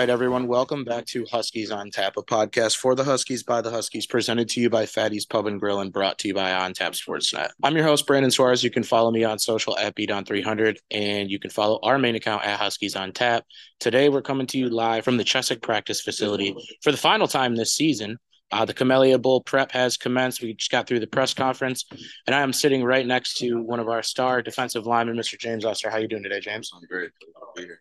Right, 0.00 0.08
everyone. 0.08 0.46
Welcome 0.46 0.82
back 0.82 1.04
to 1.08 1.26
Huskies 1.30 1.70
on 1.70 1.90
Tap, 1.90 2.16
a 2.16 2.22
podcast 2.22 2.78
for 2.78 2.94
the 2.94 3.04
Huskies 3.04 3.42
by 3.42 3.60
the 3.60 3.70
Huskies, 3.70 4.06
presented 4.06 4.48
to 4.48 4.58
you 4.62 4.70
by 4.70 4.86
Fatty's 4.86 5.26
Pub 5.26 5.46
and 5.46 5.60
Grill 5.60 5.80
and 5.80 5.92
brought 5.92 6.16
to 6.20 6.28
you 6.28 6.32
by 6.32 6.54
On 6.54 6.72
Tap 6.72 6.94
Sportsnet. 6.94 7.50
I'm 7.62 7.76
your 7.76 7.84
host, 7.84 8.06
Brandon 8.06 8.30
Suarez. 8.30 8.64
You 8.64 8.70
can 8.70 8.82
follow 8.82 9.10
me 9.10 9.24
on 9.24 9.38
social 9.38 9.76
at 9.76 9.94
Bdon300, 9.94 10.78
and 10.90 11.30
you 11.30 11.38
can 11.38 11.50
follow 11.50 11.78
our 11.82 11.98
main 11.98 12.14
account 12.14 12.46
at 12.46 12.58
Huskies 12.58 12.96
on 12.96 13.12
Tap. 13.12 13.44
Today, 13.78 14.08
we're 14.08 14.22
coming 14.22 14.46
to 14.46 14.56
you 14.56 14.70
live 14.70 15.04
from 15.04 15.18
the 15.18 15.22
Chessick 15.22 15.60
practice 15.60 16.00
facility 16.00 16.56
for 16.82 16.92
the 16.92 16.96
final 16.96 17.28
time 17.28 17.54
this 17.54 17.74
season. 17.74 18.16
Uh, 18.50 18.64
the 18.64 18.72
Camellia 18.72 19.18
Bowl 19.18 19.42
prep 19.42 19.70
has 19.72 19.98
commenced. 19.98 20.40
We 20.40 20.54
just 20.54 20.70
got 20.70 20.86
through 20.86 21.00
the 21.00 21.08
press 21.08 21.34
conference, 21.34 21.84
and 22.26 22.34
I 22.34 22.40
am 22.40 22.54
sitting 22.54 22.82
right 22.84 23.06
next 23.06 23.36
to 23.40 23.60
one 23.60 23.80
of 23.80 23.88
our 23.90 24.02
star 24.02 24.40
defensive 24.40 24.86
linemen, 24.86 25.18
Mr. 25.18 25.38
James 25.38 25.66
Ester. 25.66 25.90
How 25.90 25.98
are 25.98 26.00
you 26.00 26.08
doing 26.08 26.22
today, 26.22 26.40
James? 26.40 26.70
I'm 26.74 26.86
great. 26.88 27.10
Be 27.54 27.64
here. 27.64 27.80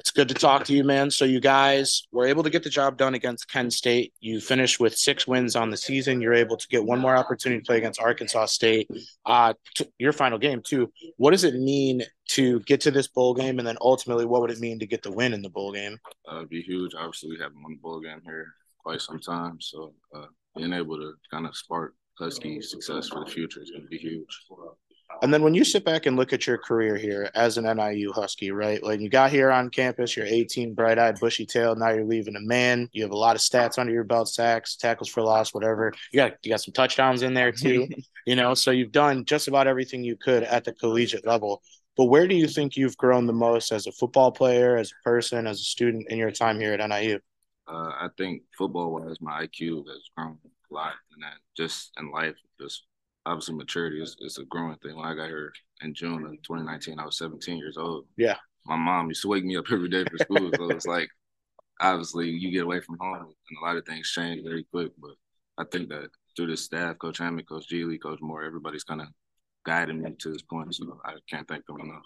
It's 0.00 0.10
good 0.10 0.28
to 0.28 0.34
talk 0.34 0.64
to 0.64 0.72
you, 0.72 0.82
man. 0.82 1.10
So 1.10 1.26
you 1.26 1.40
guys 1.40 2.08
were 2.10 2.26
able 2.26 2.42
to 2.42 2.48
get 2.48 2.62
the 2.62 2.70
job 2.70 2.96
done 2.96 3.12
against 3.12 3.50
Kent 3.50 3.74
State. 3.74 4.14
You 4.20 4.40
finished 4.40 4.80
with 4.80 4.96
six 4.96 5.26
wins 5.26 5.56
on 5.56 5.68
the 5.68 5.76
season. 5.76 6.22
You're 6.22 6.32
able 6.32 6.56
to 6.56 6.66
get 6.68 6.82
one 6.82 6.98
more 6.98 7.14
opportunity 7.14 7.60
to 7.60 7.66
play 7.66 7.76
against 7.76 8.00
Arkansas 8.00 8.46
State. 8.46 8.88
Uh, 9.26 9.52
your 9.98 10.14
final 10.14 10.38
game 10.38 10.62
too. 10.62 10.90
What 11.18 11.32
does 11.32 11.44
it 11.44 11.54
mean 11.54 12.02
to 12.30 12.60
get 12.60 12.80
to 12.80 12.90
this 12.90 13.08
bowl 13.08 13.34
game, 13.34 13.58
and 13.58 13.68
then 13.68 13.76
ultimately, 13.82 14.24
what 14.24 14.40
would 14.40 14.50
it 14.50 14.58
mean 14.58 14.78
to 14.78 14.86
get 14.86 15.02
the 15.02 15.12
win 15.12 15.34
in 15.34 15.42
the 15.42 15.50
bowl 15.50 15.70
game? 15.70 15.98
Uh, 16.26 16.36
it'd 16.36 16.48
be 16.48 16.62
huge. 16.62 16.92
Obviously, 16.96 17.28
we 17.28 17.38
haven't 17.38 17.62
won 17.62 17.72
the 17.72 17.80
bowl 17.80 18.00
game 18.00 18.22
here 18.24 18.46
quite 18.82 19.02
some 19.02 19.20
time, 19.20 19.58
so 19.60 19.92
uh, 20.16 20.26
being 20.56 20.72
able 20.72 20.96
to 20.96 21.12
kind 21.30 21.46
of 21.46 21.54
spark 21.54 21.94
Husky 22.18 22.62
success 22.62 23.08
for 23.08 23.22
the 23.22 23.30
future 23.30 23.62
is 23.62 23.70
going 23.70 23.82
to 23.82 23.88
be 23.88 23.98
huge. 23.98 24.26
And 25.22 25.32
then 25.32 25.42
when 25.42 25.54
you 25.54 25.64
sit 25.64 25.84
back 25.84 26.06
and 26.06 26.16
look 26.16 26.32
at 26.32 26.46
your 26.46 26.56
career 26.56 26.96
here 26.96 27.30
as 27.34 27.58
an 27.58 27.64
NIU 27.64 28.12
Husky, 28.12 28.50
right? 28.50 28.82
Like 28.82 29.00
you 29.00 29.10
got 29.10 29.30
here 29.30 29.50
on 29.50 29.68
campus, 29.68 30.16
you're 30.16 30.26
18, 30.26 30.74
bright 30.74 30.98
eyed, 30.98 31.20
bushy 31.20 31.44
tailed. 31.44 31.78
Now 31.78 31.90
you're 31.90 32.04
leaving 32.04 32.36
a 32.36 32.40
man. 32.40 32.88
You 32.92 33.02
have 33.02 33.12
a 33.12 33.16
lot 33.16 33.36
of 33.36 33.42
stats 33.42 33.78
under 33.78 33.92
your 33.92 34.04
belt, 34.04 34.28
sacks, 34.28 34.76
tackles 34.76 35.08
for 35.08 35.22
loss, 35.22 35.52
whatever. 35.52 35.92
You 36.12 36.16
got 36.18 36.32
you 36.42 36.50
got 36.50 36.62
some 36.62 36.72
touchdowns 36.72 37.22
in 37.22 37.34
there 37.34 37.52
too. 37.52 37.88
you 38.26 38.34
know, 38.34 38.54
so 38.54 38.70
you've 38.70 38.92
done 38.92 39.24
just 39.26 39.48
about 39.48 39.66
everything 39.66 40.04
you 40.04 40.16
could 40.16 40.42
at 40.42 40.64
the 40.64 40.72
collegiate 40.72 41.26
level. 41.26 41.62
But 41.96 42.06
where 42.06 42.26
do 42.26 42.34
you 42.34 42.48
think 42.48 42.76
you've 42.76 42.96
grown 42.96 43.26
the 43.26 43.32
most 43.34 43.72
as 43.72 43.86
a 43.86 43.92
football 43.92 44.32
player, 44.32 44.76
as 44.76 44.90
a 44.90 45.02
person, 45.04 45.46
as 45.46 45.60
a 45.60 45.64
student 45.64 46.08
in 46.08 46.16
your 46.16 46.30
time 46.30 46.58
here 46.58 46.72
at 46.72 46.88
NIU? 46.88 47.18
Uh, 47.68 47.90
I 47.90 48.08
think 48.16 48.42
football 48.56 48.92
wise, 48.92 49.20
my 49.20 49.46
IQ 49.46 49.86
has 49.86 50.08
grown 50.16 50.38
a 50.70 50.74
lot, 50.74 50.94
and 51.12 51.22
that 51.22 51.34
just 51.56 51.92
in 51.98 52.10
life, 52.10 52.36
just 52.60 52.86
obviously 53.26 53.54
maturity 53.54 54.02
is, 54.02 54.16
is 54.20 54.38
a 54.38 54.44
growing 54.44 54.76
thing. 54.76 54.96
When 54.96 55.06
I 55.06 55.14
got 55.14 55.28
here 55.28 55.52
in 55.82 55.94
June 55.94 56.24
of 56.24 56.32
2019, 56.42 56.98
I 56.98 57.04
was 57.04 57.18
17 57.18 57.58
years 57.58 57.76
old. 57.76 58.06
Yeah. 58.16 58.36
My 58.66 58.76
mom 58.76 59.08
used 59.08 59.22
to 59.22 59.28
wake 59.28 59.44
me 59.44 59.56
up 59.56 59.70
every 59.70 59.88
day 59.88 60.04
for 60.04 60.18
school. 60.18 60.50
so 60.54 60.70
it's 60.70 60.86
like, 60.86 61.08
obviously, 61.80 62.30
you 62.30 62.50
get 62.50 62.64
away 62.64 62.80
from 62.80 62.98
home 63.00 63.22
and 63.22 63.58
a 63.60 63.64
lot 63.64 63.76
of 63.76 63.86
things 63.86 64.10
change 64.10 64.42
very 64.44 64.64
quick. 64.70 64.92
But 64.98 65.12
I 65.58 65.64
think 65.70 65.88
that 65.90 66.10
through 66.36 66.48
the 66.48 66.56
staff, 66.56 66.98
Coach 66.98 67.18
Hammock, 67.18 67.48
Coach 67.48 67.68
G 67.68 67.98
Coach 67.98 68.20
Moore, 68.20 68.44
everybody's 68.44 68.84
kind 68.84 69.00
of 69.00 69.08
guiding 69.64 70.02
me 70.02 70.14
to 70.18 70.32
this 70.32 70.42
point. 70.42 70.74
So 70.74 71.00
I 71.04 71.14
can't 71.28 71.48
thank 71.48 71.66
them 71.66 71.80
enough. 71.80 72.02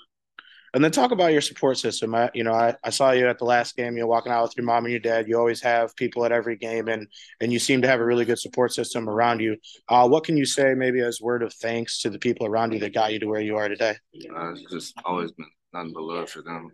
And 0.74 0.82
then 0.82 0.90
talk 0.90 1.12
about 1.12 1.32
your 1.32 1.40
support 1.40 1.78
system. 1.78 2.16
I, 2.16 2.30
you 2.34 2.42
know, 2.42 2.52
I, 2.52 2.74
I 2.82 2.90
saw 2.90 3.12
you 3.12 3.28
at 3.28 3.38
the 3.38 3.44
last 3.44 3.76
game. 3.76 3.96
You're 3.96 4.08
walking 4.08 4.32
out 4.32 4.42
with 4.42 4.56
your 4.56 4.66
mom 4.66 4.84
and 4.84 4.90
your 4.90 4.98
dad. 4.98 5.28
You 5.28 5.38
always 5.38 5.62
have 5.62 5.94
people 5.94 6.24
at 6.24 6.32
every 6.32 6.56
game, 6.56 6.88
and 6.88 7.06
and 7.40 7.52
you 7.52 7.60
seem 7.60 7.80
to 7.82 7.88
have 7.88 8.00
a 8.00 8.04
really 8.04 8.24
good 8.24 8.40
support 8.40 8.72
system 8.72 9.08
around 9.08 9.40
you. 9.40 9.56
Uh, 9.88 10.08
what 10.08 10.24
can 10.24 10.36
you 10.36 10.44
say, 10.44 10.74
maybe 10.74 11.00
as 11.00 11.20
word 11.20 11.44
of 11.44 11.54
thanks 11.54 12.00
to 12.02 12.10
the 12.10 12.18
people 12.18 12.44
around 12.44 12.72
you 12.72 12.80
that 12.80 12.92
got 12.92 13.12
you 13.12 13.20
to 13.20 13.26
where 13.26 13.40
you 13.40 13.56
are 13.56 13.68
today? 13.68 13.94
Uh, 14.36 14.50
it's 14.50 14.64
just 14.72 14.94
always 15.04 15.30
been 15.30 15.46
nothing 15.72 15.92
but 15.94 16.02
love 16.02 16.28
for 16.28 16.42
them. 16.42 16.72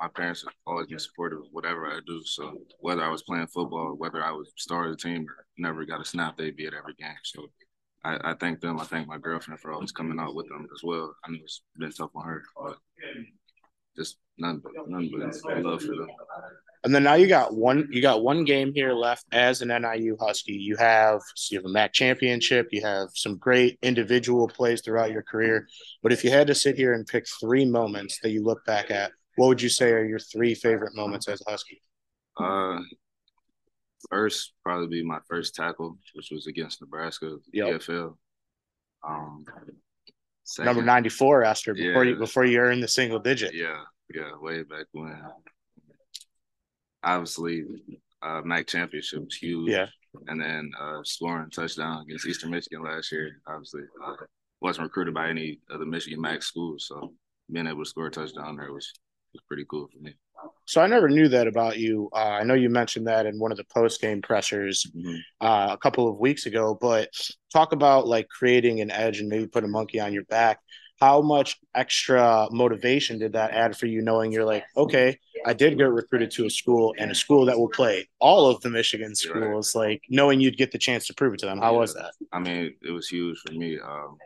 My 0.00 0.08
parents 0.08 0.42
have 0.42 0.54
always 0.66 0.88
been 0.88 0.98
supportive 0.98 1.38
of 1.38 1.46
whatever 1.52 1.86
I 1.86 2.00
do. 2.06 2.20
So 2.24 2.58
whether 2.80 3.02
I 3.04 3.08
was 3.08 3.22
playing 3.22 3.46
football, 3.48 3.94
whether 3.96 4.22
I 4.22 4.32
was 4.32 4.50
starting 4.56 4.92
the 4.92 4.96
team, 4.96 5.26
or 5.28 5.46
never 5.56 5.84
got 5.84 6.00
a 6.00 6.04
snap, 6.04 6.36
they'd 6.36 6.56
be 6.56 6.66
at 6.66 6.74
every 6.74 6.94
game. 6.94 7.10
So 7.22 7.50
I, 8.04 8.18
I, 8.30 8.34
thank 8.34 8.60
them. 8.60 8.80
I 8.80 8.84
thank 8.84 9.08
my 9.08 9.18
girlfriend 9.18 9.60
for 9.60 9.72
always 9.72 9.92
coming 9.92 10.20
out 10.20 10.34
with 10.34 10.48
them 10.48 10.68
as 10.72 10.82
well. 10.84 11.14
I 11.24 11.30
know 11.30 11.38
it's 11.42 11.62
been 11.76 11.90
tough 11.90 12.10
on 12.14 12.24
her, 12.24 12.42
but 12.56 12.78
just 13.96 14.16
none, 14.38 14.62
none 14.86 15.10
but 15.12 15.62
love 15.64 15.82
for 15.82 15.96
them. 15.96 16.08
And 16.84 16.94
then 16.94 17.02
now 17.02 17.14
you 17.14 17.26
got 17.26 17.54
one 17.54 17.88
you 17.90 18.00
got 18.00 18.22
one 18.22 18.44
game 18.44 18.72
here 18.72 18.92
left 18.92 19.26
as 19.32 19.62
an 19.62 19.68
NIU 19.68 20.16
Husky. 20.20 20.52
You 20.52 20.76
have 20.76 21.20
so 21.34 21.54
you 21.54 21.58
have 21.58 21.64
a 21.64 21.72
MAC 21.72 21.92
championship, 21.92 22.68
you 22.70 22.82
have 22.82 23.08
some 23.14 23.36
great 23.36 23.78
individual 23.82 24.46
plays 24.46 24.80
throughout 24.80 25.10
your 25.10 25.22
career. 25.22 25.66
But 26.02 26.12
if 26.12 26.22
you 26.22 26.30
had 26.30 26.46
to 26.46 26.54
sit 26.54 26.76
here 26.76 26.94
and 26.94 27.06
pick 27.06 27.26
three 27.40 27.64
moments 27.64 28.20
that 28.22 28.30
you 28.30 28.44
look 28.44 28.64
back 28.64 28.90
at, 28.90 29.10
what 29.36 29.48
would 29.48 29.60
you 29.60 29.68
say 29.68 29.90
are 29.90 30.04
your 30.04 30.20
three 30.20 30.54
favorite 30.54 30.94
moments 30.94 31.28
as 31.28 31.42
a 31.46 31.50
Husky? 31.50 31.82
Uh 32.36 32.78
first 34.08 34.52
probably 34.62 34.86
be 34.86 35.04
my 35.04 35.18
first 35.28 35.56
tackle, 35.56 35.98
which 36.14 36.30
was 36.30 36.46
against 36.46 36.80
Nebraska, 36.80 37.38
yep. 37.52 37.80
TFL. 37.80 38.16
Um 39.06 39.44
Second. 40.48 40.64
Number 40.64 40.82
94, 40.82 41.44
Ester, 41.44 41.74
before 41.74 42.04
yeah. 42.04 42.12
you 42.12 42.16
before 42.16 42.46
you 42.46 42.58
earn 42.58 42.80
the 42.80 42.88
single 42.88 43.18
digit. 43.18 43.52
Yeah, 43.52 43.82
yeah, 44.14 44.30
way 44.40 44.62
back 44.62 44.86
when. 44.92 45.20
Obviously, 47.04 47.66
uh 48.22 48.40
MAC 48.46 48.66
championship 48.66 49.26
was 49.26 49.34
huge. 49.34 49.70
Yeah. 49.70 49.88
And 50.26 50.40
then 50.40 50.70
uh 50.80 51.00
scoring 51.04 51.50
touchdown 51.50 52.00
against 52.00 52.26
Eastern 52.26 52.50
Michigan 52.50 52.82
last 52.82 53.12
year. 53.12 53.42
Obviously, 53.46 53.82
uh, 54.02 54.14
wasn't 54.62 54.84
recruited 54.84 55.12
by 55.12 55.28
any 55.28 55.60
of 55.68 55.80
the 55.80 55.86
Michigan 55.86 56.18
MAC 56.18 56.42
schools, 56.42 56.86
so 56.88 57.12
being 57.52 57.66
able 57.66 57.84
to 57.84 57.90
score 57.90 58.06
a 58.06 58.10
touchdown 58.10 58.56
there 58.56 58.72
was 58.72 58.90
was 59.34 59.42
pretty 59.48 59.66
cool 59.68 59.86
for 59.92 59.98
me. 60.02 60.16
So 60.68 60.82
I 60.82 60.86
never 60.86 61.08
knew 61.08 61.28
that 61.28 61.46
about 61.46 61.78
you. 61.78 62.10
Uh, 62.12 62.36
I 62.40 62.44
know 62.44 62.52
you 62.52 62.68
mentioned 62.68 63.06
that 63.06 63.24
in 63.24 63.38
one 63.38 63.50
of 63.50 63.56
the 63.56 63.64
post 63.64 64.02
game 64.02 64.20
pressers 64.20 64.86
mm-hmm. 64.94 65.16
uh, 65.40 65.68
a 65.72 65.78
couple 65.78 66.06
of 66.06 66.18
weeks 66.18 66.44
ago, 66.44 66.76
but 66.78 67.08
talk 67.50 67.72
about 67.72 68.06
like 68.06 68.28
creating 68.28 68.82
an 68.82 68.90
edge 68.90 69.18
and 69.18 69.30
maybe 69.30 69.46
put 69.46 69.64
a 69.64 69.66
monkey 69.68 69.98
on 69.98 70.12
your 70.12 70.24
back. 70.24 70.60
How 71.00 71.22
much 71.22 71.56
extra 71.74 72.48
motivation 72.50 73.18
did 73.18 73.32
that 73.32 73.52
add 73.52 73.78
for 73.78 73.86
you, 73.86 74.02
knowing 74.02 74.30
you're 74.30 74.44
like, 74.44 74.64
okay, 74.76 75.18
I 75.46 75.54
did 75.54 75.78
get 75.78 75.84
recruited 75.84 76.30
to 76.32 76.44
a 76.44 76.50
school 76.50 76.94
and 76.98 77.10
a 77.10 77.14
school 77.14 77.46
that 77.46 77.58
will 77.58 77.70
play 77.70 78.06
all 78.18 78.46
of 78.46 78.60
the 78.60 78.68
Michigan 78.68 79.14
schools, 79.14 79.74
right. 79.74 79.92
like 79.92 80.02
knowing 80.10 80.38
you'd 80.38 80.58
get 80.58 80.70
the 80.70 80.78
chance 80.78 81.06
to 81.06 81.14
prove 81.14 81.32
it 81.32 81.40
to 81.40 81.46
them. 81.46 81.60
How 81.60 81.72
yeah. 81.72 81.78
was 81.78 81.94
that? 81.94 82.12
I 82.30 82.40
mean, 82.40 82.74
it 82.82 82.90
was 82.90 83.08
huge 83.08 83.38
for 83.46 83.54
me. 83.54 83.78
Um, 83.78 84.18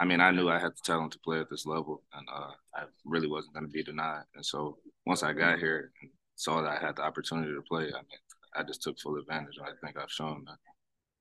I 0.00 0.06
mean, 0.06 0.20
I 0.20 0.30
knew 0.30 0.48
I 0.48 0.58
had 0.58 0.72
the 0.72 0.82
talent 0.82 1.12
to 1.12 1.18
play 1.18 1.40
at 1.40 1.50
this 1.50 1.66
level, 1.66 2.02
and 2.14 2.26
uh, 2.34 2.52
I 2.74 2.84
really 3.04 3.28
wasn't 3.28 3.52
going 3.52 3.66
to 3.66 3.72
be 3.72 3.82
denied. 3.82 4.22
And 4.34 4.44
so 4.44 4.78
once 5.04 5.22
I 5.22 5.34
got 5.34 5.58
here 5.58 5.92
and 6.00 6.10
saw 6.36 6.62
that 6.62 6.70
I 6.70 6.86
had 6.86 6.96
the 6.96 7.02
opportunity 7.02 7.52
to 7.52 7.60
play, 7.60 7.84
I 7.84 8.00
mean, 8.00 8.20
I 8.56 8.62
just 8.62 8.82
took 8.82 8.98
full 8.98 9.16
advantage. 9.16 9.58
And 9.58 9.66
I 9.66 9.72
think 9.84 9.98
I've 9.98 10.10
shown 10.10 10.44
that 10.46 10.56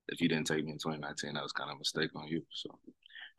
if 0.07 0.21
you 0.21 0.30
didn't 0.30 0.48
take 0.48 0.63
me 0.63 0.71
in 0.71 0.77
2019, 0.77 1.33
that 1.33 1.44
was 1.44 1.51
kind 1.51 1.69
of 1.69 1.75
a 1.75 1.80
mistake 1.80 2.09
on 2.15 2.27
you. 2.27 2.42
So 2.51 2.69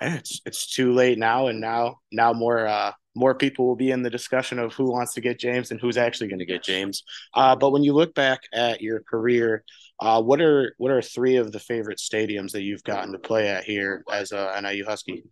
it's 0.02 0.40
it's 0.44 0.74
too 0.74 0.92
late 0.92 1.18
now, 1.18 1.48
and 1.48 1.60
now 1.60 2.00
now 2.12 2.32
more 2.32 2.66
uh, 2.66 2.92
more 3.14 3.34
people 3.34 3.66
will 3.66 3.76
be 3.76 3.90
in 3.90 4.02
the 4.02 4.10
discussion 4.10 4.58
of 4.58 4.72
who 4.74 4.90
wants 4.90 5.14
to 5.14 5.20
get 5.20 5.38
James 5.38 5.70
and 5.70 5.80
who's 5.80 5.96
actually 5.96 6.28
going 6.28 6.38
to 6.38 6.46
get 6.46 6.62
James. 6.62 7.02
Uh, 7.34 7.56
but 7.56 7.70
when 7.70 7.82
you 7.82 7.92
look 7.92 8.14
back 8.14 8.40
at 8.54 8.80
your 8.80 9.00
career, 9.00 9.64
uh, 10.00 10.22
what 10.22 10.40
are 10.40 10.74
what 10.78 10.90
are 10.90 11.02
three 11.02 11.36
of 11.36 11.52
the 11.52 11.60
favorite 11.60 11.98
stadiums 11.98 12.52
that 12.52 12.62
you've 12.62 12.84
gotten 12.84 13.12
to 13.12 13.18
play 13.18 13.48
at 13.48 13.64
here 13.64 14.04
as 14.10 14.32
a 14.32 14.58
NIU 14.62 14.84
Husky? 14.84 15.24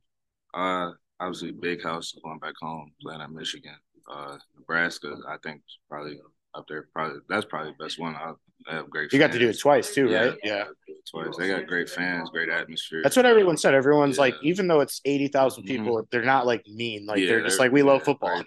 Uh, 0.55 0.93
obviously, 1.21 1.53
Big 1.53 1.83
House 1.83 2.15
going 2.23 2.39
back 2.39 2.55
home, 2.61 2.93
playing 3.00 3.21
at 3.21 3.31
Michigan. 3.31 3.77
Uh, 4.11 4.39
Nebraska, 4.56 5.17
I 5.29 5.37
think 5.43 5.62
probably 5.89 6.19
up 6.55 6.67
there. 6.69 6.89
Probably 6.95 7.21
that's 7.29 7.45
probably 7.45 7.73
the 7.79 7.85
best 7.85 7.99
one. 7.99 8.15
I, 8.15 8.33
have 8.73 8.91
great. 8.91 9.12
You 9.12 9.19
fans. 9.19 9.29
got 9.29 9.33
to 9.33 9.39
do 9.39 9.49
it 9.49 9.59
twice 9.59 9.95
too, 9.95 10.09
yeah, 10.09 10.19
right? 10.19 10.39
Yeah, 10.43 10.65
twice. 11.11 11.37
They 11.39 11.49
got 11.49 11.67
great 11.67 11.89
fans, 11.89 12.31
great 12.31 12.49
atmosphere. 12.49 13.00
That's 13.03 13.17
what 13.17 13.27
everyone 13.27 13.56
said. 13.56 13.75
Everyone's 13.75 14.17
yeah. 14.17 14.23
like, 14.23 14.35
even 14.43 14.67
though 14.67 14.81
it's 14.81 15.00
eighty 15.05 15.29
thousand 15.29 15.65
mm-hmm. 15.65 15.85
people, 15.85 15.97
mm-hmm. 15.97 16.06
they're 16.11 16.25
not 16.25 16.47
like 16.47 16.67
mean. 16.67 17.06
Like 17.06 17.21
yeah, 17.21 17.29
they're 17.29 17.43
just 17.43 17.59
like 17.59 17.73
we 17.73 17.83
love 17.83 18.03
football. 18.03 18.43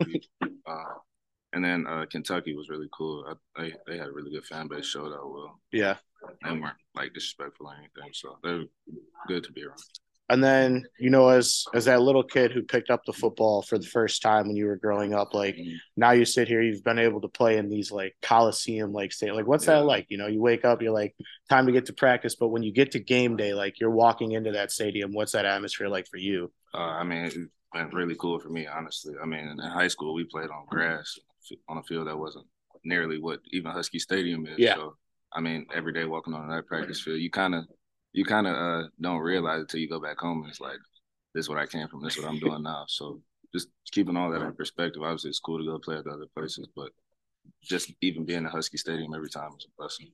uh, 0.67 0.83
and 1.53 1.63
then 1.63 1.85
uh, 1.87 2.05
Kentucky 2.09 2.55
was 2.55 2.69
really 2.69 2.89
cool. 2.91 3.25
I, 3.27 3.61
they 3.61 3.73
they 3.87 3.97
had 3.97 4.07
a 4.07 4.11
really 4.11 4.31
good 4.31 4.45
fan 4.45 4.67
base. 4.67 4.85
Showed 4.85 5.13
out 5.13 5.31
well. 5.31 5.59
Yeah, 5.71 5.95
they 6.43 6.51
weren't 6.51 6.75
like 6.95 7.13
disrespectful 7.13 7.67
or 7.67 7.75
anything, 7.75 8.11
so 8.13 8.37
they're 8.43 8.63
good 9.27 9.43
to 9.43 9.51
be 9.51 9.63
around. 9.63 9.79
And 10.31 10.41
then, 10.41 10.85
you 10.97 11.09
know, 11.09 11.27
as 11.27 11.65
as 11.73 11.83
that 11.85 12.01
little 12.01 12.23
kid 12.23 12.53
who 12.53 12.61
picked 12.61 12.89
up 12.89 13.03
the 13.03 13.11
football 13.11 13.63
for 13.63 13.77
the 13.77 13.85
first 13.85 14.21
time 14.21 14.47
when 14.47 14.55
you 14.55 14.65
were 14.65 14.77
growing 14.77 15.13
up, 15.13 15.33
like 15.33 15.57
mm-hmm. 15.57 15.75
now 15.97 16.11
you 16.11 16.23
sit 16.23 16.47
here, 16.47 16.61
you've 16.61 16.85
been 16.85 16.99
able 16.99 17.19
to 17.19 17.27
play 17.27 17.57
in 17.57 17.69
these 17.69 17.91
like 17.91 18.15
Coliseum 18.21 18.93
like 18.93 19.11
state. 19.11 19.33
Like, 19.33 19.45
what's 19.45 19.67
yeah. 19.67 19.73
that 19.73 19.85
like? 19.85 20.05
You 20.07 20.17
know, 20.17 20.27
you 20.27 20.39
wake 20.41 20.63
up, 20.63 20.81
you're 20.81 20.93
like, 20.93 21.17
time 21.49 21.65
to 21.65 21.73
get 21.73 21.87
to 21.87 21.93
practice. 21.93 22.37
But 22.37 22.47
when 22.47 22.63
you 22.63 22.71
get 22.71 22.91
to 22.91 22.99
game 22.99 23.35
day, 23.35 23.53
like 23.53 23.81
you're 23.81 23.91
walking 23.91 24.31
into 24.31 24.53
that 24.53 24.71
stadium, 24.71 25.13
what's 25.13 25.33
that 25.33 25.43
atmosphere 25.43 25.89
like 25.89 26.07
for 26.07 26.15
you? 26.15 26.49
Uh, 26.73 26.77
I 26.77 27.03
mean, 27.03 27.25
it's 27.25 27.35
been 27.73 27.89
really 27.91 28.15
cool 28.15 28.39
for 28.39 28.49
me, 28.49 28.67
honestly. 28.67 29.15
I 29.21 29.25
mean, 29.25 29.45
in 29.45 29.57
high 29.57 29.89
school, 29.89 30.13
we 30.13 30.23
played 30.23 30.49
on 30.49 30.65
grass 30.69 31.19
on 31.67 31.77
a 31.77 31.83
field 31.83 32.07
that 32.07 32.17
wasn't 32.17 32.45
nearly 32.85 33.19
what 33.19 33.41
even 33.51 33.71
Husky 33.71 33.99
Stadium 33.99 34.45
is. 34.45 34.57
Yeah. 34.57 34.75
So, 34.75 34.95
I 35.33 35.41
mean, 35.41 35.65
every 35.75 35.91
day 35.91 36.05
walking 36.05 36.33
on 36.33 36.49
that 36.49 36.67
practice 36.67 37.01
field, 37.01 37.19
you 37.19 37.29
kind 37.29 37.53
of 37.53 37.65
you 38.13 38.25
kind 38.25 38.47
of 38.47 38.55
uh, 38.55 38.87
don't 38.99 39.19
realize 39.19 39.59
it 39.59 39.61
until 39.61 39.79
you 39.79 39.89
go 39.89 39.99
back 39.99 40.19
home 40.19 40.41
and 40.41 40.49
it's 40.49 40.59
like, 40.59 40.77
this 41.33 41.45
is 41.45 41.49
what 41.49 41.57
I 41.57 41.65
came 41.65 41.87
from, 41.87 42.03
this 42.03 42.17
is 42.17 42.23
what 42.23 42.31
I'm 42.31 42.39
doing 42.39 42.63
now. 42.63 42.85
So 42.87 43.21
just 43.53 43.69
keeping 43.91 44.17
all 44.17 44.31
that 44.31 44.41
in 44.41 44.53
perspective. 44.53 45.01
Obviously, 45.01 45.29
it's 45.29 45.39
cool 45.39 45.59
to 45.59 45.65
go 45.65 45.79
play 45.79 45.97
at 45.97 46.07
other 46.07 46.25
places, 46.35 46.67
but 46.75 46.89
just 47.61 47.91
even 48.01 48.25
being 48.25 48.39
in 48.39 48.45
Husky 48.45 48.77
Stadium 48.77 49.13
every 49.13 49.29
time 49.29 49.51
is 49.57 49.65
a 49.65 49.71
blessing. 49.77 50.11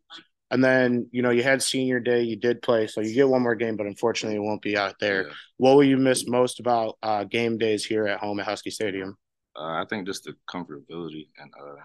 And 0.49 0.63
then, 0.63 1.09
you 1.11 1.21
know, 1.21 1.31
you 1.31 1.43
had 1.43 1.61
senior 1.61 1.99
day, 1.99 2.21
you 2.21 2.37
did 2.37 2.61
play, 2.61 2.87
so 2.87 3.01
you 3.01 3.13
get 3.13 3.27
one 3.27 3.41
more 3.41 3.55
game, 3.55 3.75
but 3.75 3.85
unfortunately, 3.85 4.37
it 4.37 4.41
won't 4.41 4.61
be 4.61 4.77
out 4.77 4.95
there. 4.99 5.27
Yeah. 5.27 5.33
What 5.57 5.75
will 5.75 5.83
you 5.83 5.97
miss 5.97 6.27
most 6.27 6.59
about 6.59 6.97
uh, 7.03 7.25
game 7.25 7.57
days 7.57 7.83
here 7.83 8.07
at 8.07 8.19
home 8.19 8.39
at 8.39 8.45
Husky 8.45 8.69
Stadium? 8.69 9.17
Uh, 9.57 9.81
I 9.81 9.85
think 9.89 10.05
just 10.05 10.23
the 10.23 10.35
comfortability 10.49 11.27
and 11.39 11.51
uh, 11.59 11.81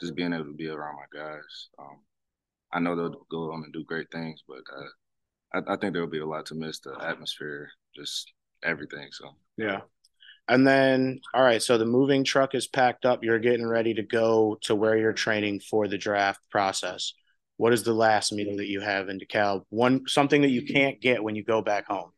just 0.00 0.14
being 0.14 0.32
able 0.32 0.44
to 0.44 0.52
be 0.52 0.68
around 0.68 0.96
my 0.96 1.20
guys. 1.20 1.68
Um, 1.78 1.98
I 2.72 2.78
know 2.78 2.94
they'll 2.94 3.26
go 3.30 3.52
on 3.52 3.64
and 3.64 3.72
do 3.72 3.84
great 3.84 4.08
things, 4.12 4.40
but 4.46 4.58
uh, 4.58 4.86
I, 5.56 5.74
I 5.74 5.76
think 5.76 5.92
there 5.92 6.02
will 6.02 6.10
be 6.10 6.20
a 6.20 6.26
lot 6.26 6.46
to 6.46 6.54
miss 6.54 6.80
the 6.80 6.96
atmosphere, 7.00 7.70
just 7.94 8.32
everything. 8.62 9.08
So, 9.12 9.30
yeah. 9.56 9.80
And 10.48 10.66
then, 10.66 11.20
all 11.34 11.42
right, 11.42 11.62
so 11.62 11.76
the 11.76 11.86
moving 11.86 12.22
truck 12.22 12.54
is 12.54 12.68
packed 12.68 13.04
up. 13.04 13.24
You're 13.24 13.40
getting 13.40 13.66
ready 13.66 13.94
to 13.94 14.02
go 14.02 14.58
to 14.62 14.76
where 14.76 14.96
you're 14.96 15.12
training 15.12 15.60
for 15.60 15.88
the 15.88 15.98
draft 15.98 16.40
process 16.50 17.12
what 17.56 17.72
is 17.72 17.82
the 17.82 17.92
last 17.92 18.32
meal 18.32 18.56
that 18.56 18.68
you 18.68 18.80
have 18.80 19.08
in 19.08 19.18
DeKalb? 19.18 19.62
One 19.70 20.02
something 20.06 20.42
that 20.42 20.50
you 20.50 20.66
can't 20.66 21.00
get 21.00 21.22
when 21.22 21.36
you 21.36 21.44
go 21.44 21.62
back 21.62 21.86
home. 21.86 22.10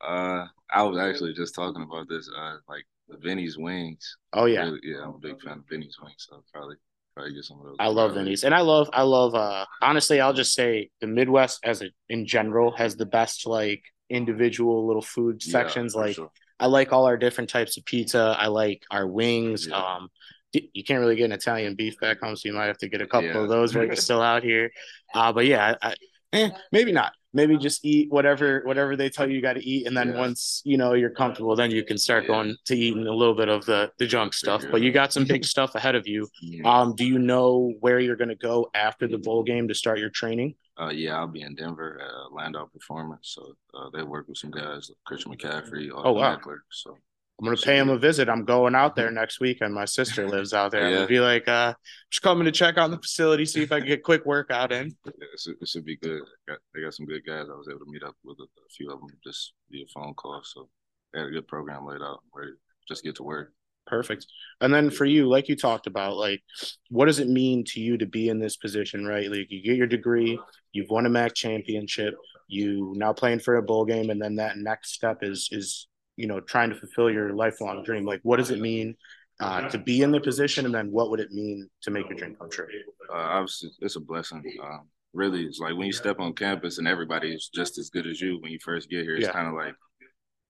Uh, 0.00 0.46
I 0.72 0.82
was 0.82 0.98
actually 0.98 1.34
just 1.34 1.54
talking 1.54 1.82
about 1.82 2.08
this. 2.08 2.28
Uh, 2.36 2.56
like 2.68 2.84
the 3.08 3.18
Vinny's 3.18 3.58
wings. 3.58 4.16
Oh 4.32 4.46
yeah, 4.46 4.64
really, 4.64 4.80
yeah. 4.82 5.02
I'm 5.02 5.14
a 5.14 5.18
big 5.18 5.40
fan 5.42 5.58
of 5.58 5.68
Vinny's 5.68 5.96
wings, 6.02 6.26
so 6.28 6.42
probably 6.52 6.76
probably 7.18 7.34
get 7.34 7.44
some 7.44 7.58
of 7.58 7.64
those. 7.64 7.76
I 7.78 7.88
love 7.88 8.14
the 8.14 8.20
Vinny's, 8.20 8.44
and 8.44 8.54
I 8.54 8.60
love 8.60 8.88
I 8.92 9.02
love. 9.02 9.34
Uh, 9.34 9.66
honestly, 9.82 10.20
I'll 10.20 10.32
just 10.32 10.54
say 10.54 10.90
the 11.00 11.06
Midwest 11.06 11.60
as 11.64 11.82
a 11.82 11.90
in 12.08 12.26
general 12.26 12.72
has 12.76 12.96
the 12.96 13.06
best 13.06 13.46
like 13.46 13.82
individual 14.08 14.86
little 14.86 15.02
food 15.02 15.42
sections. 15.42 15.94
Yeah, 15.94 16.00
like 16.00 16.14
sure. 16.14 16.30
I 16.60 16.66
like 16.66 16.92
all 16.92 17.06
our 17.06 17.16
different 17.16 17.50
types 17.50 17.76
of 17.76 17.84
pizza. 17.84 18.36
I 18.38 18.46
like 18.48 18.82
our 18.90 19.06
wings. 19.06 19.66
Yeah. 19.68 19.76
Um, 19.76 20.08
you 20.52 20.82
can't 20.82 21.00
really 21.00 21.16
get 21.16 21.26
an 21.26 21.32
Italian 21.32 21.74
beef 21.74 21.98
back 22.00 22.20
home, 22.20 22.34
so 22.34 22.48
you 22.48 22.54
might 22.54 22.66
have 22.66 22.78
to 22.78 22.88
get 22.88 23.02
a 23.02 23.06
couple 23.06 23.28
yeah. 23.28 23.38
of 23.38 23.48
those 23.48 23.74
while 23.74 23.84
you're 23.84 23.96
still 23.96 24.22
out 24.22 24.42
here. 24.42 24.70
Uh, 25.12 25.32
but 25.32 25.44
yeah, 25.44 25.74
I, 25.82 25.94
eh, 26.32 26.50
maybe 26.72 26.90
not. 26.90 27.12
Maybe 27.32 27.58
just 27.58 27.84
eat 27.84 28.10
whatever 28.10 28.62
whatever 28.64 28.96
they 28.96 29.10
tell 29.10 29.28
you 29.28 29.36
you 29.36 29.42
got 29.42 29.54
to 29.54 29.64
eat, 29.64 29.86
and 29.86 29.96
then 29.96 30.10
yeah. 30.10 30.18
once 30.18 30.62
you 30.64 30.78
know 30.78 30.94
you're 30.94 31.10
comfortable, 31.10 31.54
then 31.54 31.70
you 31.70 31.84
can 31.84 31.98
start 31.98 32.24
yeah. 32.24 32.28
going 32.28 32.56
to 32.64 32.76
eating 32.76 33.06
a 33.06 33.12
little 33.12 33.34
bit 33.34 33.48
of 33.48 33.64
the 33.66 33.90
the 33.98 34.06
junk 34.06 34.32
stuff. 34.32 34.64
But 34.70 34.80
you 34.80 34.92
got 34.92 35.12
some 35.12 35.24
big 35.24 35.44
stuff 35.54 35.74
ahead 35.74 35.94
of 35.94 36.06
you. 36.06 36.28
Um, 36.64 36.94
do 36.94 37.04
you 37.04 37.18
know 37.18 37.72
where 37.80 38.00
you're 38.00 38.16
going 38.16 38.28
to 38.28 38.34
go 38.34 38.70
after 38.74 39.06
the 39.06 39.18
bowl 39.18 39.42
game 39.42 39.68
to 39.68 39.74
start 39.74 39.98
your 39.98 40.10
training? 40.10 40.54
Uh, 40.80 40.90
yeah, 40.90 41.16
I'll 41.16 41.26
be 41.26 41.42
in 41.42 41.54
Denver 41.56 42.00
at 42.00 42.32
Landow 42.32 42.70
Performance. 42.72 43.34
So 43.34 43.54
uh, 43.74 43.90
they 43.92 44.02
work 44.02 44.28
with 44.28 44.38
some 44.38 44.52
guys, 44.52 44.88
like 44.88 44.98
Christian 45.04 45.34
McCaffrey, 45.34 45.90
oh 45.92 46.12
wow, 46.12 46.36
Ekeler, 46.36 46.58
so 46.70 46.96
I'm 47.38 47.44
gonna 47.44 47.56
pay 47.56 47.78
him 47.78 47.88
a 47.88 47.98
visit. 47.98 48.28
I'm 48.28 48.44
going 48.44 48.74
out 48.74 48.96
there 48.96 49.12
next 49.12 49.38
week, 49.38 49.58
and 49.60 49.72
my 49.72 49.84
sister 49.84 50.28
lives 50.28 50.52
out 50.52 50.72
there. 50.72 50.82
Yeah. 50.82 50.86
I'm 50.88 50.94
gonna 50.94 51.06
be 51.06 51.20
like, 51.20 51.46
uh, 51.46 51.74
just 52.10 52.22
coming 52.22 52.44
to 52.46 52.52
check 52.52 52.78
on 52.78 52.90
the 52.90 52.98
facility, 52.98 53.44
see 53.44 53.62
if 53.62 53.70
I 53.70 53.78
can 53.78 53.88
get 53.88 54.00
a 54.00 54.02
quick 54.02 54.26
workout 54.26 54.72
in. 54.72 54.96
Yeah, 55.06 55.26
it, 55.32 55.40
should, 55.40 55.56
it 55.60 55.68
should 55.68 55.84
be 55.84 55.96
good. 55.96 56.22
Got, 56.48 56.58
they 56.74 56.82
got 56.82 56.94
some 56.94 57.06
good 57.06 57.24
guys. 57.26 57.46
I 57.48 57.56
was 57.56 57.68
able 57.68 57.80
to 57.80 57.90
meet 57.90 58.02
up 58.02 58.14
with 58.24 58.38
a, 58.40 58.44
a 58.44 58.68
few 58.76 58.90
of 58.90 59.00
them 59.00 59.08
just 59.24 59.52
via 59.70 59.84
phone 59.94 60.14
call. 60.14 60.40
So 60.44 60.68
they 61.12 61.20
had 61.20 61.28
a 61.28 61.32
good 61.32 61.48
program 61.48 61.86
laid 61.86 62.02
out. 62.02 62.20
Ready, 62.34 62.52
just 62.88 63.04
get 63.04 63.16
to 63.16 63.22
work. 63.22 63.52
Perfect. 63.86 64.26
And 64.60 64.72
then 64.72 64.90
for 64.90 65.06
you, 65.06 65.28
like 65.28 65.48
you 65.48 65.56
talked 65.56 65.86
about, 65.86 66.16
like 66.16 66.42
what 66.90 67.06
does 67.06 67.20
it 67.20 67.28
mean 67.28 67.64
to 67.68 67.80
you 67.80 67.96
to 67.98 68.06
be 68.06 68.28
in 68.28 68.38
this 68.38 68.56
position, 68.56 69.06
right? 69.06 69.30
Like 69.30 69.50
you 69.50 69.62
get 69.62 69.76
your 69.76 69.86
degree, 69.86 70.38
you've 70.72 70.90
won 70.90 71.06
a 71.06 71.08
MAC 71.08 71.34
championship, 71.34 72.14
you 72.48 72.92
now 72.96 73.12
playing 73.12 73.40
for 73.40 73.56
a 73.56 73.62
bowl 73.62 73.84
game, 73.84 74.10
and 74.10 74.20
then 74.20 74.36
that 74.36 74.58
next 74.58 74.92
step 74.92 75.22
is 75.22 75.48
is 75.52 75.88
you 76.18 76.26
know 76.26 76.40
trying 76.40 76.68
to 76.68 76.76
fulfill 76.76 77.08
your 77.08 77.32
lifelong 77.32 77.82
dream 77.84 78.04
like 78.04 78.20
what 78.24 78.36
does 78.36 78.50
it 78.50 78.60
mean 78.60 78.94
uh, 79.40 79.68
to 79.68 79.78
be 79.78 80.02
in 80.02 80.10
the 80.10 80.20
position 80.20 80.66
and 80.66 80.74
then 80.74 80.90
what 80.90 81.10
would 81.10 81.20
it 81.20 81.30
mean 81.30 81.70
to 81.80 81.92
make 81.92 82.08
your 82.08 82.18
dream 82.18 82.34
come 82.34 82.50
true? 82.50 82.66
Uh, 83.08 83.16
obviously 83.16 83.70
it's 83.80 83.94
a 83.94 84.00
blessing. 84.00 84.42
Um, 84.60 84.88
really 85.14 85.44
it's 85.44 85.60
like 85.60 85.76
when 85.76 85.86
you 85.86 85.92
step 85.92 86.18
on 86.18 86.34
campus 86.34 86.78
and 86.78 86.88
everybody 86.88 87.32
is 87.32 87.48
just 87.54 87.78
as 87.78 87.88
good 87.88 88.06
as 88.06 88.20
you 88.20 88.38
when 88.40 88.50
you 88.52 88.58
first 88.62 88.90
get 88.90 89.04
here 89.04 89.16
it's 89.16 89.26
yeah. 89.26 89.32
kind 89.32 89.48
of 89.48 89.54
like 89.54 89.74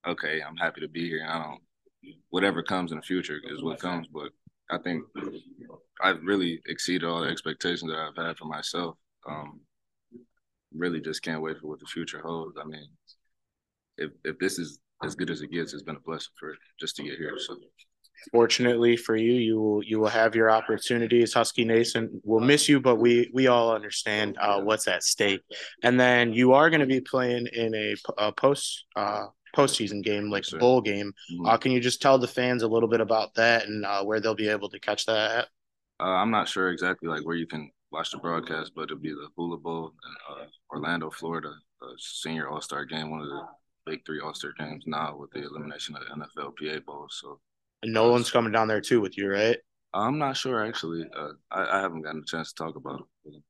okay 0.05 0.41
i'm 0.45 0.57
happy 0.57 0.81
to 0.81 0.87
be 0.89 1.07
here. 1.07 1.25
I 1.25 1.41
don't 1.41 1.61
whatever 2.29 2.61
comes 2.61 2.91
in 2.91 2.97
the 2.97 3.03
future 3.03 3.39
is 3.51 3.63
what 3.63 3.79
comes 3.79 4.07
but 4.07 4.31
i 4.69 4.77
think 4.77 5.03
i've 6.01 6.21
really 6.23 6.59
exceeded 6.65 7.07
all 7.07 7.21
the 7.21 7.29
expectations 7.29 7.89
that 7.89 7.99
i've 7.99 8.25
had 8.25 8.37
for 8.37 8.45
myself. 8.45 8.97
Um, 9.27 9.61
really 10.75 10.99
just 10.99 11.23
can't 11.23 11.41
wait 11.41 11.57
for 11.57 11.67
what 11.67 11.79
the 11.79 11.85
future 11.85 12.21
holds. 12.21 12.57
I 12.59 12.65
mean 12.65 12.87
if 13.97 14.11
if 14.25 14.39
this 14.39 14.59
is 14.59 14.79
as 15.03 15.15
good 15.15 15.29
as 15.29 15.41
it 15.41 15.51
gets. 15.51 15.73
It's 15.73 15.83
been 15.83 15.95
a 15.95 16.01
blessing 16.01 16.33
for 16.39 16.55
just 16.79 16.95
to 16.97 17.03
get 17.03 17.17
here. 17.17 17.37
So 17.37 17.55
fortunately 18.31 18.97
for 18.97 19.15
you, 19.15 19.33
you 19.33 19.59
will 19.59 19.83
you 19.83 19.99
will 19.99 20.09
have 20.09 20.35
your 20.35 20.51
opportunities. 20.51 21.33
Husky 21.33 21.65
Nation 21.65 22.21
will 22.23 22.39
miss 22.39 22.67
you, 22.67 22.79
but 22.79 22.97
we 22.97 23.29
we 23.33 23.47
all 23.47 23.73
understand 23.73 24.37
uh, 24.39 24.61
what's 24.61 24.87
at 24.87 25.03
stake. 25.03 25.41
And 25.83 25.99
then 25.99 26.33
you 26.33 26.53
are 26.53 26.69
going 26.69 26.81
to 26.81 26.85
be 26.85 27.01
playing 27.01 27.47
in 27.53 27.73
a, 27.75 27.95
a 28.17 28.31
post 28.31 28.85
uh, 28.95 29.27
postseason 29.55 30.03
game, 30.03 30.29
like 30.29 30.45
a 30.53 30.57
bowl 30.57 30.81
game. 30.81 31.13
Mm-hmm. 31.31 31.45
Uh, 31.45 31.57
can 31.57 31.71
you 31.71 31.79
just 31.79 32.01
tell 32.01 32.17
the 32.17 32.27
fans 32.27 32.63
a 32.63 32.67
little 32.67 32.89
bit 32.89 33.01
about 33.01 33.33
that 33.35 33.65
and 33.65 33.85
uh, 33.85 34.03
where 34.03 34.19
they'll 34.19 34.35
be 34.35 34.49
able 34.49 34.69
to 34.69 34.79
catch 34.79 35.05
that? 35.05 35.31
At? 35.31 35.47
Uh, 35.99 36.15
I'm 36.15 36.31
not 36.31 36.47
sure 36.47 36.69
exactly 36.69 37.09
like 37.09 37.25
where 37.25 37.35
you 37.35 37.47
can 37.47 37.71
watch 37.91 38.11
the 38.11 38.19
broadcast, 38.19 38.71
but 38.75 38.83
it'll 38.83 38.97
be 38.97 39.09
the 39.09 39.27
Hula 39.35 39.57
Bowl 39.57 39.91
in 40.03 40.43
uh, 40.43 40.45
Orlando, 40.71 41.09
Florida, 41.09 41.51
senior 41.97 42.47
All 42.47 42.61
Star 42.61 42.85
game, 42.85 43.09
one 43.09 43.21
of 43.21 43.27
the 43.27 43.41
big 43.85 44.05
three 44.05 44.19
All 44.19 44.33
Star 44.33 44.51
games 44.57 44.83
now 44.85 45.15
with 45.17 45.31
the 45.31 45.43
elimination 45.43 45.95
of 45.95 46.03
the 46.03 46.41
NFLPA 46.41 46.85
Bowl. 46.85 47.07
So 47.09 47.39
and 47.83 47.93
Nolan's 47.93 48.31
coming 48.31 48.51
down 48.51 48.67
there 48.67 48.81
too 48.81 49.01
with 49.01 49.17
you, 49.17 49.29
right? 49.29 49.57
I'm 49.93 50.17
not 50.19 50.37
sure 50.37 50.65
actually. 50.65 51.05
Uh, 51.15 51.29
I, 51.51 51.77
I, 51.77 51.81
haven't 51.81 52.03
gotten 52.03 52.21
a 52.21 52.25
chance 52.25 52.53
to 52.53 52.63
talk 52.63 52.75
about 52.75 53.01
it. 53.25 53.41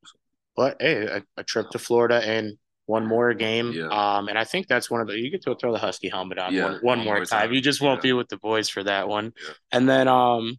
But 0.55 0.77
hey, 0.79 1.05
a, 1.05 1.24
a, 1.38 1.43
trip 1.43 1.69
to 1.71 1.79
Florida 1.79 2.21
and 2.24 2.57
one 2.86 3.05
more 3.05 3.33
game. 3.33 3.71
Yeah. 3.74 3.88
Um, 3.88 4.29
and 4.29 4.38
I 4.38 4.45
think 4.45 4.67
that's 4.67 4.89
one 4.89 5.01
of 5.01 5.07
the 5.07 5.17
you 5.17 5.29
get 5.29 5.41
to 5.43 5.55
throw 5.55 5.71
the 5.71 5.77
Husky 5.77 6.09
helmet 6.09 6.39
on 6.39 6.53
yeah, 6.53 6.63
one, 6.63 6.74
one, 6.74 6.81
one, 6.81 7.05
more, 7.05 7.25
time. 7.25 7.41
time. 7.41 7.53
You 7.53 7.62
just 7.62 7.81
won't 7.81 8.00
yeah. 8.00 8.09
be 8.09 8.13
with 8.13 8.29
the 8.29 8.38
boys 8.38 8.69
for 8.69 8.83
that 8.83 9.07
one. 9.07 9.33
And 9.71 9.88
then 9.88 10.07
um 10.07 10.57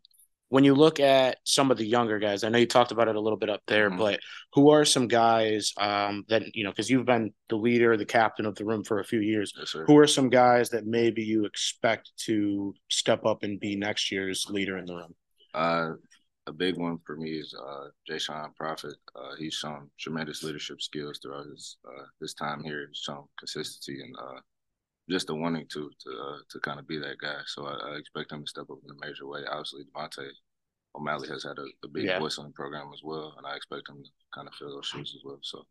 when 0.51 0.65
you 0.65 0.75
look 0.75 0.99
at 0.99 1.39
some 1.45 1.71
of 1.71 1.79
the 1.79 1.87
younger 1.87 2.19
guys, 2.19 2.43
I 2.43 2.49
know 2.49 2.59
you 2.59 2.67
talked 2.67 2.91
about 2.91 3.09
it 3.09 3.15
a 3.15 3.21
little 3.21 3.39
bit 3.39 3.49
up 3.49 3.63
there, 3.67 3.89
mm-hmm. 3.89 3.99
but 3.99 4.21
who 4.53 4.71
are 4.71 4.85
some 4.85 5.07
guys 5.07 5.73
um, 5.79 6.25
that 6.29 6.55
you 6.55 6.65
know 6.65 6.71
because 6.71 6.91
you've 6.91 7.07
been 7.07 7.33
the 7.49 7.57
leader, 7.57 7.97
the 7.97 8.05
captain 8.05 8.45
of 8.45 8.57
the 8.57 8.65
room 8.65 8.85
for 8.85 8.99
a 8.99 9.05
few 9.05 9.21
years? 9.21 9.53
Yes, 9.57 9.75
who 9.87 9.97
are 9.97 10.09
some 10.09 10.29
guys 10.29 10.69
that 10.71 10.87
maybe 10.87 11.23
you 11.23 11.45
expect 11.45 12.11
to 12.27 12.75
step 12.91 13.25
up 13.25 13.45
and 13.45 13.61
be 13.61 13.77
next 13.77 14.11
year's 14.11 14.47
leader 14.51 14.77
in 14.77 14.87
the 14.87 14.97
room? 14.97 15.15
Uh, 15.55 15.93
a 16.49 16.53
big 16.53 16.77
one 16.77 16.99
for 17.07 17.17
me 17.17 17.31
is 17.31 17.55
uh, 17.55 17.87
Jay-Sean 18.09 18.53
Prophet. 18.57 18.95
Uh, 19.15 19.37
he's 19.39 19.55
shown 19.55 19.89
tremendous 20.01 20.43
leadership 20.43 20.83
skills 20.83 21.21
throughout 21.23 21.47
his 21.47 21.77
uh, 21.87 22.07
his 22.21 22.35
time 22.35 22.65
here. 22.65 22.87
He's 22.89 22.99
shown 22.99 23.25
consistency 23.39 24.03
and 24.03 24.15
uh, 24.19 24.41
just 25.11 25.27
the 25.27 25.35
wanting 25.35 25.67
to 25.69 25.91
to 26.01 26.11
uh, 26.11 26.39
to 26.49 26.61
kind 26.61 26.79
of 26.79 26.87
be 26.87 26.99
that 26.99 27.19
guy. 27.21 27.41
So 27.47 27.67
I, 27.67 27.93
I, 27.93 27.97
expect 27.97 28.33
him 28.33 28.45
to 28.45 28.49
step 28.49 28.71
up 28.71 28.79
in 28.85 28.91
a 28.91 29.07
major 29.07 29.27
way. 29.27 29.41
Obviously, 29.51 29.83
Devontae 29.85 30.29
O'Malley 30.95 31.29
has 31.29 31.45
had 31.45 31.59
a, 31.59 31.67
a 31.85 31.89
big 31.89 32.05
yeah. 32.05 32.19
voice 32.19 32.39
on 32.39 32.47
the 32.47 32.53
program 32.53 32.91
as 32.93 33.01
well, 33.03 33.35
and 33.37 33.47
I 33.47 33.57
expect 33.57 33.89
him 33.89 34.03
to 34.03 34.11
kind 34.35 34.49
of 34.49 34.55
fill 34.55 34.75
those 34.75 34.87
shoes 34.87 35.15
as 35.17 35.23
well. 35.25 35.39
So 35.43 35.65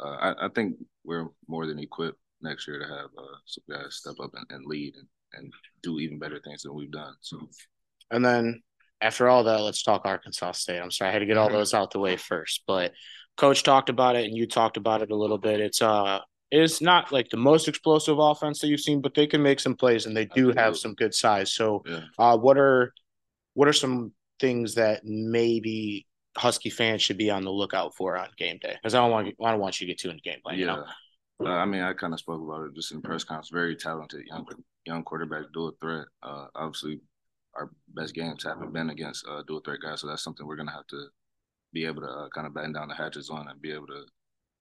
uh, 0.00 0.16
I, 0.20 0.46
I, 0.46 0.48
think 0.54 0.76
we're 1.04 1.28
more 1.48 1.66
than 1.66 1.78
equipped 1.78 2.18
next 2.42 2.66
year 2.66 2.78
to 2.78 2.86
have 2.86 3.10
uh, 3.16 3.36
some 3.46 3.64
guys 3.70 3.96
step 3.96 4.14
up 4.22 4.32
and, 4.34 4.46
and 4.50 4.66
lead 4.66 4.94
and, 4.96 5.06
and 5.34 5.52
do 5.82 5.98
even 5.98 6.18
better 6.18 6.40
things 6.44 6.62
than 6.62 6.74
we've 6.74 6.90
done. 6.90 7.14
So, 7.20 7.48
and 8.10 8.24
then 8.24 8.62
after 9.00 9.28
all 9.28 9.44
that, 9.44 9.60
let's 9.60 9.82
talk 9.82 10.02
Arkansas 10.04 10.52
State. 10.52 10.80
I'm 10.80 10.90
sorry 10.90 11.10
I 11.10 11.12
had 11.12 11.20
to 11.20 11.26
get 11.26 11.36
all 11.36 11.48
mm-hmm. 11.48 11.56
those 11.56 11.74
out 11.74 11.92
the 11.92 12.00
way 12.00 12.16
first, 12.16 12.64
but 12.66 12.92
coach 13.36 13.62
talked 13.62 13.88
about 13.88 14.16
it 14.16 14.24
and 14.24 14.36
you 14.36 14.46
talked 14.46 14.76
about 14.76 15.02
it 15.02 15.10
a 15.10 15.16
little 15.16 15.38
bit. 15.38 15.60
It's 15.60 15.82
uh 15.82 16.20
it's 16.62 16.80
not 16.80 17.12
like 17.12 17.28
the 17.30 17.36
most 17.36 17.68
explosive 17.68 18.18
offense 18.18 18.60
that 18.60 18.68
you've 18.68 18.80
seen, 18.80 19.00
but 19.00 19.14
they 19.14 19.26
can 19.26 19.42
make 19.42 19.60
some 19.60 19.74
plays 19.74 20.06
and 20.06 20.16
they 20.16 20.24
do 20.24 20.50
Absolutely. 20.50 20.62
have 20.62 20.76
some 20.76 20.94
good 20.94 21.14
size. 21.14 21.52
So, 21.52 21.82
yeah. 21.86 22.00
uh, 22.18 22.36
what 22.36 22.58
are 22.58 22.92
what 23.54 23.68
are 23.68 23.72
some 23.72 24.12
things 24.40 24.74
that 24.74 25.04
maybe 25.04 26.06
Husky 26.36 26.70
fans 26.70 27.02
should 27.02 27.18
be 27.18 27.30
on 27.30 27.44
the 27.44 27.50
lookout 27.50 27.94
for 27.94 28.16
on 28.16 28.28
game 28.36 28.58
day? 28.60 28.74
Because 28.74 28.94
I 28.94 28.98
don't 29.00 29.10
want 29.10 29.34
I 29.42 29.50
don't 29.50 29.60
want 29.60 29.80
you 29.80 29.86
to 29.86 29.92
get 29.92 29.98
too 29.98 30.10
into 30.10 30.22
game 30.22 30.40
plan. 30.42 30.58
Yeah. 30.58 30.60
You 30.60 30.66
know? 30.66 30.84
Uh, 31.46 31.48
I 31.48 31.64
mean, 31.64 31.82
I 31.82 31.92
kind 31.94 32.12
of 32.12 32.20
spoke 32.20 32.40
about 32.40 32.66
it 32.66 32.74
just 32.74 32.92
in 32.92 33.02
press 33.02 33.24
conference. 33.24 33.50
Very 33.52 33.76
talented 33.76 34.24
young 34.26 34.46
young 34.86 35.02
quarterback, 35.02 35.44
dual 35.52 35.72
threat. 35.80 36.06
Uh, 36.22 36.46
obviously, 36.54 37.00
our 37.54 37.70
best 37.88 38.14
games 38.14 38.44
haven't 38.44 38.72
been 38.72 38.90
against 38.90 39.26
uh, 39.28 39.42
dual 39.46 39.60
threat 39.60 39.80
guys, 39.82 40.00
so 40.00 40.06
that's 40.06 40.22
something 40.22 40.46
we're 40.46 40.56
gonna 40.56 40.70
have 40.70 40.86
to 40.88 41.06
be 41.72 41.84
able 41.84 42.02
to 42.02 42.08
uh, 42.08 42.28
kind 42.28 42.46
of 42.46 42.54
batten 42.54 42.72
down 42.72 42.88
the 42.88 42.94
hatches 42.94 43.30
on 43.30 43.48
and 43.48 43.60
be 43.60 43.72
able 43.72 43.88
to 43.88 44.04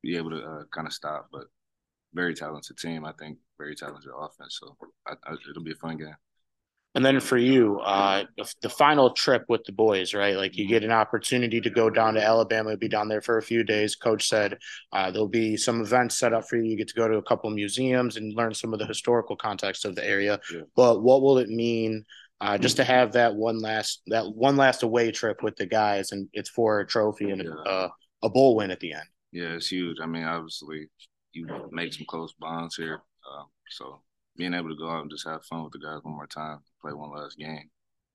be 0.02 0.18
able 0.18 0.32
to 0.32 0.44
uh, 0.44 0.64
kind 0.74 0.88
of 0.88 0.94
stop. 0.94 1.28
But 1.32 1.46
very 2.14 2.34
talented 2.34 2.78
team. 2.78 3.06
I 3.06 3.14
think 3.14 3.38
very 3.58 3.76
talented 3.76 4.12
offense. 4.18 4.60
So 4.62 4.78
I, 5.08 5.14
I, 5.26 5.34
it'll 5.50 5.64
be 5.64 5.72
a 5.72 5.76
fun 5.76 5.98
game. 5.98 6.16
And 6.96 7.04
then 7.04 7.20
for 7.20 7.38
you, 7.38 7.80
uh, 7.80 8.26
the 8.62 8.70
final 8.70 9.10
trip 9.12 9.46
with 9.50 9.64
the 9.64 9.72
boys, 9.72 10.14
right? 10.14 10.38
Like 10.38 10.56
you 10.56 10.68
get 10.68 10.84
an 10.84 10.92
opportunity 10.92 11.60
to 11.60 11.70
go 11.72 11.90
down 11.90 12.14
to 12.14 12.24
Alabama, 12.24 12.78
be 12.78 12.88
down 12.88 13.08
there 13.08 13.22
for 13.22 13.40
a 13.40 13.42
few 13.42 13.64
days. 13.64 13.96
Coach 13.96 14.30
said 14.30 14.60
uh, 14.92 15.10
there'll 15.10 15.28
be 15.28 15.58
some 15.58 15.82
events 15.82 16.20
set 16.20 16.34
up 16.34 16.48
for 16.48 16.58
you. 16.58 16.70
You 16.70 16.78
get 16.78 16.90
to 16.90 16.94
go 16.94 17.08
to 17.08 17.18
a 17.18 17.24
couple 17.24 17.50
museums 17.50 18.18
and 18.18 18.36
learn 18.36 18.54
some 18.54 18.74
of 18.74 18.80
the 18.80 18.86
historical 18.86 19.36
context 19.36 19.86
of 19.86 19.96
the 19.96 20.08
area. 20.08 20.40
Yeah. 20.54 20.62
But 20.76 21.02
what 21.02 21.24
will 21.24 21.40
it 21.40 21.50
mean 21.50 22.06
uh, 22.42 22.58
just 22.58 22.76
to 22.76 22.84
have 22.84 23.14
that 23.14 23.34
one 23.34 23.60
last 23.60 24.02
that 24.08 24.26
one 24.36 24.58
last 24.58 24.84
away 24.84 25.12
trip 25.12 25.42
with 25.42 25.56
the 25.56 25.66
guys, 25.66 26.12
and 26.12 26.28
it's 26.34 26.50
for 26.50 26.82
a 26.82 26.86
trophy 26.86 27.32
and 27.32 27.42
yeah. 27.42 27.52
a, 27.66 27.90
a 28.24 28.30
bowl 28.30 28.58
win 28.58 28.70
at 28.70 28.82
the 28.82 28.94
end. 28.94 29.08
Yeah, 29.32 29.54
it's 29.54 29.70
huge. 29.70 29.98
I 30.02 30.06
mean, 30.06 30.26
obviously, 30.26 30.90
you 31.34 31.48
make 31.72 31.94
some 31.94 32.06
close 32.08 32.34
bonds 32.40 32.76
here, 32.76 33.02
um, 33.32 33.48
so 33.70 34.02
being 34.36 34.54
able 34.54 34.70
to 34.70 34.76
go 34.76 34.90
out 34.90 35.02
and 35.02 35.12
just 35.12 35.28
have 35.28 35.46
fun 35.46 35.64
with 35.64 35.74
the 35.74 35.80
guys 35.80 36.00
one 36.04 36.16
more 36.16 36.28
time, 36.28 36.60
play 36.82 36.94
one 36.94 37.12
last 37.12 37.38
game, 37.38 37.70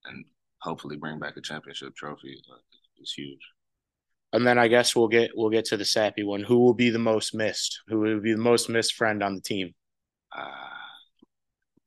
and 0.05 0.25
hopefully 0.61 0.97
bring 0.97 1.19
back 1.19 1.37
a 1.37 1.41
championship 1.41 1.95
trophy 1.95 2.41
uh, 2.53 2.57
is 3.01 3.13
huge. 3.13 3.41
And 4.33 4.47
then 4.47 4.59
I 4.59 4.69
guess 4.69 4.95
we'll 4.95 5.09
get 5.09 5.31
we'll 5.35 5.51
get 5.51 5.65
to 5.67 5.77
the 5.77 5.85
sappy 5.85 6.23
one. 6.23 6.43
Who 6.43 6.59
will 6.59 6.75
be 6.75 6.91
the 6.91 6.99
most 6.99 7.35
missed? 7.35 7.81
Who 7.89 8.01
will 8.01 8.21
be 8.21 8.33
the 8.33 8.39
most 8.39 8.69
missed 8.69 8.95
friend 8.95 9.23
on 9.23 9.35
the 9.35 9.41
team? 9.41 9.75
Uh, 10.37 10.69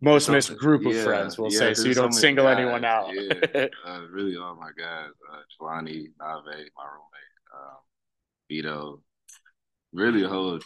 most 0.01 0.29
missed 0.29 0.57
group 0.57 0.83
of 0.85 0.95
yeah, 0.95 1.03
friends, 1.03 1.37
we'll 1.37 1.51
yeah, 1.51 1.59
say, 1.59 1.73
so 1.75 1.87
you 1.87 1.93
don't 1.93 2.11
single 2.11 2.45
guys, 2.45 2.57
anyone 2.57 2.83
out. 2.83 3.13
yeah, 3.13 3.67
uh, 3.85 4.01
really 4.09 4.35
all 4.35 4.55
my 4.55 4.71
guys, 4.75 5.09
uh, 5.31 5.81
Nave, 5.81 6.09
my 6.19 6.33
roommate, 6.33 6.71
uh, 7.53 7.75
Vito, 8.49 9.03
really 9.93 10.23
a 10.23 10.27
whole 10.27 10.59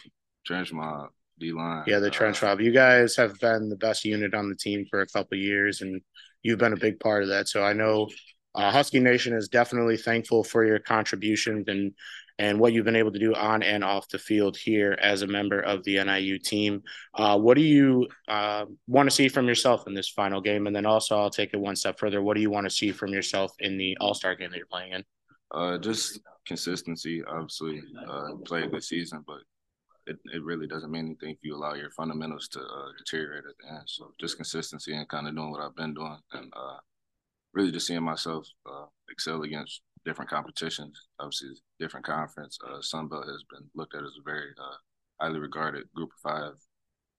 trench 0.46 0.72
mob, 0.72 1.10
D 1.38 1.52
line. 1.52 1.84
Yeah, 1.86 1.98
the 1.98 2.10
trench 2.10 2.42
uh, 2.42 2.46
mob. 2.46 2.60
You 2.60 2.72
guys 2.72 3.16
have 3.16 3.38
been 3.40 3.68
the 3.68 3.76
best 3.76 4.04
unit 4.04 4.34
on 4.34 4.48
the 4.48 4.56
team 4.56 4.86
for 4.88 5.00
a 5.00 5.06
couple 5.06 5.36
years, 5.38 5.80
and 5.80 6.00
you've 6.42 6.58
been 6.58 6.72
a 6.72 6.78
big 6.78 7.00
part 7.00 7.22
of 7.22 7.28
that. 7.30 7.48
So 7.48 7.62
I 7.62 7.72
know 7.72 8.08
uh, 8.54 8.70
Husky 8.70 9.00
Nation 9.00 9.34
is 9.34 9.48
definitely 9.48 9.96
thankful 9.96 10.44
for 10.44 10.64
your 10.64 10.78
contributions 10.78 11.68
and 11.68 11.92
and 12.38 12.60
what 12.60 12.72
you've 12.72 12.84
been 12.84 12.96
able 12.96 13.12
to 13.12 13.18
do 13.18 13.34
on 13.34 13.62
and 13.62 13.82
off 13.82 14.08
the 14.08 14.18
field 14.18 14.58
here 14.58 14.98
as 15.00 15.22
a 15.22 15.26
member 15.26 15.58
of 15.58 15.82
the 15.84 16.02
NIU 16.04 16.38
team. 16.38 16.82
Uh, 17.14 17.38
what 17.38 17.56
do 17.56 17.62
you 17.62 18.06
uh, 18.28 18.66
want 18.86 19.08
to 19.08 19.14
see 19.14 19.28
from 19.28 19.48
yourself 19.48 19.86
in 19.86 19.94
this 19.94 20.10
final 20.10 20.42
game? 20.42 20.66
And 20.66 20.76
then 20.76 20.84
also, 20.84 21.18
I'll 21.18 21.30
take 21.30 21.54
it 21.54 21.60
one 21.60 21.76
step 21.76 21.98
further. 21.98 22.22
What 22.22 22.34
do 22.34 22.42
you 22.42 22.50
want 22.50 22.66
to 22.66 22.70
see 22.70 22.92
from 22.92 23.10
yourself 23.14 23.52
in 23.58 23.78
the 23.78 23.96
All 24.00 24.12
Star 24.12 24.34
game 24.34 24.50
that 24.50 24.58
you're 24.58 24.66
playing 24.66 24.92
in? 24.92 25.04
Uh, 25.50 25.78
just 25.78 26.20
consistency. 26.46 27.24
Obviously, 27.24 27.82
uh, 28.06 28.32
play 28.44 28.64
a 28.64 28.68
good 28.68 28.84
season, 28.84 29.24
but 29.26 29.38
it, 30.06 30.18
it 30.32 30.42
really 30.42 30.66
doesn't 30.66 30.90
mean 30.90 31.06
anything 31.06 31.30
if 31.30 31.38
you 31.42 31.54
allow 31.54 31.74
your 31.74 31.90
fundamentals 31.90 32.48
to 32.48 32.60
uh, 32.60 32.92
deteriorate 32.98 33.44
at 33.48 33.56
the 33.60 33.74
end. 33.74 33.84
So 33.86 34.12
just 34.20 34.36
consistency 34.36 34.94
and 34.94 35.08
kind 35.08 35.26
of 35.26 35.34
doing 35.34 35.50
what 35.50 35.60
I've 35.60 35.76
been 35.76 35.94
doing, 35.94 36.18
and 36.32 36.52
uh, 36.56 36.78
really 37.52 37.72
just 37.72 37.86
seeing 37.86 38.02
myself 38.02 38.46
uh, 38.66 38.86
excel 39.10 39.42
against 39.42 39.82
different 40.04 40.30
competitions. 40.30 41.08
Obviously, 41.18 41.50
different 41.80 42.06
conference. 42.06 42.58
Uh, 42.66 42.80
Sun 42.80 43.08
Belt 43.08 43.26
has 43.26 43.44
been 43.50 43.68
looked 43.74 43.94
at 43.94 44.04
as 44.04 44.16
a 44.18 44.24
very 44.24 44.50
uh, 44.58 44.76
highly 45.20 45.40
regarded 45.40 45.84
Group 45.94 46.10
of 46.12 46.30
Five 46.30 46.54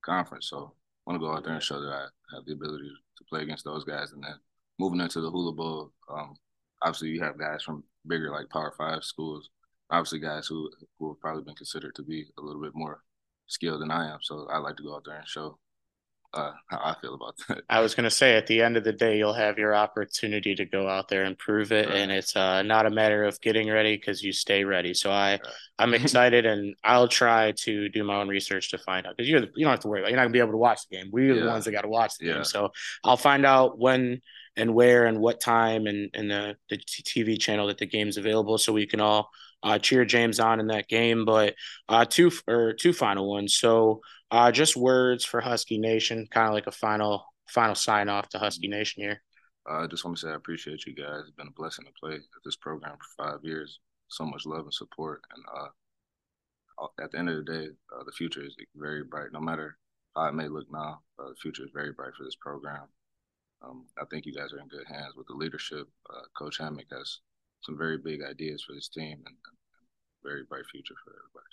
conference. 0.03 0.49
So 0.49 0.73
I 1.05 1.11
want 1.11 1.21
to 1.21 1.25
go 1.27 1.33
out 1.33 1.43
there 1.43 1.53
and 1.53 1.63
show 1.63 1.81
that 1.81 1.91
I 1.91 2.35
have 2.35 2.45
the 2.45 2.53
ability 2.53 2.89
to 3.17 3.23
play 3.25 3.41
against 3.41 3.65
those 3.65 3.83
guys. 3.83 4.13
And 4.13 4.23
then 4.23 4.35
moving 4.79 5.01
into 5.01 5.21
the 5.21 5.29
Hula 5.29 5.53
Bowl, 5.53 5.91
um, 6.09 6.35
obviously 6.81 7.09
you 7.09 7.21
have 7.21 7.37
guys 7.37 7.63
from 7.63 7.83
bigger 8.07 8.31
like 8.31 8.49
Power 8.49 8.73
Five 8.77 9.03
schools. 9.03 9.49
Obviously, 9.89 10.19
guys 10.19 10.47
who 10.47 10.69
who 10.99 11.09
have 11.09 11.19
probably 11.19 11.43
been 11.43 11.55
considered 11.55 11.95
to 11.95 12.03
be 12.03 12.25
a 12.37 12.41
little 12.41 12.61
bit 12.61 12.73
more 12.75 13.03
skilled 13.47 13.81
than 13.81 13.91
I 13.91 14.11
am. 14.11 14.19
So 14.21 14.47
I 14.51 14.57
like 14.57 14.75
to 14.77 14.83
go 14.83 14.95
out 14.95 15.03
there 15.05 15.17
and 15.17 15.27
show 15.27 15.57
uh, 16.33 16.51
how 16.69 16.77
I 16.77 16.95
feel 17.01 17.15
about 17.15 17.35
that. 17.47 17.63
I 17.69 17.79
was 17.79 17.95
going 17.95 18.03
to 18.03 18.11
say, 18.11 18.35
at 18.35 18.47
the 18.47 18.61
end 18.61 18.77
of 18.77 18.83
the 18.83 18.93
day, 18.93 19.17
you'll 19.17 19.33
have 19.33 19.57
your 19.57 19.73
opportunity 19.73 20.55
to 20.55 20.65
go 20.65 20.87
out 20.87 21.07
there 21.07 21.23
and 21.23 21.37
prove 21.37 21.71
it, 21.71 21.87
right. 21.87 21.95
and 21.95 22.11
it's 22.11 22.35
uh, 22.35 22.63
not 22.63 22.85
a 22.85 22.89
matter 22.89 23.23
of 23.23 23.39
getting 23.41 23.69
ready 23.69 23.95
because 23.95 24.21
you 24.21 24.33
stay 24.33 24.63
ready. 24.63 24.93
So 24.93 25.09
I, 25.09 25.31
right. 25.31 25.41
I'm 25.79 25.93
excited, 25.93 26.45
and 26.45 26.75
I'll 26.83 27.07
try 27.07 27.53
to 27.63 27.89
do 27.89 28.03
my 28.03 28.17
own 28.17 28.27
research 28.27 28.71
to 28.71 28.77
find 28.77 29.07
out 29.07 29.15
because 29.15 29.29
you're 29.29 29.41
you 29.55 29.65
don't 29.65 29.71
have 29.71 29.79
to 29.81 29.87
worry 29.87 30.01
about. 30.01 30.09
You're 30.09 30.17
not 30.17 30.23
gonna 30.23 30.33
be 30.33 30.39
able 30.39 30.51
to 30.51 30.57
watch 30.57 30.87
the 30.87 30.97
game. 30.97 31.09
We're 31.11 31.33
yeah. 31.33 31.43
the 31.43 31.47
ones 31.47 31.65
that 31.65 31.71
got 31.71 31.81
to 31.81 31.87
watch 31.87 32.17
the 32.17 32.27
yeah. 32.27 32.33
game. 32.33 32.43
So 32.43 32.71
I'll 33.03 33.17
find 33.17 33.45
out 33.45 33.79
when 33.79 34.21
and 34.55 34.73
where 34.73 35.05
and 35.05 35.19
what 35.19 35.39
time 35.39 35.87
and 35.87 36.09
and 36.13 36.29
the 36.29 36.55
the 36.69 36.77
TV 36.77 37.39
channel 37.39 37.67
that 37.67 37.77
the 37.77 37.85
game's 37.85 38.17
available, 38.17 38.57
so 38.57 38.73
we 38.73 38.85
can 38.85 38.99
all 38.99 39.29
uh, 39.63 39.79
cheer 39.79 40.05
James 40.05 40.39
on 40.39 40.59
in 40.59 40.67
that 40.67 40.87
game. 40.87 41.25
But 41.25 41.55
uh, 41.89 42.05
two 42.05 42.31
or 42.47 42.73
two 42.73 42.93
final 42.93 43.29
ones. 43.29 43.55
So 43.55 44.01
uh, 44.31 44.51
just 44.51 44.75
words 44.75 45.25
for 45.25 45.41
Husky 45.41 45.77
Nation, 45.77 46.27
kind 46.31 46.47
of 46.47 46.53
like 46.53 46.67
a 46.67 46.71
final 46.71 47.25
final 47.49 47.75
sign 47.75 48.09
off 48.09 48.29
to 48.29 48.39
Husky 48.39 48.67
Nation 48.67 49.03
here. 49.03 49.21
Uh, 49.69 49.83
I 49.83 49.87
just 49.87 50.05
want 50.05 50.17
to 50.17 50.21
say 50.21 50.29
I 50.31 50.35
appreciate 50.35 50.85
you 50.85 50.95
guys. 50.95 51.21
It's 51.21 51.31
been 51.31 51.47
a 51.47 51.59
blessing 51.59 51.85
to 51.85 51.91
play 51.99 52.15
at 52.15 52.21
this 52.45 52.55
program 52.55 52.95
for 52.97 53.23
five 53.23 53.39
years. 53.43 53.79
So 54.09 54.25
much 54.25 54.45
love 54.45 54.63
and 54.63 54.73
support, 54.73 55.21
and 55.35 55.43
uh, 55.53 57.03
at 57.03 57.11
the 57.11 57.19
end 57.19 57.29
of 57.29 57.37
the 57.37 57.51
day, 57.51 57.67
uh, 57.93 58.03
the 58.05 58.11
future 58.13 58.45
is 58.45 58.55
very 58.75 59.03
bright. 59.03 59.33
No 59.33 59.41
matter 59.41 59.77
how 60.15 60.25
it 60.27 60.33
may 60.33 60.47
look 60.47 60.67
now, 60.71 61.01
uh, 61.19 61.29
the 61.29 61.35
future 61.41 61.65
is 61.65 61.71
very 61.73 61.91
bright 61.91 62.13
for 62.17 62.23
this 62.23 62.37
program. 62.39 62.87
Um, 63.61 63.85
I 63.99 64.05
think 64.05 64.25
you 64.25 64.33
guys 64.33 64.53
are 64.53 64.59
in 64.59 64.69
good 64.69 64.87
hands 64.87 65.15
with 65.17 65.27
the 65.27 65.33
leadership. 65.33 65.87
Coach 66.37 66.59
Hammock 66.59 66.85
has 66.91 67.19
some 67.61 67.77
very 67.77 67.97
big 67.97 68.21
ideas 68.23 68.63
for 68.65 68.73
this 68.73 68.89
team, 68.89 69.17
and, 69.25 69.25
and 69.27 69.57
very 70.23 70.43
bright 70.43 70.65
future 70.71 70.95
for 71.03 71.11
everybody. 71.11 71.45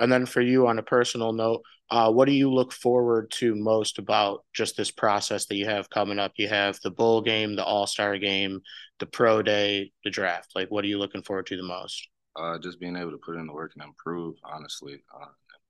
And 0.00 0.10
then 0.10 0.24
for 0.24 0.40
you, 0.40 0.66
on 0.66 0.78
a 0.78 0.82
personal 0.82 1.32
note, 1.32 1.62
uh, 1.90 2.10
what 2.10 2.24
do 2.24 2.32
you 2.32 2.50
look 2.50 2.72
forward 2.72 3.30
to 3.32 3.54
most 3.54 3.98
about 3.98 4.44
just 4.54 4.76
this 4.76 4.90
process 4.90 5.44
that 5.46 5.56
you 5.56 5.66
have 5.66 5.90
coming 5.90 6.18
up? 6.18 6.32
You 6.36 6.48
have 6.48 6.78
the 6.82 6.90
bowl 6.90 7.20
game, 7.20 7.54
the 7.54 7.64
All 7.64 7.86
Star 7.86 8.16
game, 8.16 8.60
the 8.98 9.06
pro 9.06 9.42
day, 9.42 9.92
the 10.04 10.10
draft. 10.10 10.52
Like, 10.54 10.70
what 10.70 10.84
are 10.84 10.88
you 10.88 10.98
looking 10.98 11.22
forward 11.22 11.46
to 11.46 11.56
the 11.56 11.62
most? 11.62 12.08
Uh, 12.34 12.58
just 12.58 12.80
being 12.80 12.96
able 12.96 13.10
to 13.10 13.18
put 13.18 13.36
in 13.36 13.46
the 13.46 13.52
work 13.52 13.72
and 13.74 13.84
improve, 13.84 14.36
honestly, 14.44 15.02
uh, 15.20 15.26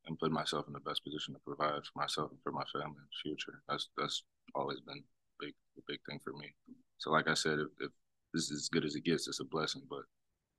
and 0.06 0.18
put 0.18 0.30
myself 0.30 0.66
in 0.68 0.74
the 0.74 0.80
best 0.80 1.02
position 1.02 1.34
to 1.34 1.40
provide 1.40 1.82
for 1.84 1.98
myself 1.98 2.30
and 2.30 2.40
for 2.42 2.52
my 2.52 2.64
family 2.72 2.98
in 2.98 3.08
the 3.10 3.20
future. 3.30 3.62
That's 3.68 3.88
that's 3.96 4.22
always 4.54 4.78
been 4.80 4.98
a 4.98 5.44
big 5.44 5.54
a 5.76 5.80
big 5.88 5.98
thing 6.08 6.20
for 6.22 6.34
me. 6.34 6.54
So, 6.98 7.10
like 7.10 7.28
I 7.28 7.34
said, 7.34 7.58
if, 7.58 7.68
if 7.80 7.90
this 8.32 8.50
is 8.50 8.62
as 8.62 8.68
good 8.68 8.84
as 8.84 8.94
it 8.94 9.04
gets, 9.04 9.28
it's 9.28 9.40
a 9.40 9.44
blessing. 9.44 9.82
But 9.88 10.02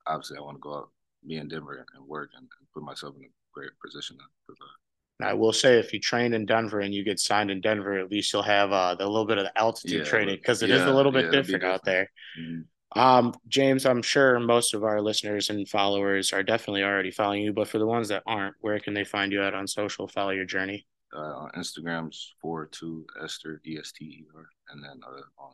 obviously, 0.07 0.37
I 0.37 0.41
want 0.41 0.57
to 0.57 0.61
go 0.61 0.75
out, 0.75 0.89
be 1.27 1.37
in 1.37 1.47
Denver, 1.47 1.85
and 1.95 2.07
work 2.07 2.31
and, 2.35 2.43
and 2.43 2.67
put 2.73 2.83
myself 2.83 3.15
in 3.17 3.23
a 3.23 3.27
great 3.53 3.71
position 3.83 4.17
to 4.17 4.23
provide. 4.45 4.75
I 5.23 5.33
will 5.33 5.53
say, 5.53 5.79
if 5.79 5.93
you 5.93 5.99
train 5.99 6.33
in 6.33 6.45
Denver 6.45 6.79
and 6.79 6.93
you 6.93 7.03
get 7.03 7.19
signed 7.19 7.51
in 7.51 7.61
Denver, 7.61 7.99
at 7.99 8.09
least 8.09 8.33
you'll 8.33 8.41
have 8.41 8.71
uh, 8.71 8.95
the 8.95 9.05
little 9.05 9.25
bit 9.25 9.37
of 9.37 9.45
the 9.45 9.57
altitude 9.57 9.99
yeah, 9.99 10.03
training 10.03 10.37
because 10.37 10.63
it 10.63 10.69
yeah, 10.69 10.77
is 10.77 10.81
a 10.83 10.91
little 10.91 11.11
bit 11.11 11.25
yeah, 11.25 11.31
different, 11.31 11.61
different, 11.61 11.75
out 11.75 11.85
there. 11.85 12.09
Mm-hmm. 12.39 12.99
Um, 12.99 13.33
James, 13.47 13.85
I'm 13.85 14.01
sure 14.01 14.39
most 14.39 14.73
of 14.73 14.83
our 14.83 15.01
listeners 15.01 15.49
and 15.49 15.67
followers 15.67 16.33
are 16.33 16.43
definitely 16.43 16.83
already 16.83 17.11
following 17.11 17.43
you, 17.43 17.53
but 17.53 17.67
for 17.67 17.77
the 17.77 17.85
ones 17.85 18.09
that 18.09 18.23
aren't, 18.25 18.55
where 18.59 18.79
can 18.79 18.93
they 18.93 19.05
find 19.05 19.31
you 19.31 19.41
at 19.43 19.53
on 19.53 19.67
social? 19.67 20.07
Follow 20.07 20.31
your 20.31 20.45
journey. 20.45 20.85
Uh, 21.15 21.19
on 21.19 21.51
Instagram's 21.57 22.33
four 22.41 22.67
two 22.67 23.05
Ester 23.21 23.61
E 23.65 23.77
S 23.77 23.91
T 23.91 24.05
E 24.05 24.25
R, 24.35 24.45
and 24.71 24.83
then 24.83 24.99
uh, 25.05 25.43
on 25.43 25.51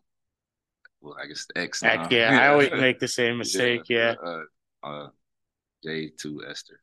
well, 1.02 1.16
I 1.22 1.28
guess 1.28 1.48
X. 1.56 1.84
X 1.84 2.08
yeah, 2.12 2.40
I 2.40 2.48
always 2.50 2.72
make 2.74 3.00
the 3.00 3.08
same 3.08 3.38
mistake. 3.38 3.82
Yeah. 3.90 4.16
Uh, 4.24 4.42
uh, 4.84 5.08
J 5.84 6.12
two 6.18 6.44
Ester. 6.48 6.80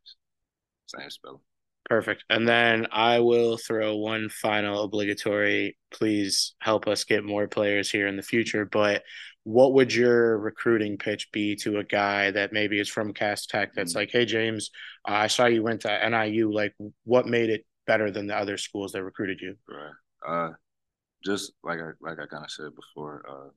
Same 0.87 1.11
spelling. 1.11 1.41
Perfect. 1.89 2.25
And 2.31 2.49
then 2.49 2.87
I 2.93 3.21
will 3.21 3.59
throw 3.59 3.97
one 3.97 4.31
final 4.31 4.85
obligatory. 4.85 5.77
Please 5.93 6.55
help 6.61 6.87
us 6.89 7.05
get 7.05 7.25
more 7.25 7.47
players 7.47 7.91
here 7.91 8.07
in 8.07 8.17
the 8.17 8.23
future. 8.23 8.65
But 8.65 9.03
what 9.43 9.75
would 9.75 9.95
your 9.95 10.39
recruiting 10.39 10.97
pitch 10.97 11.31
be 11.31 11.57
to 11.57 11.79
a 11.79 11.85
guy 11.85 12.31
that 12.31 12.55
maybe 12.55 12.81
is 12.81 12.89
from 12.89 13.13
Cass 13.13 13.45
Tech 13.45 13.75
that's 13.75 13.93
mm-hmm. 13.93 13.99
like, 13.99 14.11
hey, 14.11 14.25
James, 14.25 14.71
uh, 15.07 15.13
I 15.13 15.27
saw 15.27 15.45
you 15.45 15.63
went 15.63 15.83
to 15.83 16.09
NIU. 16.09 16.51
Like, 16.51 16.75
what 17.05 17.27
made 17.27 17.51
it 17.51 17.67
better 17.87 18.11
than 18.11 18.27
the 18.27 18.37
other 18.37 18.57
schools 18.57 18.93
that 18.93 19.05
recruited 19.05 19.41
you? 19.43 19.57
Right. 19.69 19.93
Uh, 20.27 20.53
just 21.23 21.53
like 21.63 21.81
I 21.81 21.91
like 22.01 22.19
I 22.19 22.27
kind 22.27 22.45
of 22.45 22.51
said 22.51 22.71
before, 22.75 23.25
uh, 23.29 23.51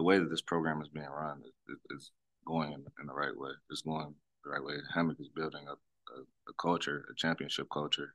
the 0.00 0.04
way 0.04 0.18
that 0.18 0.30
this 0.30 0.40
program 0.40 0.80
is 0.80 0.88
being 0.88 1.04
run 1.04 1.42
is, 1.44 1.76
is 1.90 2.10
going 2.46 2.72
in, 2.72 2.82
in, 3.00 3.06
the 3.06 3.12
right 3.12 3.36
way. 3.36 3.50
It's 3.68 3.82
going 3.82 4.14
the 4.42 4.50
right 4.50 4.64
way. 4.64 4.76
Hammock 4.94 5.18
is 5.20 5.28
building 5.28 5.68
up 5.70 5.78
a, 6.16 6.20
a 6.48 6.54
culture, 6.58 7.04
a 7.10 7.14
championship 7.16 7.66
culture, 7.70 8.14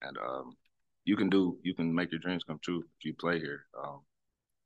and 0.00 0.18
um, 0.18 0.56
you 1.04 1.16
can 1.16 1.30
do 1.30 1.58
you 1.62 1.76
can 1.76 1.94
make 1.94 2.10
your 2.10 2.18
dreams 2.18 2.42
come 2.42 2.58
true 2.60 2.80
if 2.80 3.04
you 3.04 3.14
play 3.14 3.38
here. 3.38 3.66
Um, 3.80 4.00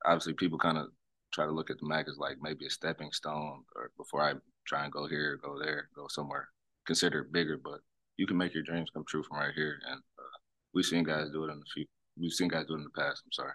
obviously, 0.06 0.32
people 0.32 0.58
kind 0.58 0.78
of 0.78 0.86
try 1.30 1.44
to 1.44 1.52
look 1.52 1.68
at 1.68 1.76
the 1.78 1.86
MAC 1.86 2.08
as 2.08 2.16
like 2.16 2.38
maybe 2.40 2.64
a 2.64 2.70
stepping 2.70 3.12
stone, 3.12 3.64
or 3.74 3.90
before 3.98 4.22
I 4.22 4.32
try 4.66 4.84
and 4.84 4.92
go 4.92 5.06
here, 5.06 5.38
go 5.44 5.58
there, 5.62 5.90
go 5.94 6.06
somewhere, 6.08 6.48
consider 6.86 7.22
bigger. 7.22 7.58
But 7.62 7.80
you 8.16 8.26
can 8.26 8.38
make 8.38 8.54
your 8.54 8.62
dreams 8.62 8.88
come 8.94 9.04
true 9.06 9.24
from 9.24 9.40
right 9.40 9.52
here, 9.54 9.76
and 9.90 10.00
uh, 10.18 10.38
we've 10.72 10.86
seen 10.86 11.04
guys 11.04 11.28
do 11.30 11.44
it 11.44 11.52
in 11.52 11.58
the 11.58 11.66
few. 11.74 11.84
We've 12.18 12.32
seen 12.32 12.48
guys 12.48 12.64
do 12.66 12.76
it 12.76 12.78
in 12.78 12.84
the 12.84 12.98
past. 12.98 13.24
I'm 13.26 13.32
sorry. 13.32 13.52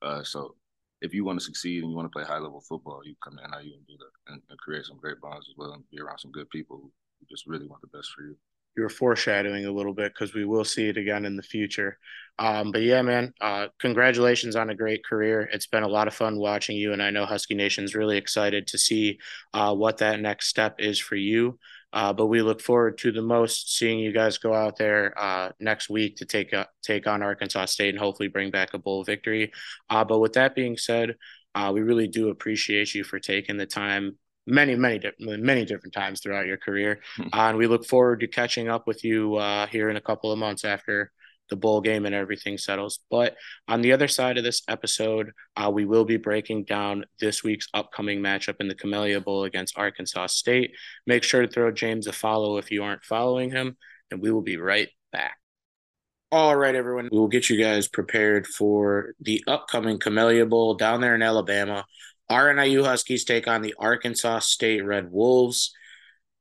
Uh, 0.00 0.24
so 0.24 0.54
if 1.00 1.14
you 1.14 1.24
want 1.24 1.38
to 1.38 1.44
succeed 1.44 1.82
and 1.82 1.90
you 1.90 1.96
want 1.96 2.10
to 2.10 2.16
play 2.16 2.24
high 2.24 2.38
level 2.38 2.60
football, 2.60 3.00
you 3.04 3.14
come 3.22 3.38
how 3.50 3.58
you 3.60 3.72
can 3.72 3.82
do 3.86 3.96
that 3.98 4.32
and, 4.32 4.42
and, 4.50 4.58
create 4.58 4.84
some 4.84 4.98
great 4.98 5.20
bonds 5.20 5.46
as 5.48 5.54
well 5.56 5.72
and 5.72 5.84
be 5.90 6.00
around 6.00 6.18
some 6.18 6.32
good 6.32 6.48
people 6.50 6.76
who 6.78 7.26
just 7.30 7.46
really 7.46 7.66
want 7.66 7.80
the 7.80 7.88
best 7.88 8.10
for 8.10 8.22
you 8.22 8.36
You're 8.76 8.88
foreshadowing 8.88 9.66
a 9.66 9.72
little 9.72 9.94
bit 9.94 10.12
because 10.12 10.34
we 10.34 10.44
will 10.44 10.64
see 10.64 10.88
it 10.88 10.96
again 10.96 11.24
in 11.24 11.36
the 11.36 11.42
future. 11.42 11.98
Um, 12.38 12.72
but 12.72 12.82
yeah, 12.82 13.02
man, 13.02 13.32
uh, 13.40 13.68
congratulations 13.80 14.56
on 14.56 14.70
a 14.70 14.74
great 14.74 15.04
career. 15.04 15.48
It's 15.52 15.66
been 15.66 15.82
a 15.82 15.88
lot 15.88 16.08
of 16.08 16.14
fun 16.14 16.38
watching 16.38 16.76
you, 16.76 16.92
and 16.92 17.02
I 17.02 17.10
know 17.10 17.26
Husky 17.26 17.54
Nation's 17.54 17.94
really 17.94 18.16
excited 18.16 18.66
to 18.68 18.78
see 18.78 19.18
uh, 19.54 19.74
what 19.74 19.98
that 19.98 20.20
next 20.20 20.48
step 20.48 20.76
is 20.78 20.98
for 20.98 21.16
you. 21.16 21.58
Uh, 21.92 22.12
but 22.12 22.26
we 22.26 22.42
look 22.42 22.60
forward 22.60 22.98
to 22.98 23.12
the 23.12 23.22
most 23.22 23.76
seeing 23.76 23.98
you 23.98 24.12
guys 24.12 24.38
go 24.38 24.52
out 24.52 24.76
there 24.76 25.12
uh, 25.16 25.50
next 25.58 25.88
week 25.88 26.16
to 26.16 26.24
take 26.24 26.54
take 26.82 27.06
on 27.06 27.22
Arkansas 27.22 27.66
State 27.66 27.90
and 27.90 27.98
hopefully 27.98 28.28
bring 28.28 28.50
back 28.50 28.74
a 28.74 28.78
bowl 28.78 29.04
victory. 29.04 29.52
Uh, 29.88 30.04
but 30.04 30.18
with 30.18 30.34
that 30.34 30.54
being 30.54 30.76
said, 30.76 31.16
Uh, 31.54 31.72
we 31.72 31.80
really 31.80 32.06
do 32.06 32.28
appreciate 32.28 32.94
you 32.94 33.02
for 33.02 33.18
taking 33.18 33.58
the 33.58 33.66
time 33.66 34.16
many, 34.46 34.76
many, 34.76 35.00
many 35.18 35.64
different 35.64 35.94
times 35.94 36.20
throughout 36.20 36.46
your 36.46 36.58
career. 36.58 37.00
Uh, 37.32 37.48
and 37.48 37.58
we 37.58 37.66
look 37.66 37.84
forward 37.86 38.20
to 38.20 38.28
catching 38.28 38.68
up 38.68 38.86
with 38.86 39.02
you 39.02 39.34
uh, 39.36 39.66
here 39.66 39.90
in 39.90 39.96
a 39.96 40.00
couple 40.00 40.30
of 40.30 40.38
months 40.38 40.64
after 40.64 41.10
the 41.48 41.56
bowl 41.56 41.80
game 41.80 42.06
and 42.06 42.14
everything 42.14 42.58
settles. 42.58 43.00
But 43.10 43.36
on 43.66 43.82
the 43.82 43.92
other 43.92 44.08
side 44.08 44.38
of 44.38 44.44
this 44.44 44.62
episode, 44.68 45.32
uh, 45.56 45.70
we 45.72 45.84
will 45.84 46.04
be 46.04 46.16
breaking 46.16 46.64
down 46.64 47.04
this 47.20 47.42
week's 47.42 47.68
upcoming 47.74 48.20
matchup 48.20 48.56
in 48.60 48.68
the 48.68 48.74
Camellia 48.74 49.20
Bowl 49.20 49.44
against 49.44 49.78
Arkansas 49.78 50.28
State. 50.28 50.72
Make 51.06 51.22
sure 51.22 51.42
to 51.42 51.48
throw 51.48 51.70
James 51.70 52.06
a 52.06 52.12
follow 52.12 52.58
if 52.58 52.70
you 52.70 52.82
aren't 52.82 53.04
following 53.04 53.50
him, 53.50 53.76
and 54.10 54.20
we 54.20 54.30
will 54.30 54.42
be 54.42 54.56
right 54.56 54.88
back. 55.12 55.36
All 56.30 56.56
right, 56.56 56.74
everyone. 56.74 57.08
We 57.10 57.18
will 57.18 57.28
get 57.28 57.48
you 57.48 57.56
guys 57.56 57.88
prepared 57.88 58.46
for 58.46 59.14
the 59.20 59.42
upcoming 59.46 59.98
Camellia 59.98 60.44
Bowl 60.44 60.74
down 60.74 61.00
there 61.00 61.14
in 61.14 61.22
Alabama. 61.22 61.86
Our 62.28 62.52
NIU 62.52 62.84
Huskies 62.84 63.24
take 63.24 63.48
on 63.48 63.62
the 63.62 63.74
Arkansas 63.78 64.40
State 64.40 64.84
Red 64.84 65.10
Wolves 65.10 65.72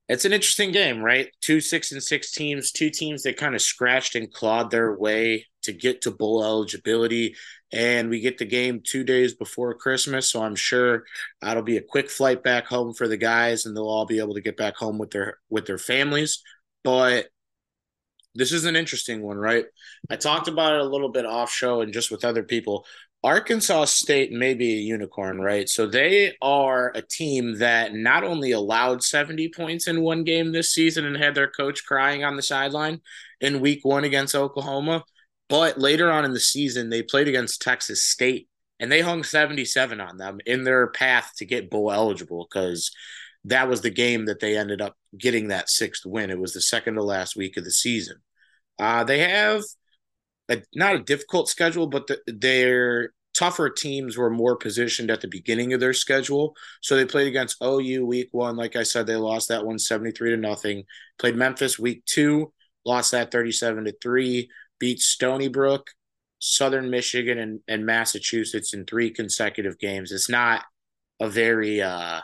it's 0.09 0.25
an 0.25 0.33
interesting 0.33 0.71
game, 0.71 1.01
right? 1.01 1.29
Two 1.41 1.59
six 1.59 1.91
and 1.91 2.01
six 2.01 2.31
teams, 2.31 2.71
two 2.71 2.89
teams 2.89 3.23
that 3.23 3.37
kind 3.37 3.55
of 3.55 3.61
scratched 3.61 4.15
and 4.15 4.31
clawed 4.31 4.71
their 4.71 4.95
way 4.95 5.45
to 5.63 5.73
get 5.73 6.01
to 6.01 6.11
bowl 6.11 6.43
eligibility. 6.43 7.35
And 7.73 8.09
we 8.09 8.21
get 8.21 8.37
the 8.37 8.45
game 8.45 8.81
two 8.81 9.03
days 9.03 9.33
before 9.33 9.73
Christmas. 9.73 10.31
So 10.31 10.41
I'm 10.41 10.55
sure 10.55 11.03
that'll 11.41 11.63
be 11.63 11.75
a 11.75 11.81
quick 11.81 12.09
flight 12.09 12.41
back 12.41 12.65
home 12.65 12.93
for 12.93 13.09
the 13.09 13.17
guys 13.17 13.65
and 13.65 13.75
they'll 13.75 13.89
all 13.89 14.05
be 14.05 14.19
able 14.19 14.35
to 14.35 14.41
get 14.41 14.55
back 14.55 14.77
home 14.77 14.97
with 14.97 15.11
their 15.11 15.39
with 15.49 15.65
their 15.65 15.77
families. 15.77 16.41
But 16.85 17.27
this 18.33 18.53
is 18.53 18.65
an 18.65 18.75
interesting 18.75 19.21
one, 19.23 19.37
right? 19.37 19.65
I 20.09 20.15
talked 20.15 20.47
about 20.47 20.73
it 20.73 20.79
a 20.79 20.85
little 20.85 21.09
bit 21.09 21.25
off 21.25 21.51
show 21.51 21.81
and 21.81 21.91
just 21.91 22.11
with 22.11 22.23
other 22.23 22.43
people. 22.43 22.85
Arkansas 23.23 23.85
State 23.85 24.31
may 24.31 24.53
be 24.53 24.73
a 24.73 24.81
unicorn, 24.81 25.41
right? 25.41 25.67
So 25.67 25.87
they 25.87 26.35
are 26.41 26.91
a 26.95 27.01
team 27.01 27.57
that 27.59 27.93
not 27.93 28.23
only 28.23 28.51
allowed 28.51 29.03
70 29.03 29.49
points 29.49 29.87
in 29.87 30.01
one 30.01 30.23
game 30.23 30.51
this 30.51 30.71
season 30.71 31.05
and 31.05 31.17
had 31.17 31.35
their 31.35 31.49
coach 31.49 31.85
crying 31.85 32.23
on 32.23 32.35
the 32.35 32.41
sideline 32.41 33.01
in 33.41 33.59
week 33.59 33.83
one 33.83 34.03
against 34.03 34.35
Oklahoma, 34.35 35.03
but 35.49 35.79
later 35.79 36.11
on 36.11 36.25
in 36.25 36.33
the 36.33 36.39
season, 36.39 36.89
they 36.89 37.01
played 37.01 37.27
against 37.27 37.61
Texas 37.61 38.03
State 38.03 38.47
and 38.79 38.91
they 38.91 39.01
hung 39.01 39.23
77 39.23 39.99
on 39.99 40.17
them 40.17 40.39
in 40.45 40.63
their 40.63 40.87
path 40.87 41.33
to 41.37 41.45
get 41.45 41.69
bowl 41.69 41.91
eligible 41.91 42.47
because 42.49 42.91
that 43.45 43.67
was 43.67 43.81
the 43.81 43.89
game 43.89 44.25
that 44.25 44.39
they 44.39 44.57
ended 44.57 44.81
up 44.81 44.95
getting 45.17 45.47
that 45.47 45.69
sixth 45.69 46.05
win. 46.05 46.29
It 46.29 46.39
was 46.39 46.53
the 46.53 46.61
second 46.61 46.95
to 46.95 47.03
last 47.03 47.35
week 47.35 47.57
of 47.57 47.63
the 47.63 47.71
season. 47.71 48.17
Uh, 48.77 49.03
they 49.03 49.19
have 49.19 49.63
a, 50.49 50.61
not 50.75 50.95
a 50.95 50.99
difficult 50.99 51.49
schedule, 51.49 51.87
but 51.87 52.07
the, 52.07 52.19
their 52.27 53.11
tougher 53.33 53.69
teams 53.69 54.17
were 54.17 54.29
more 54.29 54.55
positioned 54.55 55.11
at 55.11 55.21
the 55.21 55.27
beginning 55.27 55.73
of 55.73 55.79
their 55.79 55.93
schedule. 55.93 56.55
So 56.81 56.95
they 56.95 57.05
played 57.05 57.27
against 57.27 57.61
OU 57.63 58.05
week 58.05 58.29
one. 58.31 58.55
Like 58.55 58.75
I 58.75 58.83
said, 58.83 59.05
they 59.05 59.15
lost 59.15 59.49
that 59.49 59.65
one 59.65 59.77
73 59.77 60.31
to 60.31 60.37
nothing. 60.37 60.83
Played 61.19 61.35
Memphis 61.35 61.77
week 61.77 62.03
two, 62.05 62.51
lost 62.85 63.11
that 63.11 63.31
37 63.31 63.85
to 63.85 63.95
three, 64.01 64.49
beat 64.79 64.99
Stony 64.99 65.49
Brook, 65.49 65.91
Southern 66.39 66.89
Michigan, 66.89 67.37
and, 67.37 67.59
and 67.67 67.85
Massachusetts 67.85 68.73
in 68.73 68.85
three 68.85 69.11
consecutive 69.11 69.77
games. 69.77 70.11
It's 70.11 70.29
not 70.29 70.63
a 71.19 71.29
very 71.29 71.81
uh, 71.81 72.21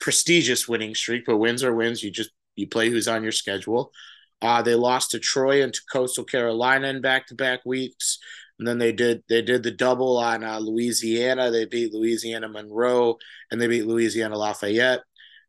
prestigious 0.00 0.68
winning 0.68 0.94
streak, 0.94 1.24
but 1.26 1.36
wins 1.36 1.62
are 1.62 1.74
wins. 1.74 2.02
You 2.02 2.10
just 2.10 2.30
you 2.56 2.66
play 2.66 2.90
who's 2.90 3.08
on 3.08 3.22
your 3.22 3.32
schedule. 3.32 3.92
Uh, 4.42 4.62
they 4.62 4.74
lost 4.74 5.10
to 5.10 5.18
Troy 5.18 5.62
and 5.62 5.72
to 5.72 5.80
Coastal 5.90 6.24
Carolina 6.24 6.88
in 6.88 7.00
back-to-back 7.00 7.64
weeks, 7.64 8.18
and 8.58 8.66
then 8.66 8.78
they 8.78 8.92
did 8.92 9.22
they 9.28 9.42
did 9.42 9.62
the 9.62 9.70
double 9.70 10.18
on 10.18 10.44
uh, 10.44 10.58
Louisiana. 10.58 11.50
They 11.50 11.64
beat 11.64 11.92
Louisiana 11.94 12.48
Monroe 12.48 13.16
and 13.50 13.60
they 13.60 13.66
beat 13.66 13.86
Louisiana 13.86 14.36
Lafayette. 14.36 15.00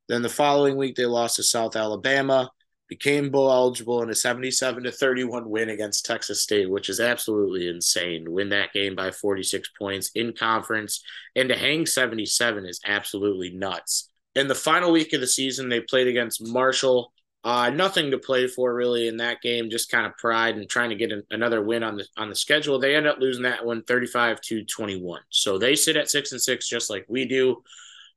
Then 0.08 0.21
the 0.21 0.30
following 0.30 0.77
week 0.77 0.95
they 0.95 1.06
lost 1.06 1.36
to 1.38 1.43
South 1.43 1.75
Alabama, 1.75 2.49
became 2.91 3.30
bowl 3.30 3.49
eligible 3.49 4.04
in 4.04 4.10
a 4.10 4.13
77 4.13 4.84
to 4.84 4.91
31 4.91 5.49
win 5.49 5.69
against 5.69 6.06
Texas 6.06 6.43
State, 6.43 6.69
which 6.69 6.89
is 6.89 6.99
absolutely 6.99 7.69
insane. 7.69 8.30
Win 8.30 8.49
that 8.49 8.73
game 8.73 8.95
by 8.95 9.12
46 9.12 9.69
points 9.80 10.12
in 10.13 10.34
conference 10.34 11.01
and 11.34 11.47
to 11.47 11.56
hang 11.56 11.86
77 11.86 12.65
is 12.65 12.82
absolutely 12.86 13.51
nuts. 13.51 14.10
In 14.36 14.49
the 14.49 14.56
final 14.56 14.91
week 14.91 15.13
of 15.13 15.21
the 15.21 15.27
season, 15.27 15.69
they 15.69 15.80
played 15.80 16.08
against 16.08 16.45
Marshall 16.45 17.13
uh, 17.43 17.71
nothing 17.71 18.12
to 18.12 18.19
play 18.19 18.47
for 18.47 18.73
really 18.73 19.08
in 19.08 19.17
that 19.17 19.41
game, 19.41 19.69
just 19.69 19.89
kind 19.89 20.06
of 20.06 20.15
pride 20.17 20.58
and 20.58 20.69
trying 20.69 20.89
to 20.89 20.95
get 20.95 21.12
an, 21.12 21.23
another 21.32 21.63
win 21.63 21.84
on 21.84 21.97
the 21.97 22.06
on 22.15 22.30
the 22.30 22.36
schedule. 22.36 22.77
They 22.77 22.95
end 22.95 23.08
up 23.08 23.19
losing 23.19 23.43
that 23.43 23.65
one 23.65 23.84
35 23.84 24.41
to 24.41 24.63
21. 24.63 25.21
So 25.30 25.58
they 25.58 25.75
sit 25.75 25.97
at 25.97 26.10
six 26.10 26.32
and 26.32 26.41
six 26.41 26.67
just 26.67 26.89
like 26.89 27.06
we 27.08 27.25
do. 27.25 27.63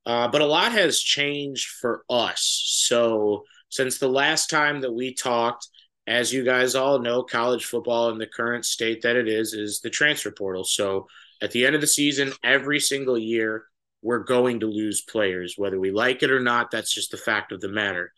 Uh, 0.04 0.28
but 0.28 0.42
a 0.42 0.46
lot 0.46 0.72
has 0.72 1.00
changed 1.00 1.68
for 1.68 2.04
us. 2.10 2.62
So 2.66 3.44
since 3.70 3.96
the 3.96 4.08
last 4.08 4.50
time 4.50 4.82
that 4.82 4.92
we 4.92 5.14
talked, 5.14 5.68
as 6.06 6.30
you 6.30 6.44
guys 6.44 6.74
all 6.74 6.98
know, 6.98 7.22
college 7.22 7.64
football 7.64 8.10
in 8.10 8.18
the 8.18 8.26
current 8.26 8.66
state 8.66 9.00
that 9.02 9.16
it 9.16 9.26
is 9.26 9.54
is 9.54 9.80
the 9.80 9.88
transfer 9.88 10.30
portal. 10.30 10.64
So 10.64 11.06
at 11.40 11.50
the 11.52 11.64
end 11.64 11.74
of 11.74 11.80
the 11.80 11.86
season, 11.86 12.34
every 12.42 12.78
single 12.78 13.16
year, 13.16 13.64
we're 14.02 14.18
going 14.18 14.60
to 14.60 14.66
lose 14.66 15.00
players, 15.00 15.54
whether 15.56 15.80
we 15.80 15.90
like 15.90 16.22
it 16.22 16.30
or 16.30 16.40
not. 16.40 16.70
That's 16.70 16.92
just 16.92 17.10
the 17.10 17.16
fact 17.16 17.52
of 17.52 17.62
the 17.62 17.70
matter 17.70 18.12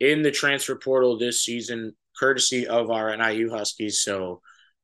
in 0.00 0.22
the 0.22 0.30
transfer 0.30 0.76
portal 0.76 1.18
this 1.18 1.42
season, 1.42 1.94
courtesy 2.18 2.66
of 2.66 2.90
our 2.90 3.16
NIU 3.16 3.50
Huskies. 3.50 4.00
So, 4.00 4.40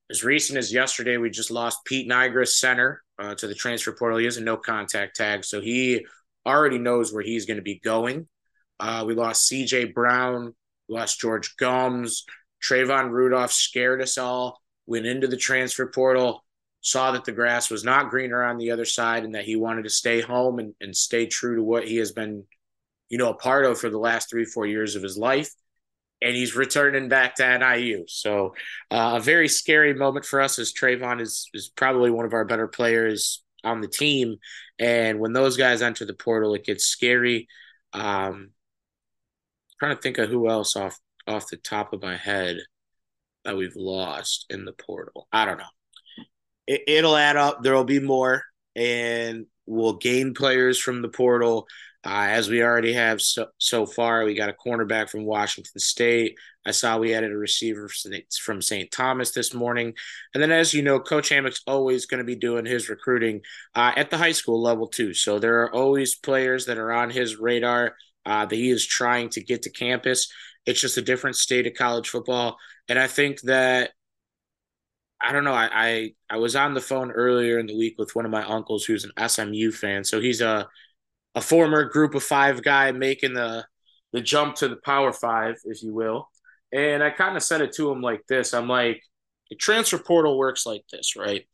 as 0.09 0.23
recent 0.23 0.57
as 0.57 0.73
yesterday, 0.73 1.17
we 1.17 1.29
just 1.29 1.51
lost 1.51 1.85
Pete 1.85 2.09
Nygra, 2.09 2.47
center, 2.47 3.01
uh, 3.17 3.35
to 3.35 3.47
the 3.47 3.55
transfer 3.55 3.93
portal. 3.93 4.17
He 4.17 4.25
has 4.25 4.37
a 4.37 4.41
no 4.41 4.57
contact 4.57 5.15
tag, 5.15 5.45
so 5.45 5.61
he 5.61 6.05
already 6.45 6.79
knows 6.79 7.13
where 7.13 7.23
he's 7.23 7.45
going 7.45 7.57
to 7.57 7.63
be 7.63 7.79
going. 7.79 8.27
Uh, 8.79 9.03
we 9.05 9.13
lost 9.13 9.49
CJ 9.49 9.93
Brown, 9.93 10.53
lost 10.89 11.19
George 11.19 11.55
Gumbs, 11.55 12.25
Trayvon 12.61 13.09
Rudolph 13.11 13.51
scared 13.51 14.01
us 14.01 14.17
all, 14.17 14.59
went 14.85 15.05
into 15.05 15.27
the 15.27 15.37
transfer 15.37 15.87
portal, 15.87 16.43
saw 16.81 17.11
that 17.11 17.25
the 17.25 17.31
grass 17.31 17.69
was 17.69 17.83
not 17.83 18.09
greener 18.09 18.43
on 18.43 18.57
the 18.57 18.71
other 18.71 18.85
side 18.85 19.23
and 19.23 19.35
that 19.35 19.45
he 19.45 19.55
wanted 19.55 19.83
to 19.83 19.89
stay 19.89 20.21
home 20.21 20.59
and, 20.59 20.73
and 20.81 20.95
stay 20.95 21.25
true 21.27 21.55
to 21.55 21.63
what 21.63 21.87
he 21.87 21.97
has 21.97 22.11
been 22.11 22.43
you 23.11 23.17
know, 23.17 23.29
a 23.29 23.35
part 23.35 23.65
of 23.65 23.77
for 23.77 23.89
the 23.89 23.99
last 23.99 24.29
three, 24.29 24.45
four 24.45 24.65
years 24.65 24.95
of 24.95 25.03
his 25.03 25.17
life. 25.17 25.51
And 26.23 26.35
he's 26.35 26.55
returning 26.55 27.09
back 27.09 27.35
to 27.35 27.57
NIU. 27.57 28.05
So 28.07 28.53
uh, 28.89 29.15
a 29.15 29.19
very 29.19 29.47
scary 29.47 29.93
moment 29.93 30.23
for 30.25 30.39
us 30.39 30.59
as 30.59 30.71
Trayvon 30.71 31.19
is, 31.19 31.49
is 31.53 31.69
probably 31.75 32.09
one 32.09 32.25
of 32.25 32.33
our 32.33 32.45
better 32.45 32.67
players 32.67 33.43
on 33.63 33.81
the 33.81 33.87
team. 33.87 34.37
And 34.79 35.19
when 35.19 35.33
those 35.33 35.57
guys 35.57 35.81
enter 35.81 36.05
the 36.05 36.13
portal, 36.13 36.53
it 36.53 36.63
gets 36.63 36.85
scary. 36.85 37.47
Um, 37.91 38.51
trying 39.79 39.95
to 39.95 40.01
think 40.01 40.19
of 40.19 40.29
who 40.29 40.49
else 40.49 40.75
off 40.75 40.97
off 41.27 41.49
the 41.49 41.57
top 41.57 41.91
of 41.91 42.01
my 42.01 42.15
head 42.15 42.57
that 43.43 43.57
we've 43.57 43.75
lost 43.75 44.45
in 44.49 44.63
the 44.63 44.73
portal. 44.73 45.27
I 45.33 45.45
don't 45.45 45.57
know. 45.57 46.25
It, 46.67 46.83
it'll 46.87 47.17
add 47.17 47.35
up. 47.35 47.61
There 47.61 47.73
will 47.73 47.83
be 47.83 47.99
more, 47.99 48.43
and 48.75 49.47
we'll 49.65 49.97
gain 49.97 50.33
players 50.33 50.79
from 50.79 51.01
the 51.01 51.09
portal. 51.09 51.67
Uh, 52.03 52.29
as 52.29 52.49
we 52.49 52.63
already 52.63 52.93
have 52.93 53.21
so, 53.21 53.47
so 53.59 53.85
far, 53.85 54.25
we 54.25 54.33
got 54.33 54.49
a 54.49 54.53
cornerback 54.53 55.09
from 55.09 55.23
Washington 55.23 55.79
State. 55.79 56.35
I 56.65 56.71
saw 56.71 56.97
we 56.97 57.13
added 57.13 57.31
a 57.31 57.37
receiver 57.37 57.89
from 58.41 58.61
St. 58.61 58.91
Thomas 58.91 59.31
this 59.31 59.53
morning. 59.53 59.93
And 60.33 60.41
then, 60.41 60.51
as 60.51 60.73
you 60.73 60.81
know, 60.81 60.99
Coach 60.99 61.29
Hammock's 61.29 61.61
always 61.67 62.07
going 62.07 62.17
to 62.17 62.23
be 62.23 62.35
doing 62.35 62.65
his 62.65 62.89
recruiting 62.89 63.41
uh, 63.75 63.91
at 63.95 64.09
the 64.09 64.17
high 64.17 64.31
school 64.31 64.61
level, 64.61 64.87
too. 64.87 65.13
So 65.13 65.37
there 65.37 65.61
are 65.61 65.73
always 65.73 66.15
players 66.15 66.65
that 66.65 66.79
are 66.79 66.91
on 66.91 67.11
his 67.11 67.37
radar 67.37 67.95
uh, 68.25 68.45
that 68.45 68.55
he 68.55 68.71
is 68.71 68.85
trying 68.85 69.29
to 69.29 69.43
get 69.43 69.63
to 69.63 69.69
campus. 69.69 70.31
It's 70.65 70.81
just 70.81 70.97
a 70.97 71.03
different 71.03 71.35
state 71.35 71.67
of 71.67 71.73
college 71.73 72.09
football. 72.09 72.57
And 72.89 72.97
I 72.97 73.07
think 73.07 73.41
that 73.41 73.91
I 75.23 75.31
don't 75.31 75.43
know. 75.43 75.53
I, 75.53 75.69
I, 75.71 76.13
I 76.31 76.37
was 76.37 76.55
on 76.55 76.73
the 76.73 76.81
phone 76.81 77.11
earlier 77.11 77.59
in 77.59 77.67
the 77.67 77.77
week 77.77 77.95
with 77.99 78.15
one 78.15 78.25
of 78.25 78.31
my 78.31 78.43
uncles 78.43 78.85
who's 78.85 79.05
an 79.05 79.29
SMU 79.29 79.71
fan. 79.71 80.03
So 80.03 80.19
he's 80.19 80.41
a 80.41 80.67
a 81.35 81.41
former 81.41 81.85
group 81.85 82.15
of 82.15 82.23
five 82.23 82.63
guy 82.63 82.91
making 82.91 83.33
the 83.33 83.65
the 84.13 84.21
jump 84.21 84.55
to 84.55 84.67
the 84.67 84.77
power 84.77 85.13
five, 85.13 85.55
if 85.65 85.81
you 85.81 85.93
will. 85.93 86.29
And 86.73 87.01
I 87.03 87.11
kind 87.11 87.37
of 87.37 87.43
said 87.43 87.61
it 87.61 87.73
to 87.73 87.91
him 87.91 88.01
like 88.01 88.25
this. 88.27 88.53
I'm 88.53 88.67
like, 88.67 89.01
the 89.49 89.55
transfer 89.55 89.97
portal 89.97 90.37
works 90.37 90.65
like 90.65 90.83
this, 90.91 91.15
right? 91.15 91.45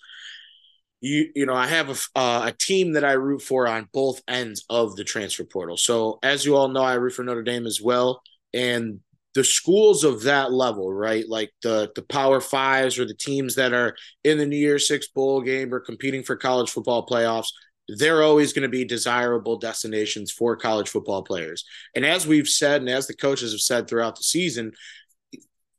You 1.01 1.29
you 1.35 1.45
know, 1.45 1.53
I 1.53 1.67
have 1.67 1.89
a, 1.89 2.19
uh, 2.19 2.41
a 2.47 2.51
team 2.51 2.93
that 2.93 3.03
I 3.03 3.13
root 3.13 3.41
for 3.41 3.67
on 3.67 3.87
both 3.93 4.21
ends 4.27 4.65
of 4.69 4.95
the 4.95 5.03
transfer 5.03 5.43
portal. 5.43 5.77
So 5.77 6.19
as 6.23 6.45
you 6.45 6.55
all 6.55 6.69
know, 6.69 6.81
I 6.83 6.95
root 6.95 7.13
for 7.13 7.23
Notre 7.23 7.43
Dame 7.43 7.67
as 7.67 7.79
well, 7.81 8.21
and 8.53 8.99
the 9.35 9.43
schools 9.43 10.03
of 10.03 10.23
that 10.23 10.51
level, 10.51 10.91
right? 10.91 11.27
Like 11.29 11.51
the 11.61 11.91
the 11.95 12.01
Power 12.01 12.41
Fives 12.41 12.97
or 12.97 13.05
the 13.05 13.13
teams 13.13 13.53
that 13.55 13.73
are 13.73 13.95
in 14.23 14.39
the 14.39 14.47
New 14.47 14.57
Year's 14.57 14.87
Six 14.87 15.09
bowl 15.09 15.41
game 15.41 15.71
or 15.71 15.79
competing 15.79 16.23
for 16.23 16.35
college 16.35 16.71
football 16.71 17.05
playoffs 17.05 17.49
they're 17.87 18.23
always 18.23 18.53
going 18.53 18.63
to 18.63 18.69
be 18.69 18.85
desirable 18.85 19.57
destinations 19.57 20.31
for 20.31 20.55
college 20.55 20.89
football 20.89 21.23
players. 21.23 21.63
And 21.95 22.05
as 22.05 22.27
we've 22.27 22.47
said, 22.47 22.81
and 22.81 22.89
as 22.89 23.07
the 23.07 23.15
coaches 23.15 23.53
have 23.53 23.61
said 23.61 23.87
throughout 23.87 24.17
the 24.17 24.23
season, 24.23 24.73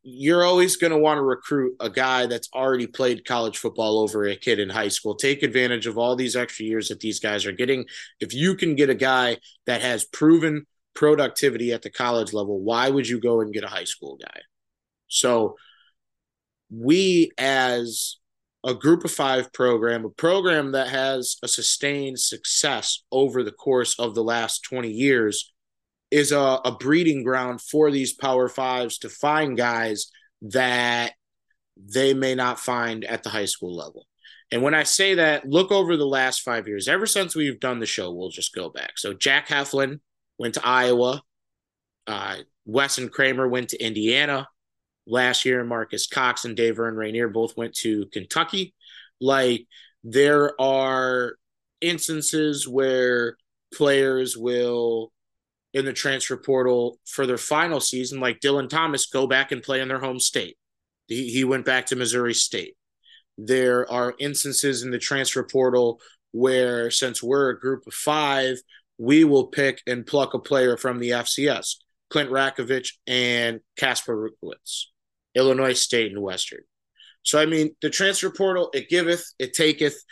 you're 0.03 0.44
always 0.44 0.77
going 0.77 0.92
to 0.92 0.99
want 0.99 1.18
to 1.18 1.23
recruit 1.23 1.77
a 1.81 1.90
guy 1.90 2.27
that's 2.27 2.49
already 2.55 2.87
played 2.87 3.27
college 3.27 3.59
football 3.59 3.99
over 3.99 4.25
a 4.25 4.37
kid 4.37 4.59
in 4.59 4.71
high 4.71 4.88
school. 4.88 5.14
Take 5.14 5.42
advantage 5.42 5.87
of 5.87 5.99
all 5.99 6.16
these 6.16 6.35
extra 6.35 6.64
years 6.64 6.88
that 6.88 7.01
these 7.01 7.21
guys 7.21 7.44
are 7.44 7.53
getting. 7.53 7.85
If 8.21 8.33
you 8.33 8.55
can 8.55 8.75
get 8.75 8.88
a 8.88 8.94
guy 8.94 9.37
that 9.66 9.83
has 9.83 10.05
proven 10.07 10.66
productivity 10.94 11.73
at 11.73 11.83
the 11.83 11.90
college 11.90 12.33
level, 12.33 12.61
why 12.61 12.88
would 12.88 13.07
you 13.07 13.21
go 13.21 13.40
and 13.40 13.53
get 13.53 13.64
a 13.64 13.68
high 13.68 13.85
school 13.85 14.16
guy? 14.16 14.40
So, 15.09 15.57
we 16.71 17.31
as 17.38 18.16
a 18.64 18.75
group 18.75 19.05
of 19.05 19.11
five 19.11 19.53
program, 19.53 20.05
a 20.05 20.11
program 20.11 20.73
that 20.73 20.88
has 20.88 21.37
a 21.42 21.49
sustained 21.49 22.18
success 22.18 23.05
over 23.12 23.42
the 23.42 23.53
course 23.53 23.99
of 23.99 24.14
the 24.14 24.25
last 24.25 24.62
20 24.64 24.90
years, 24.90 25.53
is 26.11 26.33
a, 26.33 26.61
a 26.64 26.77
breeding 26.79 27.23
ground 27.23 27.61
for 27.61 27.90
these 27.90 28.14
power 28.14 28.49
fives 28.49 28.99
to 28.99 29.09
find 29.09 29.57
guys 29.57 30.11
that 30.40 31.12
they 31.77 32.14
may 32.14 32.35
not 32.35 32.59
find 32.59 33.05
at 33.05 33.23
the 33.23 33.29
high 33.29 33.44
school 33.44 33.77
level. 33.77 34.07
And 34.51 34.62
when 34.62 34.75
I 34.75 34.85
say 34.85 35.14
that, 35.14 35.47
look 35.47 35.71
over 35.71 35.97
the 35.97 36.07
last 36.07 36.40
five 36.40 36.66
years. 36.66 36.88
Ever 36.88 37.07
since 37.07 37.37
we've 37.37 37.61
done 37.61 37.81
the 37.81 37.87
show, 37.87 38.11
we'll 38.11 38.31
just 38.31 38.55
go 38.55 38.71
back. 38.71 38.92
So 38.97 39.12
Jack 39.12 39.49
Heflin 39.49 40.01
went 40.38 40.55
to 40.55 40.66
Iowa. 40.66 41.23
Uh, 42.07 42.37
and 42.66 43.12
Kramer 43.12 43.47
went 43.47 43.71
to 43.71 43.85
Indiana 43.85 44.49
last 45.09 45.44
year. 45.44 45.64
Marcus 45.64 46.07
Cox 46.07 46.44
and 46.44 46.57
Dave 46.57 46.79
and 46.79 46.97
Rainier 46.97 47.29
both 47.29 47.57
went 47.57 47.75
to 47.77 48.07
Kentucky. 48.07 48.75
Like 49.21 49.66
there 50.05 50.61
are 50.61 51.35
instances 51.81 52.66
where 52.68 53.37
players 53.75 54.37
will 54.37 55.12
in 55.75 55.85
the 55.85 55.92
transfer 55.92 56.37
portal 56.37 56.99
for 57.07 57.27
their 57.27 57.38
final 57.38 57.81
season, 57.81 58.21
like 58.21 58.40
Dylan 58.40 58.68
Thomas, 58.68 59.07
go 59.07 59.27
back 59.27 59.53
and 59.53 59.62
play 59.62 59.81
in 59.81 59.88
their 59.88 60.01
home 60.01 60.18
state. 60.18 60.57
He, 61.07 61.31
he 61.31 61.44
went 61.44 61.64
back 61.64 61.87
to 61.87 61.97
Missouri 61.97 62.35
State. 62.35 62.75
There 63.37 63.90
are 63.90 64.14
instances 64.18 64.83
in 64.83 64.90
the 64.90 64.99
transfer 64.99 65.44
portal 65.44 66.01
where, 66.33 66.90
since 66.90 67.23
we're 67.23 67.51
a 67.51 67.59
group 67.59 67.87
of 67.87 67.94
five, 67.94 68.61
we 68.99 69.25
will 69.25 69.47
pick 69.47 69.81
and 69.87 70.07
pluck 70.07 70.35
a 70.35 70.38
player 70.38 70.77
from 70.77 70.99
the 70.99 71.11
FCS 71.11 71.77
Clint 72.11 72.31
Ratkovich 72.31 72.94
and 73.07 73.61
Casper 73.77 74.16
Rukowitz, 74.16 74.87
Illinois 75.38 75.72
State 75.72 76.12
and 76.12 76.20
Western. 76.20 76.61
So, 77.22 77.40
I 77.40 77.46
mean, 77.46 77.74
the 77.83 77.90
transfer 77.90 78.31
portal, 78.31 78.70
it 78.74 78.88
giveth, 78.88 79.24
it 79.38 79.55
taketh. 79.55 80.03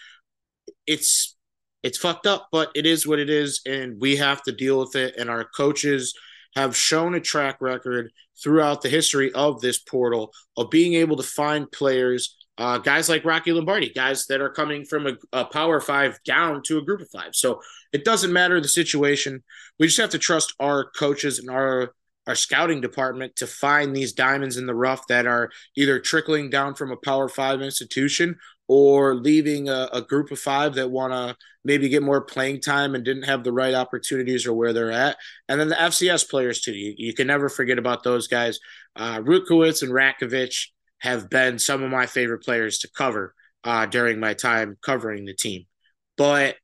It's 0.87 1.37
it's 1.83 1.99
fucked 1.99 2.27
up, 2.27 2.49
but 2.51 2.71
it 2.75 2.85
is 2.85 3.07
what 3.07 3.21
it 3.21 3.31
is, 3.31 3.61
and 3.67 4.01
we 4.01 4.17
have 4.17 4.43
to 4.43 4.53
deal 4.53 4.81
with 4.81 4.97
it. 4.97 5.17
And 5.17 5.31
our 5.31 5.45
coaches 5.45 6.15
have 6.57 6.77
shown 6.77 7.15
a 7.15 7.21
track 7.21 7.59
record 7.61 8.11
throughout 8.43 8.83
the 8.83 8.89
history 8.89 9.33
of 9.33 9.61
this 9.61 9.79
portal 9.79 10.33
of 10.57 10.71
being 10.71 10.95
able 10.95 11.17
to 11.17 11.23
find 11.23 11.71
players, 11.71 12.37
uh, 12.59 12.79
guys 12.79 13.09
like 13.09 13.25
Rocky 13.25 13.53
Lombardi, 13.53 13.91
guys 13.91 14.27
that 14.27 14.41
are 14.41 14.51
coming 14.51 14.85
from 14.85 15.07
a, 15.07 15.13
a 15.33 15.45
power 15.45 15.81
five 15.81 16.19
down 16.25 16.63
to 16.65 16.79
a 16.79 16.85
group 16.85 17.01
of 17.01 17.11
five. 17.11 17.35
So 17.35 17.61
it 17.93 18.05
doesn't 18.05 18.33
matter 18.33 18.61
the 18.61 18.69
situation. 18.69 19.45
We 19.79 19.87
just 19.87 20.01
have 20.01 20.11
to 20.11 20.19
trust 20.19 20.55
our 20.59 20.91
coaches 20.91 21.39
and 21.39 21.51
our 21.51 21.95
our 22.27 22.35
scouting 22.35 22.81
department 22.81 23.37
to 23.37 23.47
find 23.47 23.95
these 23.95 24.13
diamonds 24.13 24.57
in 24.57 24.67
the 24.67 24.75
rough 24.75 25.07
that 25.07 25.27
are 25.27 25.51
either 25.77 26.01
trickling 26.01 26.51
down 26.51 26.75
from 26.75 26.91
a 26.91 26.97
power 26.97 27.29
five 27.29 27.63
institution 27.63 28.37
or 28.69 29.15
leaving 29.15 29.69
a, 29.69 29.89
a 29.93 30.03
group 30.03 30.31
of 30.31 30.39
five 30.39 30.75
that 30.75 30.91
want 30.91 31.13
to 31.13 31.37
maybe 31.65 31.89
get 31.89 32.03
more 32.03 32.21
playing 32.21 32.61
time 32.61 32.95
and 32.95 33.05
didn't 33.05 33.25
have 33.25 33.45
the 33.45 33.53
right 33.53 33.75
opportunities 33.75 34.47
or 34.47 34.55
where 34.55 34.73
they're 34.73 34.91
at. 34.91 35.17
And 35.49 35.61
then 35.61 35.69
the 35.69 35.77
FCS 35.77 36.29
players, 36.29 36.61
too. 36.61 36.73
You, 36.73 36.95
you 36.97 37.15
can 37.15 37.27
never 37.27 37.49
forget 37.49 37.79
about 37.79 38.03
those 38.03 38.27
guys. 38.27 38.59
Uh, 38.95 39.17
and 39.19 39.27
Ratkovich 39.27 40.69
have 40.99 41.31
been 41.31 41.59
some 41.59 41.83
of 41.83 41.91
my 41.91 42.07
favorite 42.07 42.43
players 42.43 42.79
to 42.79 42.91
cover 42.91 43.35
uh, 43.63 43.87
during 43.87 44.19
my 44.19 44.35
time 44.35 44.77
covering 44.83 45.27
the 45.27 45.35
team. 45.35 45.67
But 46.17 46.57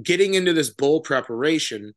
getting 0.00 0.34
into 0.34 0.52
this 0.52 0.70
bowl 0.70 1.00
preparation, 1.00 1.94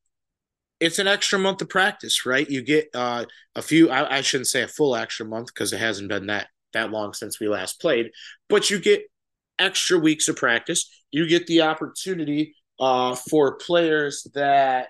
it's 0.86 1.00
an 1.00 1.08
extra 1.08 1.40
month 1.40 1.64
of 1.64 1.70
practice, 1.70 2.28
right? 2.28 2.48
You 2.48 2.62
get 2.62 2.90
uh, 2.94 3.26
a 3.56 3.62
few, 3.64 3.90
I, 3.90 4.18
I 4.18 4.22
shouldn't 4.22 4.48
say 4.48 4.62
a 4.62 4.68
full 4.68 4.96
extra 4.96 5.26
month 5.26 5.48
because 5.48 5.74
it 5.74 5.80
hasn't 5.80 6.10
been 6.10 6.28
that 6.28 6.48
that 6.74 6.92
long 6.92 7.14
since 7.14 7.40
we 7.40 7.48
last 7.48 7.82
played, 7.82 8.12
but 8.50 8.70
you 8.70 8.80
get 8.80 9.04
extra 9.58 9.98
weeks 9.98 10.28
of 10.28 10.36
practice. 10.36 10.88
You 11.10 11.28
get 11.28 11.48
the 11.48 11.62
opportunity 11.62 12.54
uh, 12.80 13.16
for 13.16 13.56
players 13.56 14.28
that 14.36 14.90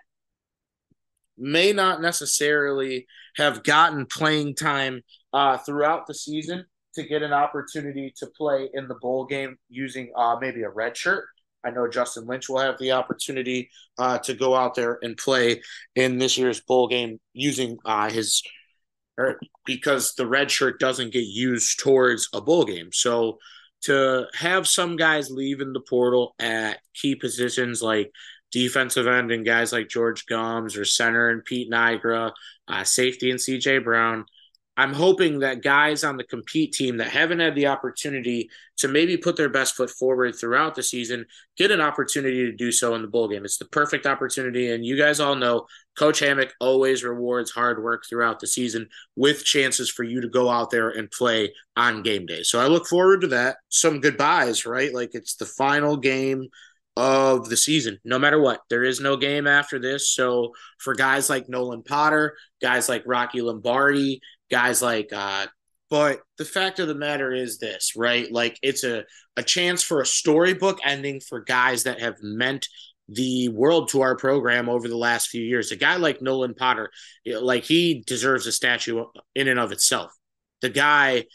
may 1.38 1.72
not 1.72 2.02
necessarily 2.02 3.06
have 3.38 3.64
gotten 3.64 4.06
playing 4.06 4.56
time 4.56 5.02
uh, 5.32 5.58
throughout 5.58 6.08
the 6.08 6.14
season 6.14 6.66
to 6.96 7.04
get 7.04 7.22
an 7.22 7.34
opportunity 7.34 8.12
to 8.18 8.28
play 8.36 8.70
in 8.74 8.88
the 8.88 8.96
bowl 8.96 9.26
game 9.26 9.58
using 9.70 10.12
uh, 10.18 10.36
maybe 10.42 10.64
a 10.64 10.70
red 10.70 10.98
shirt. 10.98 11.26
I 11.66 11.72
know 11.72 11.88
Justin 11.88 12.28
Lynch 12.28 12.48
will 12.48 12.60
have 12.60 12.78
the 12.78 12.92
opportunity 12.92 13.70
uh, 13.98 14.20
to 14.20 14.34
go 14.34 14.56
out 14.56 14.76
there 14.76 15.00
and 15.02 15.18
play 15.18 15.62
in 15.96 16.18
this 16.18 16.38
year's 16.38 16.62
bowl 16.62 16.88
game 16.88 17.20
using 17.34 17.78
uh, 17.86 18.10
his 18.10 18.44
or 19.18 19.40
because 19.66 20.14
the 20.16 20.28
red 20.28 20.52
shirt 20.52 20.80
doesn't 20.80 21.14
get 21.14 21.26
used 21.26 21.80
towards 21.80 22.30
a 22.34 22.42
bowl 22.42 22.66
game. 22.66 22.90
So 22.92 23.40
to 23.84 24.26
have 24.34 24.68
some 24.68 24.96
guys 24.96 25.32
leave 25.32 25.62
in 25.62 25.74
the 25.74 25.80
portal 25.80 26.36
at 26.40 26.80
key 26.94 27.16
positions 27.16 27.82
like 27.82 28.12
defensive 28.52 29.08
end 29.08 29.32
and 29.32 29.46
guys 29.46 29.72
like 29.72 29.90
George 29.90 30.26
Gumbs 30.26 30.76
or 30.76 30.86
center 30.86 31.30
and 31.30 31.44
Pete 31.44 31.70
Nygra, 31.70 32.32
uh, 32.68 32.84
safety 32.84 33.32
and 33.32 33.40
CJ 33.40 33.84
Brown, 33.84 34.26
I'm 34.78 34.94
hoping 34.94 35.40
that 35.40 35.64
guys 35.64 36.04
on 36.04 36.18
the 36.18 36.24
compete 36.24 36.74
team 36.74 36.98
that 36.98 37.08
haven't 37.08 37.40
had 37.40 37.56
the 37.56 37.68
opportunity 37.68 38.50
to 38.78 38.90
maybe 38.90 39.16
put 39.16 39.38
their 39.38 39.50
best 39.50 39.76
foot 39.76 39.90
forward 39.90 40.36
throughout 40.36 40.76
the 40.76 40.84
season 40.84 41.26
get 41.58 41.72
an 41.72 41.80
opportunity 41.80 42.46
to 42.46 42.52
do 42.52 42.72
so 42.72 42.96
in 42.96 43.02
the 43.02 43.08
bowl 43.08 43.30
game. 43.30 43.46
It's 43.46 43.58
the 43.58 43.66
perfect 43.66 44.06
opportunity. 44.06 44.72
And 44.72 44.86
you 44.86 44.98
guys 44.98 45.20
all 45.20 45.36
know 45.36 45.68
Coach 45.98 46.20
Hammock 46.20 46.54
always 46.60 47.04
rewards 47.04 47.52
hard 47.52 47.82
work 47.82 48.04
throughout 48.08 48.40
the 48.40 48.48
season 48.48 48.90
with 49.16 49.46
chances 49.46 49.90
for 49.90 50.04
you 50.04 50.22
to 50.22 50.28
go 50.28 50.50
out 50.50 50.72
there 50.72 50.90
and 50.90 51.10
play 51.10 51.54
on 51.78 52.04
game 52.04 52.26
day. 52.26 52.44
So 52.44 52.60
I 52.60 52.68
look 52.68 52.88
forward 52.88 53.22
to 53.22 53.28
that. 53.28 53.58
Some 53.70 54.02
goodbyes, 54.02 54.66
right? 54.66 54.94
Like 54.94 55.12
it's 55.14 55.36
the 55.36 55.46
final 55.46 55.96
game 55.96 56.50
of 56.98 57.50
the 57.50 57.58
season, 57.58 58.00
no 58.06 58.18
matter 58.18 58.40
what. 58.40 58.62
There 58.70 58.84
is 58.84 59.02
no 59.02 59.18
game 59.18 59.48
after 59.48 59.80
this. 59.80 60.10
So 60.10 60.54
for 60.80 60.94
guys 60.94 61.30
like 61.30 61.50
Nolan 61.50 61.84
Potter, 61.84 62.38
guys 62.62 62.88
like 62.88 63.04
Rocky 63.06 63.42
Lombardi, 63.42 64.22
guys 64.50 64.82
like 64.82 65.12
uh 65.14 65.48
but 65.90 66.22
the 66.38 66.46
fact 66.46 66.80
of 66.80 66.88
the 66.88 66.96
matter 66.96 67.32
is 67.32 67.60
this, 67.60 67.94
right? 67.96 68.32
Like 68.32 68.58
it's 68.62 68.84
a 68.84 69.04
a 69.38 69.44
chance 69.44 69.84
for 69.84 70.02
a 70.02 70.06
storybook 70.06 70.80
ending 70.84 71.20
for 71.20 71.42
guys 71.42 71.84
that 71.84 72.02
have 72.02 72.16
meant 72.22 72.68
the 73.08 73.50
world 73.50 73.90
to 73.90 74.02
our 74.02 74.16
program 74.16 74.68
over 74.68 74.88
the 74.88 74.98
last 74.98 75.30
few 75.30 75.44
years. 75.44 75.72
A 75.72 75.76
guy 75.76 75.98
like 75.98 76.22
Nolan 76.22 76.56
Potter, 76.56 76.90
like 77.26 77.64
he 77.64 78.04
deserves 78.08 78.48
a 78.48 78.52
statue 78.52 79.06
in 79.36 79.48
and 79.48 79.60
of 79.60 79.72
itself. 79.72 80.12
The 80.62 80.70
guy 80.70 81.26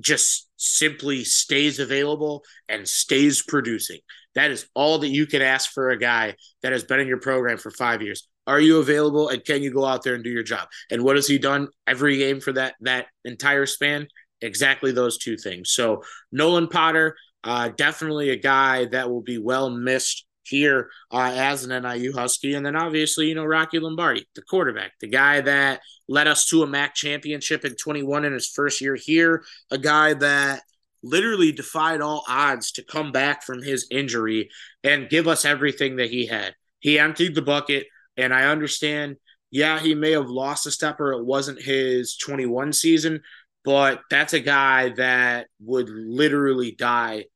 just 0.00 0.48
simply 0.56 1.24
stays 1.24 1.78
available 1.78 2.44
and 2.68 2.88
stays 2.88 3.42
producing. 3.42 4.00
That 4.34 4.50
is 4.50 4.68
all 4.74 4.98
that 5.00 5.08
you 5.08 5.26
can 5.26 5.42
ask 5.42 5.72
for 5.72 5.90
a 5.90 5.98
guy 5.98 6.36
that 6.62 6.72
has 6.72 6.84
been 6.84 7.00
in 7.00 7.08
your 7.08 7.20
program 7.20 7.58
for 7.58 7.70
five 7.70 8.00
years. 8.00 8.26
Are 8.48 8.60
you 8.60 8.78
available 8.78 9.28
and 9.28 9.44
can 9.44 9.62
you 9.62 9.72
go 9.72 9.84
out 9.84 10.02
there 10.02 10.14
and 10.14 10.24
do 10.24 10.30
your 10.30 10.42
job? 10.42 10.68
And 10.90 11.04
what 11.04 11.16
has 11.16 11.26
he 11.28 11.38
done 11.38 11.68
every 11.86 12.16
game 12.16 12.40
for 12.40 12.52
that 12.52 12.74
that 12.80 13.06
entire 13.24 13.66
span? 13.66 14.08
Exactly 14.40 14.90
those 14.90 15.18
two 15.18 15.36
things. 15.36 15.70
So 15.70 16.02
Nolan 16.32 16.68
Potter, 16.68 17.16
uh, 17.44 17.68
definitely 17.68 18.30
a 18.30 18.36
guy 18.36 18.86
that 18.86 19.10
will 19.10 19.20
be 19.20 19.38
well 19.38 19.70
missed 19.70 20.24
here 20.44 20.90
uh, 21.12 21.32
as 21.34 21.64
an 21.64 21.82
NIU 21.82 22.12
Husky. 22.12 22.54
And 22.54 22.64
then 22.64 22.74
obviously, 22.74 23.26
you 23.28 23.34
know, 23.34 23.44
Rocky 23.44 23.78
Lombardi, 23.78 24.26
the 24.34 24.42
quarterback, 24.42 24.92
the 25.00 25.08
guy 25.08 25.42
that 25.42 25.80
led 26.08 26.26
us 26.26 26.46
to 26.46 26.62
a 26.62 26.66
MAC 26.66 26.94
championship 26.94 27.64
in 27.64 27.74
21 27.74 28.24
in 28.24 28.32
his 28.32 28.48
first 28.48 28.80
year 28.80 28.96
here, 28.96 29.44
a 29.70 29.78
guy 29.78 30.14
that 30.14 30.62
literally 31.02 31.52
defied 31.52 32.00
all 32.00 32.24
odds 32.28 32.72
to 32.72 32.82
come 32.82 33.12
back 33.12 33.42
from 33.42 33.62
his 33.62 33.86
injury 33.90 34.48
and 34.82 35.10
give 35.10 35.28
us 35.28 35.44
everything 35.44 35.96
that 35.96 36.10
he 36.10 36.26
had. 36.26 36.54
He 36.80 36.98
emptied 36.98 37.34
the 37.34 37.42
bucket. 37.42 37.86
And 38.18 38.34
I 38.34 38.44
understand, 38.44 39.16
yeah, 39.50 39.78
he 39.78 39.94
may 39.94 40.10
have 40.10 40.28
lost 40.28 40.66
a 40.66 40.70
step 40.70 41.00
or 41.00 41.12
it 41.12 41.24
wasn't 41.24 41.62
his 41.62 42.16
21 42.16 42.74
season, 42.74 43.22
but 43.64 44.02
that's 44.10 44.34
a 44.34 44.40
guy 44.40 44.90
that 44.90 45.46
would 45.60 45.88
literally 45.88 46.72
die 46.72 47.26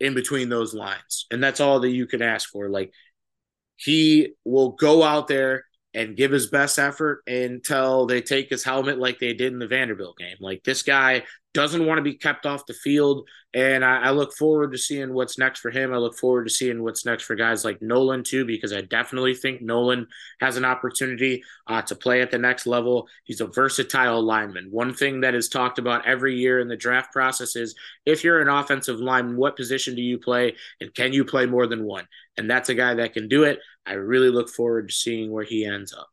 in 0.00 0.14
between 0.14 0.48
those 0.48 0.74
lines. 0.74 1.26
And 1.30 1.42
that's 1.42 1.60
all 1.60 1.80
that 1.80 1.90
you 1.90 2.06
can 2.06 2.20
ask 2.20 2.50
for. 2.50 2.68
Like 2.68 2.92
he 3.76 4.34
will 4.44 4.72
go 4.72 5.02
out 5.02 5.28
there 5.28 5.64
and 5.94 6.16
give 6.16 6.30
his 6.30 6.46
best 6.46 6.78
effort 6.78 7.22
until 7.26 8.06
they 8.06 8.22
take 8.22 8.48
his 8.50 8.64
helmet 8.64 8.98
like 8.98 9.18
they 9.18 9.34
did 9.34 9.52
in 9.52 9.58
the 9.58 9.66
Vanderbilt 9.66 10.16
game. 10.16 10.36
Like 10.40 10.64
this 10.64 10.82
guy 10.82 11.24
doesn't 11.54 11.84
want 11.84 11.98
to 11.98 12.02
be 12.02 12.14
kept 12.14 12.46
off 12.46 12.66
the 12.66 12.72
field. 12.72 13.28
And 13.54 13.84
I, 13.84 14.04
I, 14.04 14.10
look 14.10 14.32
forward 14.34 14.72
to 14.72 14.78
seeing 14.78 15.12
what's 15.12 15.36
next 15.36 15.60
for 15.60 15.70
him. 15.70 15.92
I 15.92 15.98
look 15.98 16.16
forward 16.16 16.44
to 16.44 16.54
seeing 16.54 16.82
what's 16.82 17.04
next 17.04 17.24
for 17.24 17.34
guys 17.34 17.64
like 17.64 17.82
Nolan, 17.82 18.24
too, 18.24 18.46
because 18.46 18.72
I 18.72 18.80
definitely 18.80 19.34
think 19.34 19.60
Nolan 19.60 20.06
has 20.40 20.56
an 20.56 20.64
opportunity 20.64 21.42
uh, 21.66 21.82
to 21.82 21.94
play 21.94 22.22
at 22.22 22.30
the 22.30 22.38
next 22.38 22.66
level. 22.66 23.06
He's 23.24 23.42
a 23.42 23.46
versatile 23.46 24.22
lineman. 24.22 24.68
One 24.70 24.94
thing 24.94 25.20
that 25.20 25.34
is 25.34 25.50
talked 25.50 25.78
about 25.78 26.06
every 26.06 26.36
year 26.36 26.60
in 26.60 26.68
the 26.68 26.76
draft 26.76 27.12
process 27.12 27.54
is 27.54 27.74
if 28.06 28.24
you're 28.24 28.40
an 28.40 28.48
offensive 28.48 28.98
lineman, 29.00 29.36
what 29.36 29.56
position 29.56 29.94
do 29.94 30.02
you 30.02 30.18
play? 30.18 30.56
And 30.80 30.94
can 30.94 31.12
you 31.12 31.24
play 31.26 31.44
more 31.44 31.66
than 31.66 31.84
one? 31.84 32.06
And 32.36 32.50
that's 32.50 32.68
a 32.68 32.74
guy 32.74 32.94
that 32.94 33.12
can 33.12 33.28
do 33.28 33.44
it. 33.44 33.58
I 33.86 33.94
really 33.94 34.30
look 34.30 34.48
forward 34.48 34.88
to 34.88 34.94
seeing 34.94 35.30
where 35.30 35.44
he 35.44 35.64
ends 35.64 35.92
up. 35.92 36.08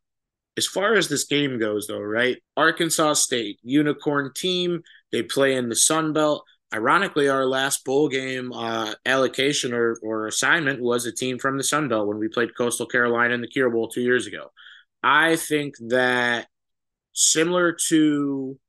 As 0.58 0.68
far 0.68 0.96
as 0.96 1.08
this 1.08 1.24
game 1.24 1.58
goes, 1.60 1.88
though, 1.88 2.02
right? 2.02 2.38
Arkansas 2.58 3.14
State, 3.14 3.60
unicorn 3.64 4.32
team. 4.36 4.82
They 5.12 5.24
play 5.24 5.56
in 5.56 5.70
the 5.70 5.76
Sun 5.76 6.14
Belt. 6.14 6.44
Ironically, 6.74 7.30
our 7.30 7.46
last 7.46 7.86
bowl 7.86 8.10
game 8.10 8.52
uh, 8.52 8.94
allocation 9.06 9.74
or, 9.74 9.98
or 10.04 10.28
assignment 10.28 10.82
was 10.82 11.06
a 11.06 11.12
team 11.12 11.40
from 11.40 11.58
the 11.58 11.64
Sun 11.64 11.88
Belt 11.88 12.08
when 12.08 12.20
we 12.20 12.28
played 12.28 12.56
Coastal 12.56 12.86
Carolina 12.86 13.34
in 13.34 13.42
the 13.42 13.48
Cure 13.48 13.70
Bowl 13.70 13.88
two 13.88 14.02
years 14.02 14.28
ago. 14.28 14.52
I 15.02 15.38
think 15.38 15.76
that 15.88 16.48
similar 17.14 17.76
to 17.88 18.60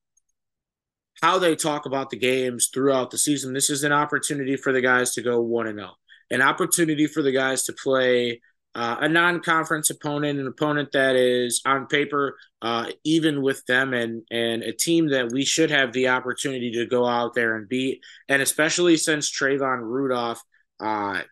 how 1.21 1.39
they 1.39 1.57
talk 1.57 1.87
about 1.87 2.11
the 2.11 2.17
games 2.17 2.71
throughout 2.73 3.11
the 3.11 3.19
season, 3.19 3.53
this 3.53 3.69
is 3.69 3.85
an 3.85 3.93
opportunity 3.93 4.57
for 4.57 4.73
the 4.73 4.81
guys 4.81 5.13
to 5.13 5.23
go 5.23 5.41
1 5.41 5.67
and 5.67 5.79
0, 5.79 5.91
an 6.31 6.43
opportunity 6.43 7.07
for 7.07 7.23
the 7.23 7.33
guys 7.33 7.65
to 7.65 7.73
play 7.73 8.41
uh, 8.75 8.97
a 9.01 9.09
non-conference 9.09 9.91
opponent, 9.91 10.39
an 10.39 10.47
opponent 10.47 10.93
that 10.93 11.17
is 11.17 11.61
on 11.67 11.87
paper 11.87 12.37
uh, 12.63 12.87
even 13.05 13.43
with 13.43 13.65
them, 13.67 13.93
and 13.93 14.23
and 14.31 14.63
a 14.63 14.73
team 14.73 15.09
that 15.09 15.33
we 15.33 15.45
should 15.45 15.71
have 15.71 15.93
the 15.93 16.09
opportunity 16.09 16.71
to 16.71 16.87
go 16.87 17.05
out 17.05 17.35
there 17.35 17.57
and 17.57 17.69
beat. 17.69 18.01
And 18.29 18.41
especially 18.41 18.97
since 18.97 19.31
Trayvon 19.31 19.81
Rudolph 19.81 20.41
uh, 20.79 21.23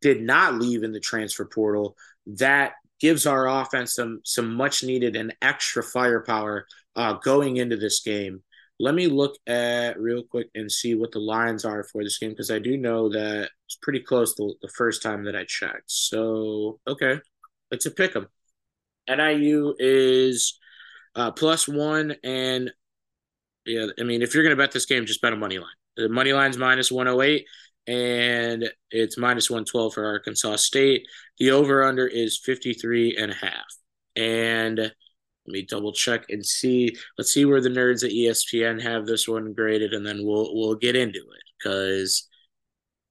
did 0.00 0.22
not 0.22 0.54
leave 0.54 0.84
in 0.84 0.92
the 0.92 1.00
transfer 1.00 1.44
portal, 1.44 1.96
that 2.26 2.74
gives 3.00 3.26
our 3.26 3.48
offense 3.48 3.94
some 3.94 4.20
some 4.24 4.54
much 4.54 4.84
needed 4.84 5.16
and 5.16 5.34
extra 5.42 5.82
firepower 5.82 6.66
uh, 6.94 7.14
going 7.14 7.56
into 7.56 7.76
this 7.76 8.02
game. 8.02 8.42
Let 8.78 8.94
me 8.94 9.08
look 9.08 9.36
at 9.46 10.00
real 10.00 10.22
quick 10.22 10.48
and 10.54 10.70
see 10.70 10.94
what 10.94 11.12
the 11.12 11.18
lines 11.18 11.64
are 11.64 11.82
for 11.84 12.02
this 12.04 12.18
game 12.18 12.30
because 12.30 12.50
I 12.50 12.58
do 12.60 12.76
know 12.76 13.10
that 13.10 13.50
it's 13.70 13.76
pretty 13.76 14.00
close 14.00 14.34
to 14.34 14.54
the 14.62 14.68
first 14.68 15.00
time 15.00 15.24
that 15.24 15.36
I 15.36 15.44
checked. 15.44 15.84
So, 15.86 16.80
okay, 16.88 17.20
it's 17.70 17.86
a 17.86 17.92
pick 17.92 18.16
'em. 18.16 18.26
NIU 19.06 19.76
is 19.78 20.58
uh, 21.14 21.30
plus 21.30 21.68
one, 21.68 22.16
and 22.24 22.72
yeah, 23.64 23.86
I 23.98 24.02
mean, 24.02 24.22
if 24.22 24.34
you're 24.34 24.42
going 24.42 24.56
to 24.56 24.60
bet 24.60 24.72
this 24.72 24.86
game, 24.86 25.06
just 25.06 25.22
bet 25.22 25.32
a 25.32 25.36
money 25.36 25.58
line. 25.58 25.68
The 25.96 26.08
money 26.08 26.32
line's 26.32 26.58
minus 26.58 26.90
108, 26.90 27.46
and 27.86 28.68
it's 28.90 29.16
minus 29.16 29.48
112 29.48 29.94
for 29.94 30.04
Arkansas 30.04 30.56
State. 30.56 31.06
The 31.38 31.52
over 31.52 31.84
under 31.84 32.08
is 32.08 32.38
53 32.38 33.16
and 33.16 33.30
a 33.30 33.34
half. 33.36 33.66
And 34.16 34.78
let 34.78 34.92
me 35.46 35.62
double 35.62 35.92
check 35.92 36.24
and 36.28 36.44
see. 36.44 36.96
Let's 37.18 37.32
see 37.32 37.44
where 37.44 37.60
the 37.60 37.68
nerds 37.68 38.02
at 38.04 38.10
ESPN 38.10 38.82
have 38.82 39.06
this 39.06 39.28
one 39.28 39.52
graded, 39.52 39.94
and 39.94 40.04
then 40.04 40.24
we'll 40.26 40.56
we'll 40.56 40.74
get 40.74 40.96
into 40.96 41.20
it. 41.20 41.42
Because 41.62 42.28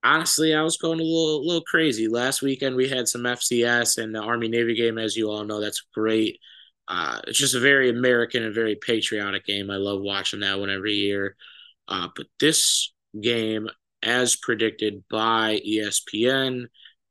honestly, 0.03 0.53
I 0.53 0.62
was 0.62 0.77
going 0.77 0.99
a 0.99 1.03
little 1.03 1.45
little 1.45 1.63
crazy 1.63 2.07
last 2.07 2.41
weekend. 2.41 2.75
We 2.75 2.89
had 2.89 3.07
some 3.07 3.23
FCS 3.23 4.01
and 4.01 4.13
the 4.13 4.21
Army 4.21 4.47
Navy 4.47 4.75
game, 4.75 4.97
as 4.97 5.15
you 5.15 5.29
all 5.29 5.43
know. 5.43 5.59
That's 5.59 5.81
great. 5.93 6.39
Uh, 6.88 7.19
it's 7.27 7.38
just 7.38 7.55
a 7.55 7.59
very 7.59 7.89
American 7.89 8.43
and 8.43 8.53
very 8.53 8.75
patriotic 8.75 9.45
game. 9.45 9.69
I 9.69 9.75
love 9.75 10.01
watching 10.01 10.39
that 10.39 10.59
one 10.59 10.69
every 10.71 10.93
year. 10.93 11.35
Uh, 11.88 12.07
but 12.15 12.25
this 12.39 12.91
game, 13.19 13.69
as 14.01 14.35
predicted 14.35 15.03
by 15.09 15.59
ESPN, 15.67 16.65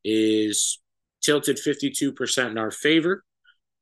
is 0.04 0.80
tilted 1.22 1.58
52% 1.58 2.50
in 2.50 2.58
our 2.58 2.70
favor. 2.70 3.24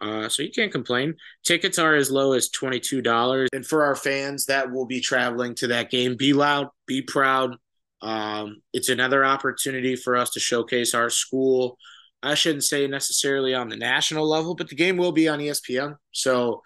Uh, 0.00 0.28
so 0.28 0.42
you 0.42 0.50
can't 0.50 0.72
complain. 0.72 1.14
Tickets 1.44 1.78
are 1.78 1.94
as 1.94 2.10
low 2.10 2.32
as 2.32 2.50
$22. 2.50 3.46
And 3.52 3.66
for 3.66 3.84
our 3.84 3.96
fans 3.96 4.46
that 4.46 4.70
will 4.70 4.86
be 4.86 5.00
traveling 5.00 5.54
to 5.56 5.68
that 5.68 5.90
game, 5.90 6.16
be 6.16 6.34
loud, 6.34 6.68
be 6.86 7.00
proud. 7.00 7.56
Um, 8.02 8.62
it's 8.72 8.88
another 8.88 9.24
opportunity 9.24 9.96
for 9.96 10.16
us 10.16 10.30
to 10.30 10.40
showcase 10.40 10.94
our 10.94 11.10
school. 11.10 11.78
I 12.22 12.34
shouldn't 12.34 12.64
say 12.64 12.86
necessarily 12.86 13.54
on 13.54 13.68
the 13.68 13.76
national 13.76 14.28
level, 14.28 14.54
but 14.54 14.68
the 14.68 14.74
game 14.74 14.96
will 14.96 15.12
be 15.12 15.28
on 15.28 15.38
ESPN. 15.38 15.96
So 16.12 16.62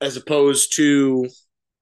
as 0.00 0.16
opposed 0.16 0.74
to, 0.76 1.28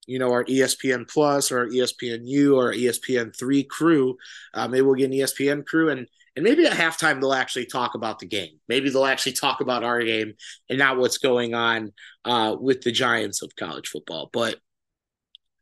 you 0.07 0.19
know, 0.19 0.33
our 0.33 0.45
ESPN 0.45 1.09
Plus 1.09 1.53
or 1.53 1.69
ESPN 1.69 2.21
U 2.25 2.59
or 2.59 2.73
ESPN 2.73 3.37
three 3.37 3.65
crew, 3.65 4.17
um, 4.55 4.75
it 4.75 4.85
will 4.85 4.95
get 4.95 5.11
an 5.11 5.17
ESPN 5.17 5.65
crew 5.65 5.91
and 5.91 6.07
and 6.37 6.45
maybe 6.45 6.65
at 6.65 6.73
halftime 6.73 7.21
they'll 7.21 7.33
actually 7.33 7.67
talk 7.67 7.95
about 7.95 8.21
the 8.21 8.27
game. 8.27 8.61
Maybe 8.69 8.89
they'll 8.89 9.05
actually 9.05 9.33
talk 9.33 9.61
about 9.61 9.83
our 9.83 10.01
game 10.03 10.35
and 10.69 10.79
not 10.79 10.97
what's 10.97 11.19
going 11.19 11.55
on 11.55 11.93
uh, 12.25 12.57
with 12.59 12.83
the 12.83 12.93
giants 12.93 13.43
of 13.43 13.57
college 13.57 13.89
football. 13.89 14.31
But 14.33 14.57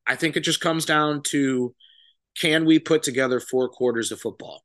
I 0.07 0.17
think 0.17 0.37
it 0.37 0.41
just 0.41 0.61
comes 0.61 0.85
down 0.85 1.23
to 1.29 1.75
can 2.41 2.65
we 2.65 2.79
put 2.79 3.03
together 3.03 3.41
four 3.41 3.69
quarters 3.69 4.13
of 4.13 4.21
football? 4.21 4.63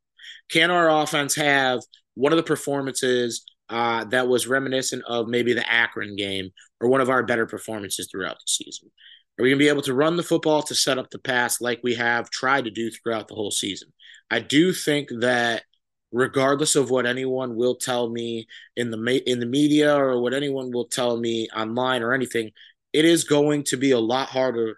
Can 0.51 0.71
our 0.71 0.89
offense 0.89 1.35
have 1.35 1.81
one 2.15 2.31
of 2.31 2.37
the 2.37 2.43
performances 2.43 3.45
uh, 3.69 4.03
that 4.05 4.27
was 4.27 4.47
reminiscent 4.47 5.03
of 5.07 5.27
maybe 5.27 5.53
the 5.53 5.69
Akron 5.71 6.15
game 6.15 6.51
or 6.79 6.89
one 6.89 7.01
of 7.01 7.09
our 7.09 7.23
better 7.23 7.45
performances 7.45 8.07
throughout 8.11 8.35
the 8.35 8.47
season? 8.47 8.91
Are 9.39 9.43
we 9.43 9.49
going 9.49 9.59
to 9.59 9.65
be 9.65 9.69
able 9.69 9.81
to 9.83 9.95
run 9.95 10.15
the 10.15 10.23
football 10.23 10.61
to 10.63 10.75
set 10.75 10.99
up 10.99 11.09
the 11.09 11.17
pass 11.17 11.59
like 11.59 11.79
we 11.81 11.95
have 11.95 12.29
tried 12.29 12.65
to 12.65 12.71
do 12.71 12.91
throughout 12.91 13.27
the 13.27 13.33
whole 13.33 13.51
season? 13.51 13.91
I 14.29 14.39
do 14.39 14.73
think 14.73 15.09
that 15.21 15.63
regardless 16.11 16.75
of 16.75 16.91
what 16.91 17.07
anyone 17.07 17.55
will 17.55 17.75
tell 17.75 18.09
me 18.09 18.47
in 18.75 18.91
the 18.91 19.23
in 19.25 19.39
the 19.39 19.47
media 19.47 19.95
or 19.95 20.21
what 20.21 20.35
anyone 20.35 20.71
will 20.71 20.85
tell 20.85 21.17
me 21.17 21.47
online 21.55 22.03
or 22.03 22.13
anything, 22.13 22.51
it 22.93 23.05
is 23.05 23.23
going 23.23 23.63
to 23.63 23.77
be 23.77 23.89
a 23.89 23.99
lot 23.99 24.29
harder 24.29 24.77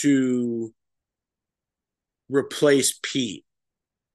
to 0.00 0.72
replace 2.28 2.98
Pete 3.02 3.44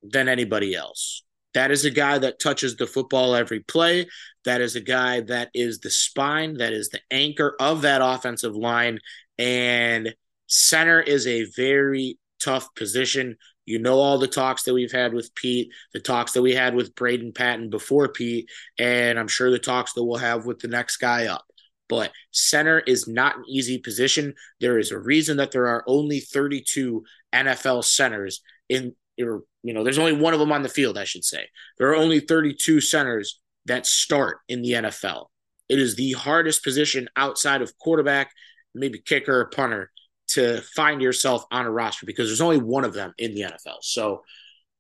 than 0.02 0.28
anybody 0.28 0.76
else. 0.76 1.24
That 1.54 1.72
is 1.72 1.86
a 1.86 1.92
guy 1.92 2.18
that 2.18 2.40
touches 2.40 2.76
the 2.76 2.88
football 2.88 3.36
every 3.36 3.60
play. 3.60 4.08
That 4.46 4.62
is 4.62 4.76
a 4.76 4.82
guy 4.82 5.22
that 5.22 5.50
is 5.54 5.80
the 5.80 5.92
spine, 5.92 6.58
that 6.58 6.74
is 6.74 6.90
the 6.90 7.02
anchor 7.12 7.56
of 7.60 7.84
that 7.84 8.02
offensive 8.04 8.56
line. 8.56 9.00
And 9.38 10.16
center 10.48 11.00
is 11.00 11.28
a 11.28 11.46
very 11.56 12.18
tough 12.40 12.74
position 12.76 13.38
you 13.66 13.80
know 13.80 14.00
all 14.00 14.18
the 14.18 14.28
talks 14.28 14.64
that 14.64 14.74
we've 14.74 14.92
had 14.92 15.14
with 15.14 15.34
Pete, 15.36 15.72
the 15.94 16.00
talks 16.00 16.34
that 16.34 16.42
we 16.42 16.54
had 16.54 16.76
with 16.76 16.96
Braden 16.96 17.34
Patton 17.34 17.70
before 17.70 18.10
Pete, 18.10 18.50
and 18.78 19.18
I'm 19.18 19.28
sure 19.28 19.52
the 19.52 19.60
talks 19.60 19.94
that 19.94 20.04
we'll 20.04 20.18
have 20.18 20.46
with 20.46 20.60
the 20.60 20.68
next 20.68 20.98
guy 20.98 21.28
up. 21.28 21.46
But 21.90 22.12
center 22.32 22.80
is 22.80 23.08
not 23.08 23.38
an 23.38 23.44
easy 23.48 23.78
position. 23.78 24.34
There 24.60 24.80
is 24.80 24.92
a 24.92 25.00
reason 25.00 25.38
that 25.38 25.52
there 25.52 25.68
are 25.68 25.84
only 25.88 26.20
32 26.20 27.04
NFL 27.34 27.84
centers 27.84 28.42
in 28.70 28.96
you 29.18 29.74
know, 29.74 29.84
there's 29.84 30.00
only 30.00 30.14
one 30.14 30.34
of 30.34 30.40
them 30.40 30.52
on 30.52 30.64
the 30.64 30.70
field, 30.70 30.98
I 30.98 31.04
should 31.04 31.24
say. 31.24 31.48
There 31.78 31.90
are 31.90 31.96
only 31.96 32.20
32 32.20 32.82
centers 32.82 33.40
that 33.66 33.86
start 33.86 34.40
in 34.48 34.62
the 34.62 34.72
NFL. 34.72 35.28
It 35.70 35.80
is 35.80 35.96
the 35.96 36.14
hardest 36.14 36.64
position 36.64 37.08
outside 37.16 37.62
of 37.62 37.78
quarterback, 37.78 38.32
maybe 38.76 39.00
kicker 39.00 39.42
or 39.42 39.46
punter 39.46 39.92
to 40.30 40.62
find 40.76 41.02
yourself 41.02 41.46
on 41.52 41.66
a 41.66 41.72
roster 41.72 42.06
because 42.06 42.28
there's 42.28 42.42
only 42.42 42.58
one 42.58 42.84
of 42.84 42.94
them 42.94 43.14
in 43.18 43.34
the 43.34 43.42
NFL. 43.42 43.78
So 43.82 44.24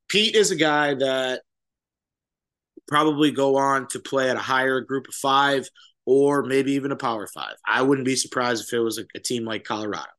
Pete 0.09 0.35
is 0.35 0.51
a 0.51 0.55
guy 0.55 0.95
that 0.95 1.41
probably 2.87 3.31
go 3.31 3.57
on 3.57 3.87
to 3.89 3.99
play 3.99 4.29
at 4.29 4.35
a 4.35 4.39
higher 4.39 4.81
group 4.81 5.07
of 5.07 5.13
five 5.13 5.67
or 6.05 6.43
maybe 6.43 6.73
even 6.73 6.91
a 6.91 6.95
power 6.95 7.27
five. 7.27 7.55
I 7.65 7.81
wouldn't 7.81 8.05
be 8.05 8.15
surprised 8.15 8.65
if 8.65 8.73
it 8.73 8.79
was 8.79 8.97
a, 8.97 9.05
a 9.15 9.19
team 9.19 9.45
like 9.45 9.63
Colorado. 9.63 10.09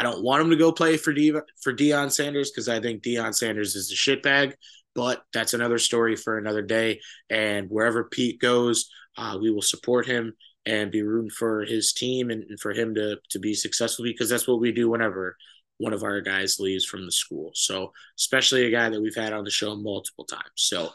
I 0.00 0.02
don't 0.02 0.22
want 0.22 0.40
him 0.40 0.48
to 0.48 0.56
go 0.56 0.72
play 0.72 0.96
for 0.96 1.12
De- 1.12 1.42
for 1.60 1.74
Deion 1.74 2.10
Sanders 2.10 2.50
because 2.50 2.70
I 2.70 2.80
think 2.80 3.02
Deion 3.02 3.34
Sanders 3.34 3.76
is 3.76 3.92
a 3.92 3.94
shitbag, 3.94 4.54
but 4.94 5.22
that's 5.34 5.52
another 5.52 5.76
story 5.78 6.16
for 6.16 6.38
another 6.38 6.62
day. 6.62 7.00
And 7.28 7.68
wherever 7.68 8.04
Pete 8.04 8.40
goes, 8.40 8.88
uh, 9.18 9.36
we 9.38 9.50
will 9.50 9.60
support 9.60 10.06
him 10.06 10.32
and 10.64 10.90
be 10.90 11.02
rooting 11.02 11.28
for 11.28 11.66
his 11.66 11.92
team 11.92 12.30
and, 12.30 12.44
and 12.44 12.58
for 12.58 12.72
him 12.72 12.94
to 12.94 13.18
to 13.28 13.38
be 13.38 13.52
successful 13.52 14.02
because 14.02 14.30
that's 14.30 14.48
what 14.48 14.58
we 14.58 14.72
do 14.72 14.88
whenever 14.88 15.36
one 15.76 15.92
of 15.92 16.02
our 16.02 16.22
guys 16.22 16.58
leaves 16.58 16.86
from 16.86 17.04
the 17.04 17.12
school. 17.12 17.50
So 17.54 17.92
especially 18.18 18.64
a 18.64 18.70
guy 18.70 18.88
that 18.88 19.02
we've 19.02 19.14
had 19.14 19.34
on 19.34 19.44
the 19.44 19.50
show 19.50 19.76
multiple 19.76 20.24
times. 20.24 20.44
So 20.54 20.88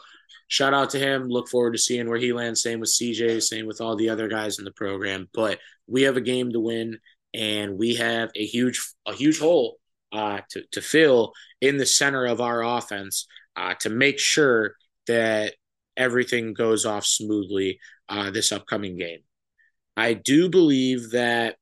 shout 0.48 0.74
out 0.74 0.90
to 0.90 0.98
him. 0.98 1.28
Look 1.28 1.48
forward 1.48 1.74
to 1.74 1.78
seeing 1.78 2.08
where 2.08 2.18
he 2.18 2.32
lands. 2.32 2.60
Same 2.60 2.80
with 2.80 2.90
CJ, 2.90 3.40
same 3.40 3.66
with 3.66 3.80
all 3.80 3.94
the 3.94 4.08
other 4.08 4.26
guys 4.26 4.58
in 4.58 4.64
the 4.64 4.72
program. 4.72 5.28
But 5.32 5.60
we 5.86 6.02
have 6.02 6.16
a 6.16 6.20
game 6.20 6.50
to 6.50 6.58
win 6.58 6.98
and 7.34 7.78
we 7.78 7.96
have 7.96 8.30
a 8.34 8.44
huge 8.44 8.80
a 9.06 9.12
huge 9.12 9.38
hole 9.38 9.78
uh, 10.12 10.40
to, 10.50 10.62
to 10.72 10.80
fill 10.80 11.32
in 11.60 11.76
the 11.76 11.86
center 11.86 12.26
of 12.26 12.40
our 12.40 12.62
offense 12.62 13.26
uh, 13.56 13.74
to 13.80 13.90
make 13.90 14.18
sure 14.18 14.74
that 15.06 15.54
everything 15.96 16.52
goes 16.52 16.84
off 16.84 17.04
smoothly 17.04 17.78
uh, 18.08 18.30
this 18.30 18.52
upcoming 18.52 18.96
game. 18.96 19.20
I 19.96 20.12
do 20.14 20.48
believe 20.48 21.10
that 21.10 21.56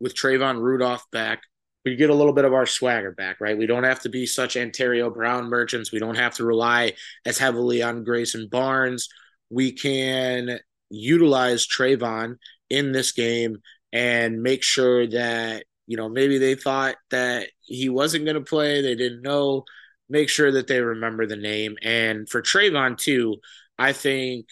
with 0.00 0.14
Trayvon 0.14 0.60
Rudolph 0.60 1.04
back, 1.10 1.42
we 1.84 1.96
get 1.96 2.10
a 2.10 2.14
little 2.14 2.32
bit 2.32 2.44
of 2.44 2.52
our 2.52 2.66
swagger 2.66 3.12
back, 3.12 3.40
right? 3.40 3.56
We 3.56 3.66
don't 3.66 3.84
have 3.84 4.00
to 4.00 4.08
be 4.08 4.26
such 4.26 4.56
Antario 4.56 5.12
Brown 5.12 5.48
merchants. 5.48 5.92
We 5.92 5.98
don't 5.98 6.16
have 6.16 6.34
to 6.34 6.44
rely 6.44 6.94
as 7.24 7.38
heavily 7.38 7.82
on 7.82 8.04
Grayson 8.04 8.48
Barnes. 8.50 9.08
We 9.50 9.72
can 9.72 10.58
utilize 10.90 11.66
Trayvon 11.66 12.36
in 12.70 12.92
this 12.92 13.12
game 13.12 13.58
and 13.92 14.42
make 14.42 14.62
sure 14.62 15.06
that, 15.06 15.64
you 15.86 15.96
know, 15.96 16.08
maybe 16.08 16.38
they 16.38 16.54
thought 16.54 16.96
that 17.10 17.48
he 17.62 17.88
wasn't 17.88 18.24
going 18.24 18.36
to 18.36 18.40
play, 18.42 18.80
they 18.82 18.94
didn't 18.94 19.22
know. 19.22 19.64
Make 20.08 20.28
sure 20.28 20.52
that 20.52 20.68
they 20.68 20.80
remember 20.80 21.26
the 21.26 21.36
name. 21.36 21.76
And 21.82 22.28
for 22.28 22.40
Trayvon, 22.40 22.96
too, 22.96 23.36
I 23.76 23.92
think 23.92 24.46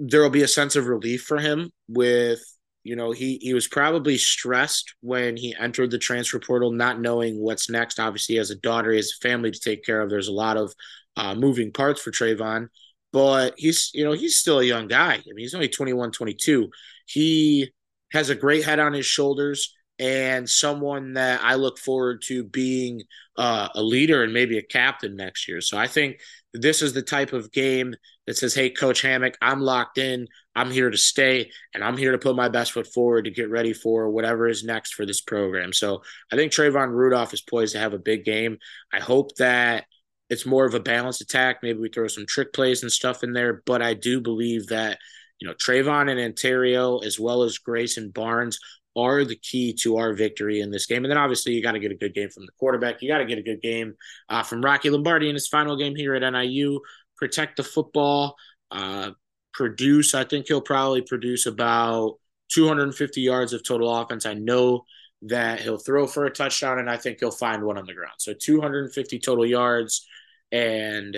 there 0.00 0.22
will 0.22 0.30
be 0.30 0.42
a 0.42 0.48
sense 0.48 0.76
of 0.76 0.86
relief 0.86 1.22
for 1.22 1.38
him 1.38 1.70
with 1.86 2.40
you 2.82 2.96
know 2.96 3.12
he 3.12 3.38
he 3.42 3.52
was 3.52 3.68
probably 3.68 4.16
stressed 4.16 4.94
when 5.02 5.36
he 5.36 5.54
entered 5.60 5.90
the 5.90 5.98
transfer 5.98 6.38
portal 6.38 6.72
not 6.72 6.98
knowing 6.98 7.38
what's 7.38 7.68
next 7.68 8.00
obviously 8.00 8.34
he 8.34 8.38
has 8.38 8.50
a 8.50 8.56
daughter 8.56 8.90
he 8.90 8.96
has 8.96 9.12
a 9.12 9.22
family 9.22 9.50
to 9.50 9.60
take 9.60 9.84
care 9.84 10.00
of 10.00 10.08
there's 10.08 10.28
a 10.28 10.32
lot 10.32 10.56
of 10.56 10.72
uh, 11.16 11.34
moving 11.34 11.70
parts 11.70 12.00
for 12.00 12.10
Trayvon 12.10 12.68
but 13.12 13.52
he's 13.58 13.90
you 13.92 14.04
know 14.04 14.12
he's 14.12 14.38
still 14.38 14.60
a 14.60 14.64
young 14.64 14.88
guy 14.88 15.14
I 15.14 15.22
mean 15.26 15.38
he's 15.38 15.54
only 15.54 15.68
21 15.68 16.12
22 16.12 16.70
he 17.04 17.70
has 18.12 18.30
a 18.30 18.34
great 18.34 18.64
head 18.64 18.78
on 18.78 18.92
his 18.92 19.06
shoulders 19.06 19.74
and 19.98 20.48
someone 20.48 21.14
that 21.14 21.40
I 21.42 21.56
look 21.56 21.78
forward 21.78 22.22
to 22.26 22.42
being 22.42 23.02
uh, 23.36 23.68
a 23.74 23.82
leader 23.82 24.22
and 24.22 24.32
maybe 24.32 24.58
a 24.58 24.62
captain 24.62 25.16
next 25.16 25.48
year 25.48 25.60
so 25.60 25.76
I 25.78 25.86
think 25.86 26.20
this 26.52 26.82
is 26.82 26.92
the 26.92 27.02
type 27.02 27.32
of 27.32 27.52
game 27.52 27.94
that 28.26 28.36
says, 28.36 28.54
Hey, 28.54 28.70
Coach 28.70 29.02
Hammock, 29.02 29.36
I'm 29.40 29.60
locked 29.60 29.98
in. 29.98 30.26
I'm 30.54 30.70
here 30.70 30.90
to 30.90 30.96
stay, 30.96 31.50
and 31.74 31.82
I'm 31.84 31.96
here 31.96 32.12
to 32.12 32.18
put 32.18 32.36
my 32.36 32.48
best 32.48 32.72
foot 32.72 32.86
forward 32.86 33.24
to 33.24 33.30
get 33.30 33.50
ready 33.50 33.72
for 33.72 34.10
whatever 34.10 34.48
is 34.48 34.64
next 34.64 34.94
for 34.94 35.06
this 35.06 35.20
program. 35.20 35.72
So 35.72 36.02
I 36.32 36.36
think 36.36 36.52
Trayvon 36.52 36.90
Rudolph 36.90 37.32
is 37.32 37.40
poised 37.40 37.74
to 37.74 37.78
have 37.78 37.94
a 37.94 37.98
big 37.98 38.24
game. 38.24 38.58
I 38.92 38.98
hope 38.98 39.34
that 39.36 39.84
it's 40.28 40.46
more 40.46 40.64
of 40.64 40.74
a 40.74 40.80
balanced 40.80 41.20
attack. 41.20 41.58
Maybe 41.62 41.78
we 41.78 41.88
throw 41.88 42.08
some 42.08 42.26
trick 42.26 42.52
plays 42.52 42.82
and 42.82 42.90
stuff 42.90 43.22
in 43.22 43.32
there, 43.32 43.62
but 43.64 43.80
I 43.80 43.94
do 43.94 44.20
believe 44.20 44.68
that, 44.68 44.98
you 45.40 45.48
know, 45.48 45.54
Trayvon 45.54 46.10
and 46.10 46.36
Antario, 46.36 47.04
as 47.04 47.18
well 47.18 47.42
as 47.42 47.58
Grayson 47.58 48.10
Barnes, 48.10 48.58
are 48.96 49.24
the 49.24 49.36
key 49.36 49.72
to 49.72 49.96
our 49.96 50.12
victory 50.12 50.60
in 50.60 50.70
this 50.70 50.86
game. 50.86 51.04
And 51.04 51.10
then 51.10 51.18
obviously 51.18 51.52
you 51.52 51.62
got 51.62 51.72
to 51.72 51.78
get 51.78 51.92
a 51.92 51.96
good 51.96 52.14
game 52.14 52.28
from 52.28 52.44
the 52.44 52.52
quarterback. 52.58 53.00
You 53.00 53.08
got 53.08 53.18
to 53.18 53.24
get 53.24 53.38
a 53.38 53.42
good 53.42 53.62
game 53.62 53.94
uh, 54.28 54.42
from 54.42 54.62
Rocky 54.62 54.90
Lombardi 54.90 55.28
in 55.28 55.34
his 55.34 55.48
final 55.48 55.76
game 55.76 55.94
here 55.94 56.14
at 56.14 56.28
NIU. 56.28 56.80
Protect 57.16 57.56
the 57.56 57.62
football. 57.62 58.36
Uh, 58.70 59.12
produce. 59.52 60.14
I 60.14 60.24
think 60.24 60.46
he'll 60.48 60.60
probably 60.60 61.02
produce 61.02 61.46
about 61.46 62.16
250 62.50 63.20
yards 63.20 63.52
of 63.52 63.64
total 63.64 63.94
offense. 63.94 64.26
I 64.26 64.34
know 64.34 64.84
that 65.22 65.60
he'll 65.60 65.78
throw 65.78 66.06
for 66.06 66.24
a 66.24 66.30
touchdown, 66.30 66.78
and 66.78 66.90
I 66.90 66.96
think 66.96 67.18
he'll 67.20 67.30
find 67.30 67.62
one 67.62 67.78
on 67.78 67.86
the 67.86 67.94
ground. 67.94 68.14
So 68.18 68.32
250 68.32 69.18
total 69.20 69.46
yards 69.46 70.06
and 70.52 71.16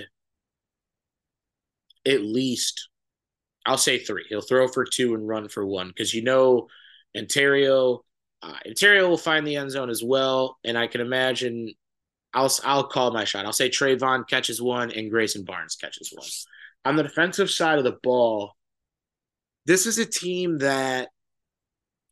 at 2.07 2.23
least 2.23 2.89
I'll 3.67 3.79
say 3.79 3.99
three. 3.99 4.25
He'll 4.29 4.41
throw 4.41 4.69
for 4.69 4.85
two 4.85 5.15
and 5.15 5.27
run 5.27 5.49
for 5.49 5.65
one 5.65 5.89
because 5.89 6.13
you 6.15 6.23
know 6.23 6.69
Antario. 7.17 8.01
Uh, 8.43 8.55
Antario 8.67 9.09
will 9.09 9.19
find 9.19 9.47
the 9.47 9.57
end 9.57 9.71
zone 9.71 9.91
as 9.91 10.03
well, 10.03 10.59
and 10.65 10.77
I 10.77 10.87
can 10.87 11.01
imagine. 11.01 11.73
I'll 12.35 12.51
I'll 12.65 12.85
call 12.85 13.13
my 13.13 13.25
shot. 13.25 13.45
I'll 13.45 13.53
say 13.53 13.69
Trayvon 13.69 14.27
catches 14.27 14.61
one 14.61 14.91
and 14.91 15.11
Grayson 15.11 15.45
Barnes 15.45 15.77
catches 15.77 16.11
one. 16.13 16.27
On 16.85 16.97
the 16.97 17.03
defensive 17.03 17.51
side 17.51 17.79
of 17.79 17.85
the 17.85 17.99
ball, 18.03 18.57
this 19.67 19.87
is 19.87 19.99
a 19.99 20.07
team 20.07 20.59
that 20.59 21.11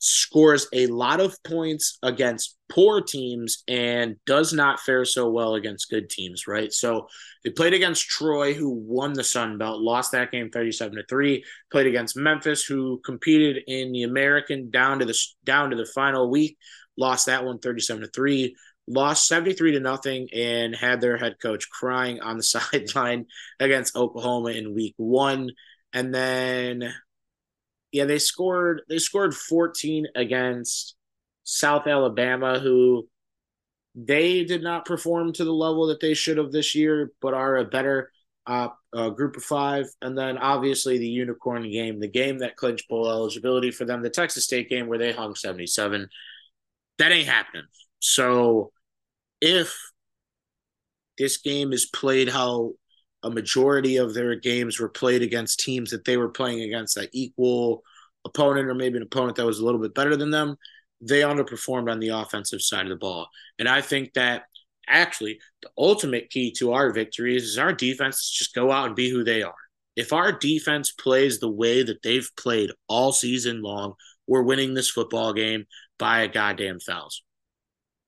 scores 0.01 0.67
a 0.73 0.87
lot 0.87 1.21
of 1.21 1.37
points 1.45 1.99
against 2.03 2.57
poor 2.71 3.03
teams 3.03 3.63
and 3.69 4.17
does 4.27 4.53
not 4.53 4.81
fare 4.81 5.05
so 5.05 5.31
well 5.31 5.55
against 5.55 5.91
good 5.91 6.09
teams, 6.09 6.47
right? 6.47 6.73
So 6.73 7.07
they 7.45 7.51
played 7.51 7.75
against 7.75 8.09
Troy, 8.09 8.55
who 8.55 8.71
won 8.71 9.13
the 9.13 9.23
Sun 9.23 9.59
Belt, 9.59 9.81
lost 9.81 10.13
that 10.13 10.33
game 10.33 10.51
37 10.51 10.97
to 10.97 11.05
3, 11.09 11.45
played 11.71 11.87
against 11.87 12.17
Memphis, 12.17 12.65
who 12.65 13.01
competed 13.05 13.63
in 13.67 13.93
the 13.93 14.05
American 14.05 14.71
down 14.71 14.99
to 15.01 15.05
the 15.05 15.19
down 15.45 15.71
to 15.71 15.77
the 15.77 15.87
final 15.87 16.31
week, 16.31 16.57
lost 16.97 17.27
that 17.27 17.45
one 17.45 17.59
37 17.59 18.03
to 18.03 18.09
3, 18.09 18.57
lost 18.89 19.29
73 19.29 19.73
to 19.73 19.81
nothing 19.81 20.29
and 20.35 20.75
had 20.75 21.01
their 21.01 21.19
head 21.19 21.37
coach 21.43 21.69
crying 21.71 22.21
on 22.21 22.39
the 22.39 22.43
sideline 22.43 23.27
against 23.61 23.97
Oklahoma 23.97 24.51
in 24.51 24.75
week 24.75 24.95
1 24.97 25.51
and 25.93 26.15
then 26.15 26.93
yeah, 27.93 28.05
they 28.05 28.19
scored 28.19 28.83
they 28.89 28.99
scored 28.99 29.35
14 29.35 30.07
against 30.15 30.97
South 31.45 31.87
Alabama, 31.87 32.59
who 32.59 33.09
they 33.95 34.45
did 34.45 34.63
not 34.63 34.85
perform 34.85 35.33
to 35.33 35.45
the 35.45 35.53
level 35.53 35.87
that 35.87 36.01
they 36.01 36.15
should 36.15 36.39
have 36.39 36.53
this 36.53 36.75
year, 36.75 37.13
but 37.21 37.35
are 37.35 37.57
a 37.57 37.65
better 37.65 38.13
uh, 38.47 38.69
uh, 38.93 39.11
group 39.11 39.37
of 39.37 39.43
five. 39.43 39.87
And 40.01 40.17
then 40.17 40.39
obviously 40.39 40.99
the 40.99 41.09
unicorn 41.09 41.69
game, 41.71 42.01
the 42.01 42.09
game 42.09 42.39
that 42.39 42.57
clinched 42.57 42.89
bowl 42.89 43.09
eligibility 43.09 43.71
for 43.71 43.85
them, 43.85 44.03
the 44.03 44.11
Texas 44.11 44.45
State 44.45 44.69
game 44.69 44.87
where 44.87 44.99
they 44.99 45.13
hung 45.13 45.35
77. 45.35 46.09
That 46.99 47.13
ain't 47.13 47.29
happening. 47.29 47.65
So 47.99 48.73
if 49.41 49.77
this 51.19 51.39
game 51.39 51.73
is 51.73 51.87
played 51.87 52.29
how 52.29 52.73
a 53.23 53.31
majority 53.31 53.97
of 53.97 54.15
their 54.15 54.35
games 54.35 54.81
were 54.81 54.89
played 54.89 55.23
against 55.23 55.61
teams 55.61 55.91
that 55.91 56.05
they 56.05 56.17
were 56.17 56.31
playing 56.31 56.63
against 56.63 56.95
that 56.95 57.11
equal 57.13 57.83
opponent 58.25 58.69
or 58.69 58.75
maybe 58.75 58.97
an 58.97 59.03
opponent 59.03 59.37
that 59.37 59.47
was 59.47 59.59
a 59.59 59.65
little 59.65 59.81
bit 59.81 59.95
better 59.95 60.17
than 60.17 60.31
them, 60.31 60.57
they 61.01 61.21
underperformed 61.21 61.91
on 61.91 62.01
the 62.01 62.09
offensive 62.09 62.63
side 62.63 62.87
of 62.87 62.91
the 62.91 62.97
ball. 62.97 63.29
And 63.59 63.69
I 63.69 63.81
think 63.81 64.13
that 64.15 64.45
actually 64.89 65.39
the 65.63 65.71
ultimate 65.79 66.31
key 66.31 66.53
to 66.53 66.73
our 66.73 66.93
victories 66.93 67.45
is 67.45 67.59
our 67.59 67.73
defense 67.73 68.29
just 68.31 68.55
go 68.55 68.71
out 68.71 68.89
and 68.89 68.97
be 68.97 69.11
who 69.11 69.25
they 69.25 69.43
are. 69.43 69.55
If 69.97 70.13
our 70.13 70.33
defense 70.33 70.93
plays 70.93 71.39
the 71.39 71.51
way 71.51 71.83
that 71.83 72.03
they've 72.03 72.29
played 72.37 72.71
all 72.89 73.13
season 73.13 73.63
long, 73.63 73.95
we're 74.27 74.43
winning 74.43 74.75
this 74.75 74.91
football 74.91 75.33
game 75.33 75.65
by 75.99 76.21
a 76.21 76.29
goddamn 76.29 76.81
thousand. 76.81 77.23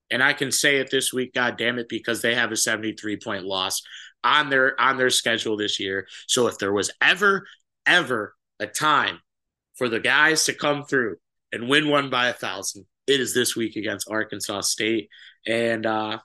And 0.09 0.23
I 0.23 0.33
can 0.33 0.51
say 0.51 0.77
it 0.77 0.91
this 0.91 1.11
week, 1.11 1.33
God 1.33 1.57
damn 1.57 1.79
it, 1.79 1.89
because 1.89 2.21
they 2.21 2.35
have 2.35 2.51
a 2.51 2.57
73 2.57 3.17
point 3.17 3.45
loss 3.45 3.81
on 4.23 4.49
their 4.49 4.79
on 4.79 4.97
their 4.97 5.09
schedule 5.09 5.57
this 5.57 5.79
year. 5.79 6.07
So 6.27 6.47
if 6.47 6.57
there 6.57 6.73
was 6.73 6.91
ever, 7.01 7.45
ever 7.85 8.35
a 8.59 8.67
time 8.67 9.19
for 9.75 9.89
the 9.89 9.99
guys 9.99 10.45
to 10.45 10.53
come 10.53 10.83
through 10.83 11.17
and 11.51 11.69
win 11.69 11.89
one 11.89 12.09
by 12.09 12.27
a 12.27 12.33
thousand, 12.33 12.85
it 13.07 13.19
is 13.19 13.33
this 13.33 13.55
week 13.55 13.75
against 13.75 14.09
Arkansas 14.09 14.61
State. 14.61 15.09
And 15.45 15.85
uh, 15.85 16.19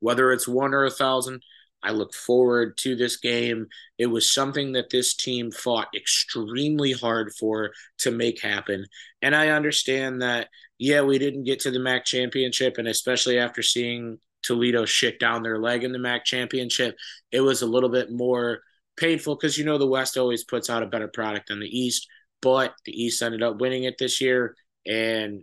whether 0.00 0.32
it's 0.32 0.48
one 0.48 0.74
or 0.74 0.84
a 0.84 0.90
thousand, 0.90 1.42
I 1.82 1.90
look 1.90 2.14
forward 2.14 2.76
to 2.78 2.96
this 2.96 3.16
game. 3.16 3.66
It 3.98 4.06
was 4.06 4.32
something 4.32 4.72
that 4.72 4.90
this 4.90 5.14
team 5.14 5.50
fought 5.52 5.88
extremely 5.94 6.92
hard 6.92 7.32
for 7.38 7.72
to 7.98 8.10
make 8.10 8.40
happen. 8.40 8.86
And 9.22 9.36
I 9.36 9.50
understand 9.50 10.22
that, 10.22 10.48
yeah, 10.78 11.02
we 11.02 11.18
didn't 11.18 11.44
get 11.44 11.60
to 11.60 11.70
the 11.70 11.78
MAC 11.78 12.04
championship. 12.04 12.78
And 12.78 12.88
especially 12.88 13.38
after 13.38 13.62
seeing 13.62 14.18
Toledo 14.46 14.84
shit 14.84 15.18
down 15.18 15.42
their 15.42 15.58
leg 15.58 15.84
in 15.84 15.92
the 15.92 15.98
MAC 15.98 16.24
championship, 16.24 16.96
it 17.32 17.40
was 17.40 17.62
a 17.62 17.66
little 17.66 17.88
bit 17.88 18.10
more 18.10 18.60
painful 18.96 19.36
because 19.36 19.58
you 19.58 19.64
know 19.64 19.78
the 19.78 19.86
West 19.86 20.16
always 20.16 20.44
puts 20.44 20.70
out 20.70 20.82
a 20.82 20.86
better 20.86 21.08
product 21.08 21.48
than 21.48 21.60
the 21.60 21.78
East, 21.78 22.08
but 22.40 22.74
the 22.84 22.92
East 22.92 23.22
ended 23.22 23.42
up 23.42 23.60
winning 23.60 23.84
it 23.84 23.98
this 23.98 24.20
year, 24.20 24.54
and 24.86 25.42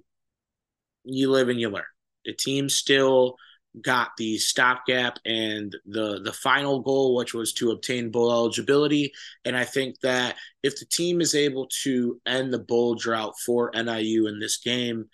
you 1.04 1.30
live 1.30 1.49
and 1.49 1.60
you 1.60 1.70
learn. 1.70 1.84
The 2.26 2.34
team 2.34 2.70
still 2.70 3.36
got 3.82 4.12
the 4.18 4.38
stopgap 4.38 5.18
and 5.26 5.76
the 5.86 6.22
the 6.22 6.34
final 6.34 6.82
goal, 6.82 7.16
which 7.16 7.34
was 7.34 7.54
to 7.54 7.72
obtain 7.72 8.12
bowl 8.12 8.32
eligibility. 8.32 9.12
And 9.45 9.58
I 9.58 9.66
think 9.66 9.99
that 10.01 10.36
if 10.62 10.80
the 10.80 10.86
team 10.86 11.22
is 11.22 11.36
able 11.36 11.68
to 11.84 12.20
end 12.26 12.54
the 12.54 12.60
bowl 12.60 12.95
drought 12.95 13.34
for 13.45 13.72
NIU 13.74 14.28
in 14.28 14.39
this 14.39 14.58
game, 14.58 15.06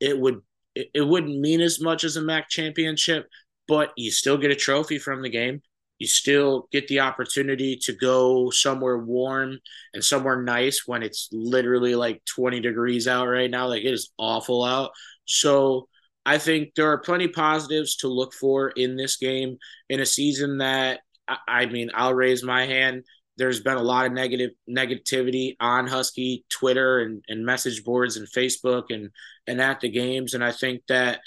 it 0.00 0.18
would 0.18 0.40
it, 0.74 0.88
it 0.94 1.02
wouldn't 1.02 1.40
mean 1.40 1.60
as 1.60 1.80
much 1.80 2.04
as 2.04 2.16
a 2.16 2.22
MAC 2.22 2.48
championship, 2.48 3.28
but 3.68 3.92
you 3.96 4.10
still 4.10 4.36
get 4.36 4.50
a 4.50 4.56
trophy 4.56 4.98
from 4.98 5.22
the 5.22 5.30
game. 5.30 5.62
You 5.98 6.06
still 6.08 6.68
get 6.72 6.88
the 6.88 7.00
opportunity 7.00 7.76
to 7.84 7.92
go 7.92 8.50
somewhere 8.50 8.98
warm 8.98 9.58
and 9.94 10.04
somewhere 10.04 10.42
nice 10.42 10.86
when 10.86 11.02
it's 11.02 11.28
literally 11.32 11.94
like 11.94 12.22
20 12.24 12.60
degrees 12.60 13.06
out 13.06 13.26
right 13.28 13.50
now. 13.50 13.68
Like 13.68 13.84
it 13.84 13.94
is 13.94 14.10
awful 14.18 14.64
out. 14.64 14.90
So 15.24 15.88
I 16.26 16.38
think 16.38 16.74
there 16.74 16.90
are 16.90 16.98
plenty 16.98 17.28
positives 17.28 17.96
to 17.96 18.08
look 18.08 18.34
for 18.34 18.70
in 18.70 18.96
this 18.96 19.16
game 19.16 19.58
in 19.88 20.00
a 20.00 20.06
season 20.06 20.58
that 20.58 21.00
I 21.48 21.66
mean, 21.66 21.90
I'll 21.94 22.14
raise 22.14 22.42
my 22.42 22.66
hand 22.66 23.04
there's 23.36 23.60
been 23.60 23.76
a 23.76 23.82
lot 23.82 24.06
of 24.06 24.12
negative 24.12 24.50
negativity 24.68 25.56
on 25.60 25.86
Husky 25.86 26.44
Twitter 26.50 27.00
and, 27.00 27.24
and 27.28 27.44
message 27.44 27.84
boards 27.84 28.16
and 28.16 28.28
Facebook 28.28 28.84
and 28.90 29.10
and 29.46 29.60
at 29.60 29.80
the 29.80 29.88
games. 29.88 30.34
And 30.34 30.44
I 30.44 30.52
think 30.52 30.82
that 30.88 31.20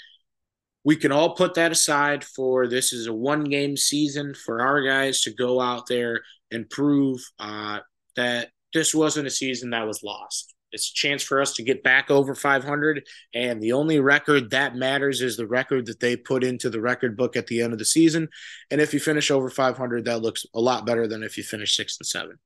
we 0.84 0.96
can 0.96 1.12
all 1.12 1.34
put 1.34 1.54
that 1.54 1.72
aside 1.72 2.24
for 2.24 2.66
this 2.66 2.92
is 2.92 3.06
a 3.06 3.12
one 3.12 3.44
game 3.44 3.76
season 3.76 4.34
for 4.34 4.60
our 4.60 4.82
guys 4.82 5.20
to 5.22 5.34
go 5.34 5.60
out 5.60 5.86
there 5.86 6.22
and 6.50 6.70
prove 6.70 7.20
uh, 7.38 7.80
that 8.16 8.50
this 8.72 8.94
wasn't 8.94 9.26
a 9.26 9.30
season 9.30 9.70
that 9.70 9.86
was 9.86 10.02
lost. 10.02 10.54
It's 10.72 10.90
a 10.90 10.94
chance 10.94 11.22
for 11.22 11.40
us 11.40 11.54
to 11.54 11.62
get 11.62 11.82
back 11.82 12.10
over 12.10 12.34
500. 12.34 13.06
And 13.34 13.62
the 13.62 13.72
only 13.72 14.00
record 14.00 14.50
that 14.50 14.76
matters 14.76 15.22
is 15.22 15.36
the 15.36 15.46
record 15.46 15.86
that 15.86 16.00
they 16.00 16.16
put 16.16 16.44
into 16.44 16.68
the 16.68 16.80
record 16.80 17.16
book 17.16 17.36
at 17.36 17.46
the 17.46 17.62
end 17.62 17.72
of 17.72 17.78
the 17.78 17.84
season. 17.84 18.28
And 18.70 18.80
if 18.80 18.92
you 18.92 19.00
finish 19.00 19.30
over 19.30 19.48
500, 19.48 20.04
that 20.04 20.22
looks 20.22 20.44
a 20.54 20.60
lot 20.60 20.86
better 20.86 21.06
than 21.06 21.22
if 21.22 21.36
you 21.36 21.42
finish 21.42 21.74
six 21.74 21.96
and 21.98 22.06
seven. 22.06 22.38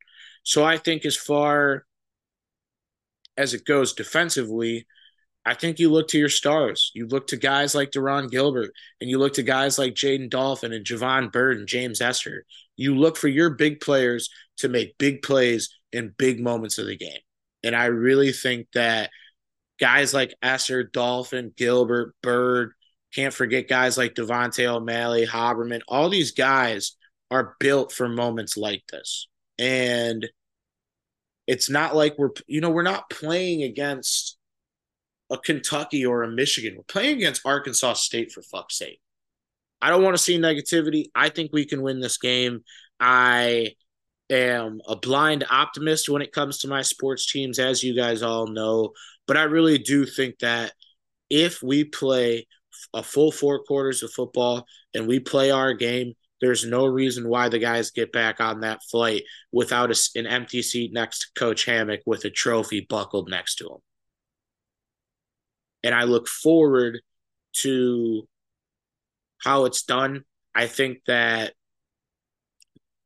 So 0.44 0.64
I 0.64 0.78
think 0.78 1.04
as 1.04 1.16
far 1.16 1.84
as 3.36 3.54
it 3.54 3.64
goes 3.64 3.92
defensively, 3.92 4.86
I 5.44 5.54
think 5.54 5.78
you 5.78 5.90
look 5.90 6.08
to 6.08 6.18
your 6.18 6.28
stars. 6.28 6.92
You 6.94 7.06
look 7.08 7.26
to 7.28 7.36
guys 7.36 7.74
like 7.74 7.90
De'Ron 7.90 8.30
Gilbert, 8.30 8.70
and 9.00 9.10
you 9.10 9.18
look 9.18 9.34
to 9.34 9.42
guys 9.42 9.78
like 9.78 9.94
Jaden 9.94 10.30
Dolphin 10.30 10.72
and 10.72 10.84
Javon 10.84 11.32
Bird 11.32 11.58
and 11.58 11.66
James 11.66 12.00
Ester. 12.00 12.44
You 12.76 12.94
look 12.94 13.16
for 13.16 13.28
your 13.28 13.50
big 13.50 13.80
players 13.80 14.30
to 14.58 14.68
make 14.68 14.98
big 14.98 15.22
plays 15.22 15.68
in 15.92 16.14
big 16.16 16.40
moments 16.40 16.78
of 16.78 16.86
the 16.86 16.96
game. 16.96 17.18
And 17.64 17.76
I 17.76 17.86
really 17.86 18.32
think 18.32 18.66
that 18.74 19.10
guys 19.78 20.14
like 20.14 20.34
Ester, 20.42 20.84
Dolphin, 20.84 21.52
Gilbert, 21.56 22.14
Bird, 22.22 22.72
can't 23.14 23.34
forget 23.34 23.68
guys 23.68 23.98
like 23.98 24.14
Devontae 24.14 24.66
O'Malley, 24.66 25.26
Haberman, 25.26 25.80
all 25.86 26.08
these 26.08 26.32
guys 26.32 26.96
are 27.30 27.56
built 27.60 27.92
for 27.92 28.08
moments 28.08 28.56
like 28.56 28.84
this. 28.90 29.28
And 29.58 30.28
it's 31.46 31.68
not 31.68 31.94
like 31.94 32.16
we're, 32.18 32.30
you 32.46 32.60
know, 32.60 32.70
we're 32.70 32.82
not 32.82 33.10
playing 33.10 33.62
against 33.62 34.38
a 35.30 35.38
Kentucky 35.38 36.06
or 36.06 36.22
a 36.22 36.30
Michigan. 36.30 36.74
We're 36.76 36.84
playing 36.84 37.16
against 37.16 37.42
Arkansas 37.44 37.94
State 37.94 38.32
for 38.32 38.42
fuck's 38.42 38.78
sake. 38.78 39.00
I 39.80 39.90
don't 39.90 40.02
want 40.02 40.16
to 40.16 40.22
see 40.22 40.38
negativity. 40.38 41.06
I 41.14 41.28
think 41.28 41.50
we 41.52 41.64
can 41.64 41.82
win 41.82 42.00
this 42.00 42.18
game. 42.18 42.60
I 43.00 43.72
am 44.32 44.80
a 44.88 44.96
blind 44.96 45.44
optimist 45.50 46.08
when 46.08 46.22
it 46.22 46.32
comes 46.32 46.58
to 46.58 46.68
my 46.68 46.82
sports 46.82 47.30
teams, 47.30 47.58
as 47.58 47.82
you 47.82 47.94
guys 47.94 48.22
all 48.22 48.46
know. 48.46 48.92
But 49.26 49.36
I 49.36 49.44
really 49.44 49.78
do 49.78 50.06
think 50.06 50.38
that 50.40 50.72
if 51.30 51.62
we 51.62 51.84
play 51.84 52.46
a 52.94 53.02
full 53.02 53.30
four 53.30 53.62
quarters 53.64 54.02
of 54.02 54.12
football 54.12 54.66
and 54.94 55.06
we 55.06 55.20
play 55.20 55.50
our 55.50 55.74
game, 55.74 56.14
there's 56.40 56.64
no 56.64 56.86
reason 56.86 57.28
why 57.28 57.48
the 57.48 57.58
guys 57.58 57.92
get 57.92 58.10
back 58.10 58.40
on 58.40 58.60
that 58.60 58.82
flight 58.90 59.22
without 59.52 59.92
a, 59.92 60.18
an 60.18 60.26
empty 60.26 60.60
seat 60.60 60.92
next 60.92 61.20
to 61.20 61.40
Coach 61.40 61.64
Hammock 61.66 62.00
with 62.04 62.24
a 62.24 62.30
trophy 62.30 62.84
buckled 62.88 63.30
next 63.30 63.56
to 63.56 63.66
him. 63.66 63.78
And 65.84 65.94
I 65.94 66.04
look 66.04 66.26
forward 66.28 67.00
to 67.58 68.26
how 69.38 69.66
it's 69.66 69.82
done. 69.82 70.24
I 70.54 70.66
think 70.66 70.98
that, 71.06 71.54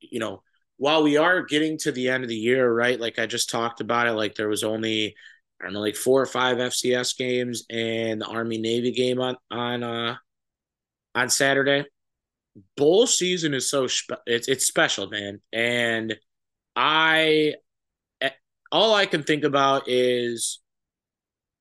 you 0.01 0.19
know, 0.19 0.43
while 0.79 1.03
we 1.03 1.17
are 1.17 1.43
getting 1.43 1.79
to 1.79 1.93
the 1.93 2.09
end 2.09 2.23
of 2.23 2.29
the 2.29 2.37
year, 2.37 2.73
right? 2.73 3.01
Like 3.01 3.19
I 3.19 3.27
just 3.27 3.51
talked 3.51 3.81
about 3.81 4.07
it, 4.09 4.13
like 4.13 4.35
there 4.35 4.49
was 4.49 4.65
only 4.65 5.15
I 5.61 5.65
don't 5.65 5.73
know, 5.75 5.81
like 5.81 5.97
four 5.97 6.21
or 6.21 6.27
five 6.27 6.61
FCS 6.61 7.15
games 7.15 7.65
and 7.71 8.21
the 8.21 8.27
Army 8.27 8.59
Navy 8.59 8.93
game 8.93 9.21
on 9.21 9.37
on 9.51 9.83
uh 9.83 10.17
on 11.15 11.29
Saturday. 11.31 11.85
Bowl 12.77 13.07
season 13.07 13.55
is 13.55 13.71
so 13.71 13.87
spe- 13.87 14.23
it's 14.27 14.49
it's 14.49 14.67
special, 14.67 15.09
man, 15.09 15.41
and 15.53 16.17
I 16.77 17.55
eh, 18.21 18.31
all 18.73 18.95
I 18.95 19.07
can 19.07 19.25
think 19.25 19.45
about 19.45 19.85
is 19.89 20.61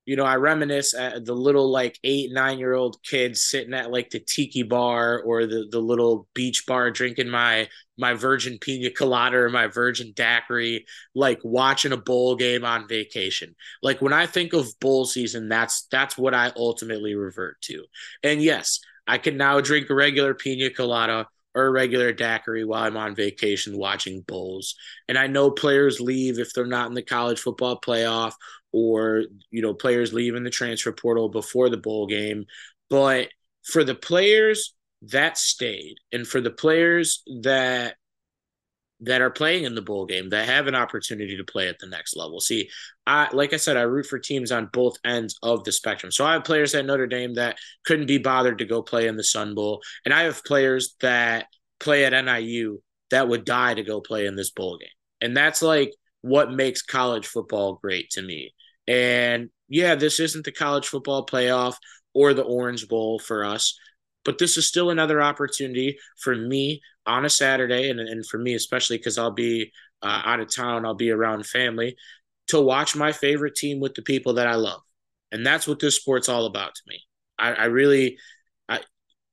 you 0.05 0.15
know, 0.15 0.23
I 0.23 0.35
reminisce 0.35 0.93
at 0.93 1.25
the 1.25 1.33
little 1.33 1.71
like 1.71 1.97
eight, 2.03 2.31
nine 2.31 2.59
year 2.59 2.73
old 2.73 3.01
kids 3.03 3.43
sitting 3.43 3.73
at 3.73 3.91
like 3.91 4.11
the 4.11 4.19
tiki 4.19 4.63
bar 4.63 5.19
or 5.21 5.47
the 5.47 5.67
the 5.71 5.79
little 5.79 6.27
beach 6.33 6.65
bar 6.67 6.91
drinking 6.91 7.29
my 7.29 7.67
my 7.97 8.13
virgin 8.13 8.57
pina 8.59 8.89
colada 8.89 9.37
or 9.37 9.49
my 9.49 9.67
virgin 9.67 10.13
daiquiri, 10.15 10.85
like 11.13 11.39
watching 11.43 11.91
a 11.91 11.97
bowl 11.97 12.35
game 12.35 12.65
on 12.65 12.87
vacation. 12.87 13.55
Like 13.81 14.01
when 14.01 14.13
I 14.13 14.25
think 14.25 14.53
of 14.53 14.79
bowl 14.79 15.05
season, 15.05 15.49
that's 15.49 15.87
that's 15.91 16.17
what 16.17 16.33
I 16.33 16.51
ultimately 16.55 17.15
revert 17.15 17.61
to. 17.61 17.85
And 18.23 18.41
yes, 18.41 18.79
I 19.07 19.17
can 19.17 19.37
now 19.37 19.61
drink 19.61 19.89
a 19.89 19.95
regular 19.95 20.33
pina 20.33 20.69
colada 20.69 21.27
or 21.53 21.67
a 21.67 21.71
regular 21.71 22.11
daiquiri 22.11 22.65
while 22.65 22.83
I'm 22.83 22.97
on 22.97 23.15
vacation 23.15 23.77
watching 23.77 24.21
bowls. 24.27 24.75
And 25.07 25.17
I 25.17 25.27
know 25.27 25.51
players 25.51 26.01
leave 26.01 26.37
if 26.37 26.53
they're 26.53 26.65
not 26.65 26.87
in 26.87 26.95
the 26.95 27.01
college 27.01 27.39
football 27.39 27.79
playoff 27.79 28.33
or 28.75 29.23
you 29.51 29.61
know 29.61 29.73
players 29.73 30.11
leaving 30.11 30.43
the 30.43 30.49
transfer 30.49 30.91
portal 30.91 31.29
before 31.29 31.69
the 31.69 31.77
bowl 31.77 32.07
game 32.07 32.45
but 32.89 33.29
for 33.63 33.85
the 33.85 33.95
players 33.95 34.73
that 35.11 35.37
stayed 35.37 35.95
and 36.11 36.27
for 36.27 36.41
the 36.41 36.51
players 36.51 37.23
that 37.41 37.95
that 39.01 39.21
are 39.21 39.29
playing 39.29 39.65
in 39.65 39.75
the 39.75 39.81
bowl 39.81 40.05
game 40.05 40.29
that 40.29 40.47
have 40.47 40.67
an 40.67 40.75
opportunity 40.75 41.35
to 41.35 41.43
play 41.43 41.67
at 41.67 41.77
the 41.79 41.87
next 41.87 42.15
level. 42.15 42.39
See, 42.39 42.69
I 43.05 43.27
like 43.33 43.53
I 43.53 43.57
said, 43.57 43.77
I 43.77 43.81
root 43.81 44.05
for 44.05 44.19
teams 44.19 44.51
on 44.51 44.69
both 44.71 44.97
ends 45.03 45.35
of 45.43 45.63
the 45.63 45.71
spectrum. 45.71 46.11
So 46.11 46.25
I 46.25 46.33
have 46.33 46.45
players 46.45 46.73
at 46.73 46.85
Notre 46.85 47.07
Dame 47.07 47.35
that 47.35 47.57
couldn't 47.85 48.07
be 48.07 48.17
bothered 48.17 48.59
to 48.59 48.65
go 48.65 48.81
play 48.81 49.07
in 49.07 49.17
the 49.17 49.23
Sun 49.23 49.53
Bowl, 49.53 49.81
and 50.05 50.13
I 50.13 50.23
have 50.23 50.43
players 50.45 50.95
that 51.01 51.47
play 51.79 52.05
at 52.05 52.25
NIU 52.25 52.81
that 53.11 53.27
would 53.27 53.45
die 53.45 53.73
to 53.73 53.83
go 53.83 54.01
play 54.01 54.25
in 54.25 54.35
this 54.35 54.51
bowl 54.51 54.77
game. 54.77 54.89
And 55.21 55.35
that's 55.35 55.61
like 55.61 55.91
what 56.21 56.51
makes 56.51 56.81
college 56.81 57.27
football 57.27 57.79
great 57.81 58.09
to 58.11 58.21
me. 58.21 58.53
And 58.87 59.49
yeah, 59.67 59.95
this 59.95 60.19
isn't 60.19 60.45
the 60.45 60.51
college 60.51 60.87
football 60.87 61.25
playoff 61.25 61.75
or 62.13 62.33
the 62.33 62.43
Orange 62.43 62.87
Bowl 62.87 63.19
for 63.19 63.45
us, 63.45 63.77
but 64.25 64.37
this 64.37 64.57
is 64.57 64.67
still 64.67 64.89
another 64.89 65.21
opportunity 65.21 65.97
for 66.19 66.35
me 66.35 66.81
on 67.05 67.23
a 67.23 67.29
Saturday, 67.29 67.89
and, 67.89 67.99
and 67.99 68.25
for 68.25 68.37
me 68.37 68.55
especially 68.55 68.97
because 68.97 69.17
I'll 69.17 69.31
be 69.31 69.71
uh, 70.01 70.21
out 70.25 70.39
of 70.39 70.53
town, 70.53 70.85
I'll 70.85 70.95
be 70.95 71.11
around 71.11 71.45
family, 71.45 71.95
to 72.47 72.59
watch 72.59 72.95
my 72.95 73.11
favorite 73.11 73.55
team 73.55 73.79
with 73.79 73.93
the 73.93 74.01
people 74.01 74.33
that 74.33 74.47
I 74.47 74.55
love, 74.55 74.81
and 75.31 75.45
that's 75.45 75.67
what 75.67 75.79
this 75.79 75.95
sport's 75.95 76.29
all 76.29 76.45
about 76.45 76.75
to 76.75 76.81
me. 76.87 76.99
I, 77.37 77.53
I 77.53 77.65
really, 77.65 78.17
I, 78.67 78.81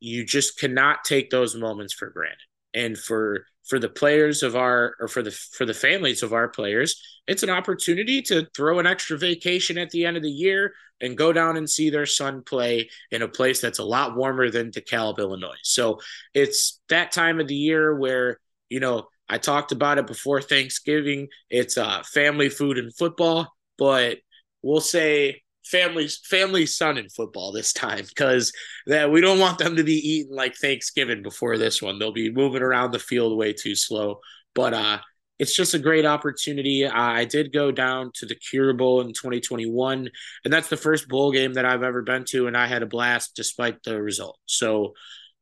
you 0.01 0.25
just 0.25 0.59
cannot 0.59 1.05
take 1.05 1.31
those 1.31 1.57
moments 1.57 1.95
for 1.95 2.11
granted, 2.11 2.39
and 2.75 2.97
for 2.97 3.47
for 3.65 3.79
the 3.79 3.89
players 3.89 4.43
of 4.43 4.57
our 4.57 4.95
or 5.01 5.09
for 5.09 5.23
the 5.23 5.31
for 5.31 5.65
the 5.65 5.75
families 5.75 6.23
of 6.23 6.33
our 6.33 6.49
players 6.49 7.01
it's 7.27 7.43
an 7.43 7.51
opportunity 7.51 8.21
to 8.21 8.47
throw 8.55 8.79
an 8.79 8.87
extra 8.87 9.17
vacation 9.17 9.79
at 9.79 9.91
the 9.91 10.05
end 10.05 10.17
of 10.17 10.23
the 10.23 10.31
year 10.31 10.75
and 11.01 11.17
go 11.17 11.33
down 11.33 11.57
and 11.57 11.69
see 11.69 11.91
their 11.91 12.07
son 12.07 12.43
play 12.43 12.89
in 13.11 13.23
a 13.23 13.29
place 13.29 13.61
that's 13.61 13.79
a 13.79 13.85
lot 13.85 14.17
warmer 14.17 14.51
than 14.51 14.71
DeKalb, 14.71 15.19
Illinois. 15.19 15.57
So 15.63 16.01
it's 16.33 16.81
that 16.89 17.13
time 17.13 17.41
of 17.41 17.49
the 17.49 17.57
year 17.57 17.95
where, 17.97 18.39
you 18.69 18.81
know, 18.81 19.09
I 19.29 19.39
talked 19.39 19.73
about 19.73 19.99
it 19.99 20.07
before 20.07 20.41
Thanksgiving. 20.41 21.29
It's 21.51 21.77
uh, 21.77 22.03
family 22.05 22.49
food 22.49 22.79
and 22.79 22.95
football, 22.95 23.49
but 23.79 24.19
we'll 24.63 24.81
say 24.81 25.43
family's 25.65 26.19
family 26.25 26.67
son 26.67 26.99
in 26.99 27.09
football 27.09 27.53
this 27.53 27.73
time 27.73 28.05
because 28.09 28.53
that 28.87 29.11
we 29.11 29.21
don't 29.21 29.39
want 29.39 29.59
them 29.59 29.77
to 29.77 29.85
be 29.85 29.95
eating 29.95 30.35
like 30.35 30.57
Thanksgiving 30.57 31.23
before 31.23 31.59
this 31.59 31.81
one. 31.81 31.99
They'll 31.99 32.13
be 32.13 32.33
moving 32.33 32.63
around 32.63 32.93
the 32.93 32.99
field 32.99 33.37
way 33.37 33.53
too 33.53 33.75
slow. 33.75 34.21
But 34.55 34.75
uh 34.75 34.99
it's 35.39 35.57
just 35.57 35.75
a 35.75 35.79
great 35.81 36.07
opportunity. 36.07 36.87
I 36.87 37.25
did 37.25 37.53
go 37.53 37.73
down 37.73 38.13
to 38.15 38.27
the 38.27 38.37
Cure 38.37 38.75
Bowl 38.75 39.01
in 39.01 39.09
2021, 39.09 40.09
and 40.45 40.53
that's 40.53 40.69
the 40.69 40.77
first 40.77 41.09
bowl 41.09 41.33
game 41.33 41.55
that 41.55 41.65
I've 41.65 41.83
ever 41.83 42.03
been 42.03 42.25
to, 42.27 42.47
and 42.47 42.57
I 42.57 42.69
had 42.69 42.85
a 42.85 42.87
blast 42.87 43.35
despite 43.35 43.83
the 43.83 44.01
result. 44.01 44.39
So, 44.47 44.93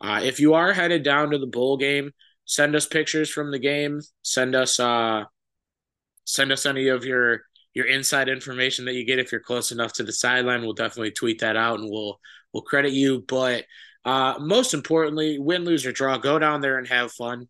uh, 0.01 0.21
if 0.23 0.41
you 0.41 0.55
are 0.55 0.73
headed 0.73 1.03
down 1.03 1.33
to 1.33 1.39
the 1.39 1.47
bowl 1.47 1.77
game, 1.77 2.13
send 2.47 2.75
us 2.75 2.87
pictures 2.87 3.29
from 3.29 3.51
the 3.51 3.59
game. 3.59 4.01
Send 4.23 4.55
us 4.55 4.81
uh, 4.81 5.25
send 6.25 6.51
us 6.51 6.65
any 6.65 6.89
of 6.89 7.05
your 7.05 7.43
your 7.75 7.87
inside 7.87 8.29
information 8.29 8.85
that 8.87 8.95
you 8.95 9.05
get 9.05 9.19
if 9.19 9.33
you're 9.33 9.41
close 9.41 9.73
enough 9.73 9.93
to 9.95 10.03
the 10.03 10.13
sideline. 10.13 10.63
We'll 10.63 10.73
definitely 10.73 11.13
tweet 11.13 11.41
that 11.41 11.57
out, 11.57 11.81
and 11.81 11.91
we'll 11.91 12.19
we'll 12.53 12.63
credit 12.63 12.93
you. 12.93 13.25
But 13.27 13.65
uh, 14.05 14.35
most 14.41 14.75
importantly, 14.75 15.39
win, 15.39 15.65
lose, 15.65 15.87
or 15.87 15.93
draw, 15.93 16.19
go 16.19 16.39
down 16.39 16.61
there 16.61 16.79
and 16.79 16.87
have 16.89 17.13
fun. 17.13 17.49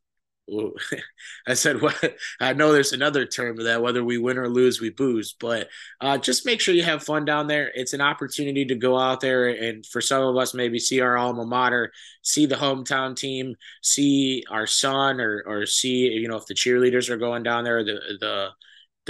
I 1.47 1.55
said, 1.55 1.81
what? 1.81 2.16
I 2.41 2.53
know 2.53 2.73
there's 2.73 2.93
another 2.93 3.25
term 3.25 3.59
of 3.59 3.64
that. 3.64 3.83
Whether 3.83 4.05
we 4.05 4.18
win 4.18 4.39
or 4.39 4.49
lose, 4.49 4.81
we 4.81 4.91
booze. 4.91 5.35
But 5.39 5.68
uh, 6.01 6.18
just 6.18 6.45
make 6.45 6.61
sure 6.61 6.75
you 6.75 6.83
have 6.83 7.03
fun 7.03 7.25
down 7.25 7.47
there. 7.47 7.71
It's 7.75 7.93
an 7.93 8.01
opportunity 8.01 8.64
to 8.66 8.75
go 8.75 8.99
out 8.99 9.21
there 9.21 9.49
and, 9.49 9.87
for 9.87 10.01
some 10.01 10.23
of 10.23 10.37
us, 10.37 10.55
maybe 10.55 10.79
see 10.79 11.01
our 11.01 11.16
alma 11.16 11.47
mater, 11.47 11.93
see 12.23 12.47
the 12.47 12.57
hometown 12.57 13.16
team, 13.16 13.55
see 13.83 14.45
our 14.51 14.66
son, 14.66 15.21
or 15.21 15.43
or 15.47 15.66
see 15.66 16.09
you 16.09 16.29
know 16.29 16.37
if 16.37 16.47
the 16.47 16.55
cheerleaders 16.55 17.11
are 17.11 17.16
going 17.16 17.43
down 17.43 17.64
there, 17.64 17.85
the 17.85 18.01
the 18.18 18.49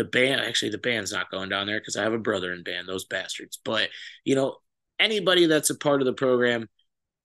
the 0.01 0.09
band. 0.09 0.41
Actually, 0.41 0.71
the 0.71 0.79
band's 0.79 1.13
not 1.13 1.31
going 1.31 1.51
down 1.51 1.67
there 1.67 1.79
because 1.79 1.97
I 1.97 2.03
have 2.03 2.15
a 2.15 2.19
brother 2.19 2.53
in 2.53 2.63
band. 2.63 2.89
Those 2.89 3.05
bastards. 3.05 3.59
But 3.63 3.91
you 4.25 4.35
know 4.35 4.57
anybody 4.99 5.47
that's 5.47 5.71
a 5.71 5.75
part 5.75 6.01
of 6.01 6.07
the 6.07 6.13
program 6.13 6.69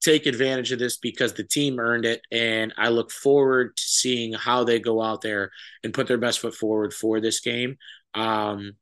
take 0.02 0.26
advantage 0.26 0.72
of 0.72 0.78
this 0.78 0.98
because 0.98 1.32
the 1.32 1.42
team 1.42 1.80
earned 1.80 2.04
it. 2.04 2.20
And 2.30 2.72
I 2.76 2.88
look 2.88 3.10
forward 3.10 3.76
to 3.76 3.82
seeing 3.82 4.34
how 4.34 4.62
they 4.64 4.78
go 4.78 5.02
out 5.02 5.22
there 5.22 5.50
and 5.82 5.94
put 5.94 6.06
their 6.06 6.18
best 6.18 6.40
foot 6.40 6.54
forward 6.54 6.92
for 6.92 7.20
this 7.20 7.40
game. 7.40 7.76
Um, 8.14 8.72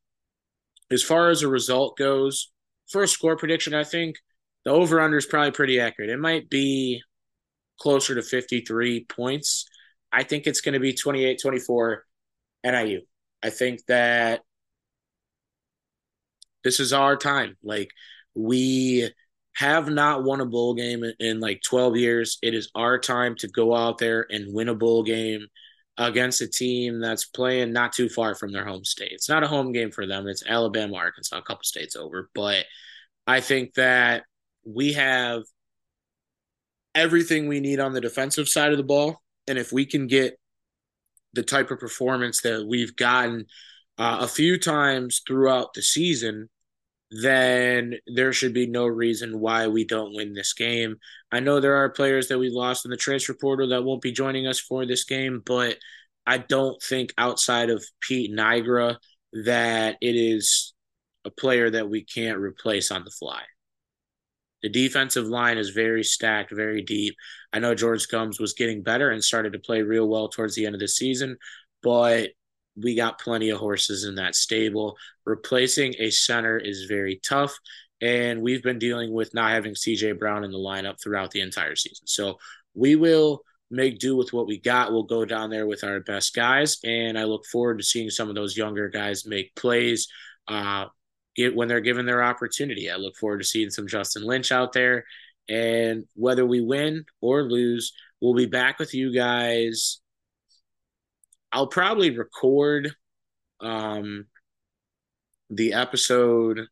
as 0.91 1.01
far 1.01 1.29
as 1.29 1.41
the 1.41 1.47
result 1.47 1.97
goes, 1.97 2.51
for 2.91 3.01
a 3.01 3.07
score 3.07 3.35
prediction, 3.35 3.73
I 3.73 3.83
think 3.83 4.17
the 4.65 4.71
over 4.71 4.99
under 4.99 5.17
is 5.17 5.25
probably 5.25 5.51
pretty 5.51 5.79
accurate. 5.79 6.11
It 6.11 6.19
might 6.19 6.49
be 6.49 7.01
closer 7.79 8.13
to 8.13 8.21
53 8.21 9.05
points. 9.05 9.65
I 10.11 10.23
think 10.23 10.45
it's 10.45 10.61
going 10.61 10.73
to 10.73 10.79
be 10.79 10.93
28 10.93 11.39
24 11.41 12.05
NIU. 12.63 13.01
I 13.45 13.51
think 13.51 13.85
that 13.87 14.41
this 16.63 16.79
is 16.79 16.93
our 16.93 17.15
time. 17.15 17.57
Like, 17.63 17.91
we 18.33 19.11
have 19.55 19.87
not 19.87 20.23
won 20.23 20.41
a 20.41 20.45
bowl 20.47 20.73
game 20.73 21.03
in, 21.03 21.13
in 21.19 21.39
like 21.39 21.61
12 21.61 21.95
years. 21.95 22.39
It 22.41 22.55
is 22.55 22.71
our 22.73 22.97
time 22.97 23.35
to 23.35 23.47
go 23.47 23.75
out 23.75 23.99
there 23.99 24.25
and 24.31 24.51
win 24.51 24.67
a 24.67 24.73
bowl 24.73 25.03
game 25.03 25.45
against 25.97 26.41
a 26.41 26.47
team 26.47 26.99
that's 26.99 27.25
playing 27.25 27.71
not 27.71 27.93
too 27.93 28.09
far 28.09 28.33
from 28.33 28.51
their 28.51 28.65
home 28.65 28.83
state. 28.83 29.11
It's 29.11 29.29
not 29.29 29.43
a 29.43 29.47
home 29.47 29.71
game 29.71 29.91
for 29.91 30.07
them. 30.07 30.27
It's 30.27 30.43
Alabama, 30.45 30.95
Arkansas, 30.95 31.37
a 31.37 31.43
couple 31.43 31.63
states 31.65 31.95
over. 31.95 32.31
But 32.33 32.65
I 33.27 33.41
think 33.41 33.75
that 33.75 34.23
we 34.65 34.93
have 34.93 35.43
everything 36.95 37.47
we 37.47 37.59
need 37.59 37.79
on 37.79 37.93
the 37.93 38.01
defensive 38.01 38.49
side 38.49 38.71
of 38.71 38.77
the 38.77 38.83
ball. 38.83 39.21
And 39.47 39.59
if 39.59 39.71
we 39.71 39.85
can 39.85 40.07
get 40.07 40.39
the 41.35 41.43
type 41.43 41.71
of 41.71 41.79
performance 41.79 42.41
that 42.41 42.65
we've 42.67 42.95
gotten 42.95 43.45
uh, 43.97 44.17
a 44.21 44.27
few 44.27 44.57
times 44.57 45.21
throughout 45.27 45.73
the 45.73 45.81
season, 45.81 46.49
then 47.11 47.95
there 48.07 48.33
should 48.33 48.53
be 48.53 48.67
no 48.67 48.85
reason 48.85 49.39
why 49.39 49.67
we 49.67 49.85
don't 49.85 50.15
win 50.15 50.33
this 50.33 50.53
game. 50.53 50.97
I 51.31 51.39
know 51.39 51.59
there 51.59 51.75
are 51.75 51.89
players 51.89 52.27
that 52.29 52.39
we 52.39 52.49
lost 52.49 52.85
in 52.85 52.91
the 52.91 52.97
transfer 52.97 53.33
portal 53.33 53.69
that 53.69 53.83
won't 53.83 54.01
be 54.01 54.11
joining 54.11 54.47
us 54.47 54.59
for 54.59 54.85
this 54.85 55.03
game, 55.03 55.41
but 55.45 55.77
I 56.25 56.39
don't 56.39 56.81
think 56.81 57.13
outside 57.17 57.69
of 57.69 57.85
Pete 58.01 58.31
Nygra 58.31 58.97
that 59.45 59.97
it 60.01 60.15
is 60.15 60.73
a 61.23 61.29
player 61.29 61.69
that 61.69 61.89
we 61.89 62.03
can't 62.03 62.39
replace 62.39 62.91
on 62.91 63.03
the 63.03 63.11
fly. 63.11 63.43
The 64.65 64.69
defensive 64.69 65.27
line 65.27 65.59
is 65.59 65.69
very 65.69 66.03
stacked, 66.03 66.51
very 66.51 66.81
deep. 66.81 67.15
I 67.53 67.59
know 67.59 67.75
George 67.75 68.07
Gumbs 68.07 68.39
was 68.39 68.53
getting 68.53 68.81
better 68.81 69.11
and 69.11 69.23
started 69.23 69.53
to 69.53 69.59
play 69.59 69.83
real 69.83 70.09
well 70.09 70.27
towards 70.27 70.55
the 70.55 70.65
end 70.65 70.73
of 70.73 70.81
the 70.81 70.87
season, 70.87 71.37
but 71.83 72.31
we 72.75 72.95
got 72.95 73.19
plenty 73.19 73.51
of 73.51 73.59
horses 73.59 74.05
in 74.05 74.15
that 74.15 74.33
stable. 74.33 74.97
Replacing 75.23 75.93
a 75.99 76.09
center 76.09 76.57
is 76.57 76.85
very 76.85 77.21
tough. 77.23 77.55
And 78.01 78.41
we've 78.41 78.63
been 78.63 78.79
dealing 78.79 79.13
with 79.13 79.35
not 79.35 79.51
having 79.51 79.75
CJ 79.75 80.17
Brown 80.17 80.43
in 80.43 80.51
the 80.51 80.57
lineup 80.57 80.99
throughout 80.99 81.29
the 81.29 81.41
entire 81.41 81.75
season. 81.75 82.07
So 82.07 82.39
we 82.73 82.95
will 82.95 83.41
make 83.69 83.99
do 83.99 84.15
with 84.15 84.33
what 84.33 84.47
we 84.47 84.59
got. 84.59 84.91
We'll 84.91 85.03
go 85.03 85.25
down 85.25 85.51
there 85.51 85.67
with 85.67 85.83
our 85.83 85.99
best 85.99 86.33
guys. 86.33 86.79
And 86.83 87.19
I 87.19 87.25
look 87.25 87.45
forward 87.45 87.77
to 87.77 87.83
seeing 87.83 88.09
some 88.09 88.29
of 88.29 88.35
those 88.35 88.57
younger 88.57 88.89
guys 88.89 89.27
make 89.27 89.53
plays. 89.53 90.07
Uh, 90.47 90.85
get 91.35 91.55
when 91.55 91.67
they're 91.67 91.81
given 91.81 92.05
their 92.05 92.23
opportunity. 92.23 92.89
I 92.89 92.95
look 92.95 93.15
forward 93.15 93.39
to 93.39 93.43
seeing 93.43 93.69
some 93.69 93.87
Justin 93.87 94.23
Lynch 94.23 94.51
out 94.51 94.73
there. 94.73 95.05
And 95.47 96.05
whether 96.15 96.45
we 96.45 96.61
win 96.61 97.05
or 97.21 97.43
lose, 97.43 97.93
we'll 98.19 98.33
be 98.33 98.45
back 98.45 98.79
with 98.79 98.93
you 98.93 99.13
guys. 99.13 99.99
I'll 101.51 101.67
probably 101.67 102.17
record 102.17 102.95
um, 103.61 104.25
the 105.49 105.73
episode 105.73 106.67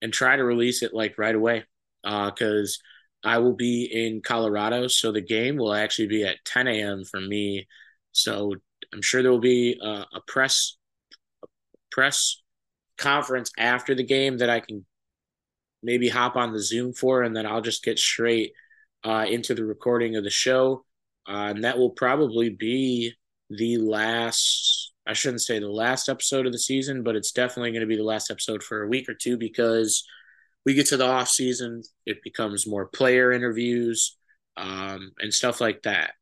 and 0.00 0.12
try 0.12 0.36
to 0.36 0.44
release 0.44 0.82
it 0.82 0.94
like 0.94 1.18
right 1.18 1.34
away 1.34 1.64
because 2.02 2.78
uh, 3.24 3.28
I 3.28 3.38
will 3.38 3.54
be 3.54 3.84
in 3.84 4.22
Colorado. 4.22 4.86
So 4.86 5.10
the 5.12 5.20
game 5.20 5.56
will 5.56 5.74
actually 5.74 6.06
be 6.06 6.24
at 6.24 6.44
10 6.44 6.68
a.m. 6.68 7.04
for 7.04 7.20
me. 7.20 7.66
So 8.12 8.54
I'm 8.92 9.02
sure 9.02 9.22
there 9.22 9.32
will 9.32 9.40
be 9.40 9.78
a, 9.82 10.06
a 10.14 10.20
press 10.26 10.76
a 11.42 11.46
press 11.90 12.40
conference 12.98 13.50
after 13.56 13.94
the 13.94 14.04
game 14.04 14.38
that 14.38 14.50
I 14.50 14.60
can 14.60 14.84
maybe 15.82 16.08
hop 16.08 16.36
on 16.36 16.52
the 16.52 16.62
Zoom 16.62 16.92
for, 16.92 17.22
and 17.22 17.34
then 17.34 17.46
I'll 17.46 17.60
just 17.60 17.84
get 17.84 17.98
straight 17.98 18.52
uh, 19.04 19.26
into 19.28 19.54
the 19.54 19.64
recording 19.64 20.16
of 20.16 20.24
the 20.24 20.30
show. 20.30 20.84
Uh, 21.26 21.52
and 21.54 21.64
that 21.64 21.78
will 21.78 21.90
probably 21.90 22.50
be 22.50 23.12
the 23.50 23.78
last, 23.78 24.92
I 25.06 25.12
shouldn't 25.12 25.42
say 25.42 25.58
the 25.58 25.68
last 25.68 26.08
episode 26.08 26.46
of 26.46 26.52
the 26.52 26.58
season, 26.58 27.02
but 27.02 27.16
it's 27.16 27.32
definitely 27.32 27.70
going 27.70 27.82
to 27.82 27.86
be 27.86 27.96
the 27.96 28.02
last 28.02 28.30
episode 28.30 28.62
for 28.62 28.82
a 28.82 28.88
week 28.88 29.08
or 29.08 29.14
two 29.14 29.36
because 29.36 30.04
we 30.64 30.74
get 30.74 30.86
to 30.86 30.96
the 30.96 31.06
off 31.06 31.28
season, 31.28 31.82
it 32.06 32.22
becomes 32.22 32.66
more 32.66 32.86
player 32.86 33.32
interviews 33.32 34.16
um, 34.56 35.12
and 35.18 35.32
stuff 35.32 35.60
like 35.60 35.82
that. 35.82 36.12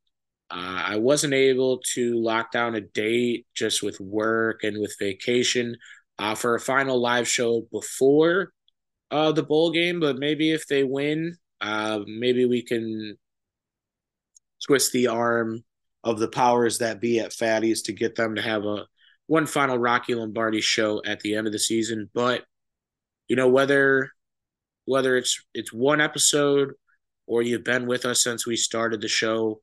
Uh, 0.51 0.83
I 0.87 0.97
wasn't 0.97 1.35
able 1.35 1.81
to 1.95 2.15
lock 2.21 2.53
down 2.53 2.77
a 2.77 2.81
date 2.81 3.47
just 3.55 3.83
with 3.83 3.99
work 3.99 4.63
and 4.63 4.81
with 4.81 4.95
vacation 4.99 5.77
uh, 6.19 6.35
for 6.35 6.55
a 6.55 6.61
final 6.61 7.01
live 7.01 7.29
show 7.29 7.67
before 7.73 8.53
uh, 9.11 9.33
the 9.33 9.43
bowl 9.43 9.71
game. 9.71 10.01
But 10.01 10.19
maybe 10.19 10.51
if 10.53 10.67
they 10.67 10.85
win, 10.85 11.37
uh, 11.61 12.01
maybe 12.07 12.47
we 12.47 12.63
can 12.63 13.17
twist 14.67 14.93
the 14.93 15.09
arm 15.09 15.65
of 16.05 16.19
the 16.19 16.29
powers 16.29 16.79
that 16.79 17.01
be 17.01 17.19
at 17.21 17.33
Fatty's 17.33 17.83
to 17.83 17.93
get 17.93 18.15
them 18.15 18.37
to 18.37 18.43
have 18.43 18.65
a 18.65 18.87
one 19.27 19.47
final 19.47 19.77
Rocky 19.77 20.15
Lombardi 20.15 20.61
show 20.61 21.03
at 21.05 21.21
the 21.21 21.35
end 21.35 21.47
of 21.47 21.53
the 21.53 21.59
season. 21.59 22.11
But 22.15 22.45
you 23.29 23.37
know 23.37 23.49
whether 23.49 24.11
whether 24.85 25.17
it's 25.17 25.43
it's 25.53 25.73
one 25.73 26.01
episode 26.01 26.73
or 27.27 27.43
you've 27.43 27.65
been 27.65 27.87
with 27.87 28.05
us 28.05 28.23
since 28.23 28.47
we 28.47 28.57
started 28.57 29.01
the 29.01 29.09
show, 29.09 29.61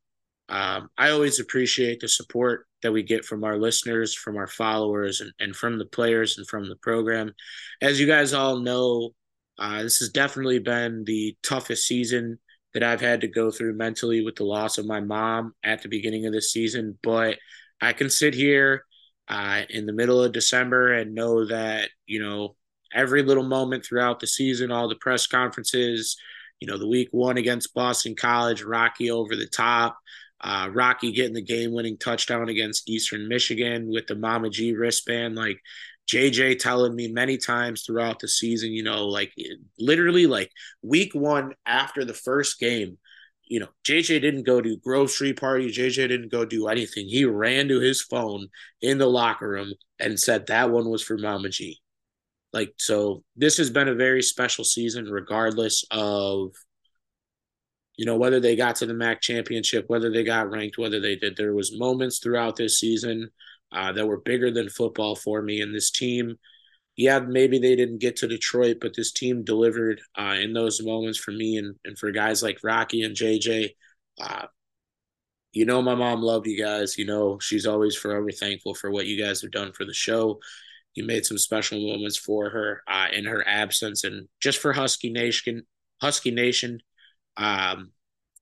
um, 0.53 0.89
I 0.99 1.09
always 1.09 1.39
appreciate 1.39 1.99
the 1.99 2.07
support 2.07 2.67
that 2.83 2.91
we 2.91 3.01
get 3.01 3.25
from 3.25 3.43
our 3.43 3.57
listeners, 3.57 4.13
from 4.13 4.37
our 4.37 4.45
followers, 4.45 5.19
and, 5.19 5.31
and 5.39 5.55
from 5.55 5.79
the 5.79 5.85
players 5.85 6.37
and 6.37 6.47
from 6.47 6.69
the 6.69 6.75
program. 6.75 7.33
As 7.81 7.99
you 7.99 8.05
guys 8.05 8.33
all 8.33 8.59
know, 8.59 9.15
uh, 9.57 9.81
this 9.81 9.97
has 9.97 10.09
definitely 10.09 10.59
been 10.59 11.05
the 11.05 11.35
toughest 11.41 11.87
season 11.87 12.37
that 12.75 12.83
I've 12.83 13.01
had 13.01 13.21
to 13.21 13.27
go 13.27 13.49
through 13.49 13.73
mentally 13.73 14.23
with 14.23 14.35
the 14.35 14.43
loss 14.43 14.77
of 14.77 14.85
my 14.85 14.99
mom 14.99 15.55
at 15.63 15.81
the 15.81 15.89
beginning 15.89 16.27
of 16.27 16.33
the 16.33 16.41
season. 16.41 16.99
But 17.01 17.39
I 17.81 17.93
can 17.93 18.11
sit 18.11 18.35
here 18.35 18.83
uh, 19.27 19.63
in 19.71 19.87
the 19.87 19.93
middle 19.93 20.21
of 20.21 20.33
December 20.33 20.93
and 20.93 21.15
know 21.15 21.47
that, 21.47 21.89
you 22.05 22.21
know, 22.21 22.55
every 22.93 23.23
little 23.23 23.43
moment 23.43 23.85
throughout 23.85 24.19
the 24.19 24.27
season, 24.27 24.71
all 24.71 24.87
the 24.87 24.95
press 24.97 25.25
conferences, 25.25 26.15
you 26.59 26.67
know, 26.67 26.77
the 26.77 26.87
week 26.87 27.09
one 27.09 27.37
against 27.37 27.73
Boston 27.73 28.15
College, 28.15 28.61
Rocky 28.61 29.09
over 29.09 29.35
the 29.35 29.47
top, 29.47 29.97
uh, 30.43 30.69
Rocky 30.71 31.11
getting 31.13 31.33
the 31.33 31.41
game 31.41 31.71
winning 31.71 31.97
touchdown 31.97 32.49
against 32.49 32.89
Eastern 32.89 33.27
Michigan 33.29 33.89
with 33.89 34.07
the 34.07 34.15
Mama 34.15 34.49
G 34.49 34.73
wristband. 34.73 35.35
Like 35.35 35.59
JJ 36.11 36.59
telling 36.59 36.95
me 36.95 37.07
many 37.07 37.37
times 37.37 37.83
throughout 37.83 38.19
the 38.19 38.27
season, 38.27 38.71
you 38.71 38.83
know, 38.83 39.07
like 39.07 39.33
literally 39.79 40.27
like 40.27 40.51
week 40.81 41.15
one 41.15 41.53
after 41.65 42.03
the 42.03 42.13
first 42.13 42.59
game, 42.59 42.97
you 43.45 43.61
know, 43.61 43.69
JJ 43.85 44.21
didn't 44.21 44.43
go 44.43 44.59
to 44.59 44.77
grocery 44.77 45.33
party. 45.33 45.71
JJ 45.71 46.09
didn't 46.09 46.31
go 46.31 46.43
do 46.43 46.67
anything. 46.67 47.07
He 47.07 47.23
ran 47.23 47.69
to 47.69 47.79
his 47.79 48.01
phone 48.01 48.47
in 48.81 48.97
the 48.97 49.07
locker 49.07 49.47
room 49.47 49.73
and 49.99 50.19
said 50.19 50.47
that 50.47 50.71
one 50.71 50.89
was 50.89 51.01
for 51.01 51.17
Mama 51.17 51.49
G. 51.49 51.79
Like, 52.51 52.73
so 52.77 53.23
this 53.35 53.57
has 53.57 53.69
been 53.69 53.87
a 53.87 53.95
very 53.95 54.21
special 54.21 54.63
season, 54.63 55.05
regardless 55.05 55.85
of 55.89 56.51
you 57.97 58.05
know 58.05 58.17
whether 58.17 58.39
they 58.39 58.55
got 58.55 58.75
to 58.77 58.85
the 58.85 58.93
MAC 58.93 59.21
championship, 59.21 59.85
whether 59.87 60.11
they 60.11 60.23
got 60.23 60.49
ranked, 60.49 60.77
whether 60.77 60.99
they 60.99 61.15
did. 61.15 61.37
There 61.37 61.53
was 61.53 61.77
moments 61.77 62.19
throughout 62.19 62.55
this 62.55 62.79
season 62.79 63.29
uh, 63.71 63.91
that 63.93 64.07
were 64.07 64.19
bigger 64.19 64.51
than 64.51 64.69
football 64.69 65.15
for 65.15 65.41
me, 65.41 65.61
and 65.61 65.73
this 65.73 65.91
team. 65.91 66.37
Yeah, 66.95 67.19
maybe 67.19 67.57
they 67.57 67.75
didn't 67.75 68.01
get 68.01 68.17
to 68.17 68.27
Detroit, 68.27 68.77
but 68.79 68.95
this 68.95 69.11
team 69.11 69.43
delivered 69.43 69.99
uh, 70.15 70.35
in 70.39 70.53
those 70.53 70.83
moments 70.83 71.17
for 71.17 71.31
me 71.31 71.57
and, 71.57 71.75
and 71.85 71.97
for 71.97 72.11
guys 72.11 72.43
like 72.43 72.59
Rocky 72.63 73.01
and 73.01 73.15
JJ. 73.15 73.71
Uh, 74.21 74.45
you 75.53 75.65
know, 75.65 75.81
my 75.81 75.95
mom 75.95 76.21
loved 76.21 76.47
you 76.47 76.61
guys. 76.61 76.97
You 76.97 77.05
know, 77.05 77.39
she's 77.39 77.65
always 77.65 77.95
forever 77.95 78.31
thankful 78.31 78.73
for 78.73 78.91
what 78.91 79.05
you 79.05 79.23
guys 79.23 79.41
have 79.41 79.51
done 79.51 79.71
for 79.71 79.85
the 79.85 79.93
show. 79.93 80.39
You 80.95 81.05
made 81.05 81.25
some 81.25 81.37
special 81.37 81.79
moments 81.79 82.17
for 82.17 82.49
her 82.49 82.81
uh, 82.87 83.07
in 83.13 83.25
her 83.25 83.47
absence, 83.47 84.03
and 84.03 84.27
just 84.41 84.59
for 84.59 84.73
Husky 84.73 85.09
Nation. 85.11 85.63
Husky 86.01 86.31
Nation, 86.31 86.79
um, 87.37 87.91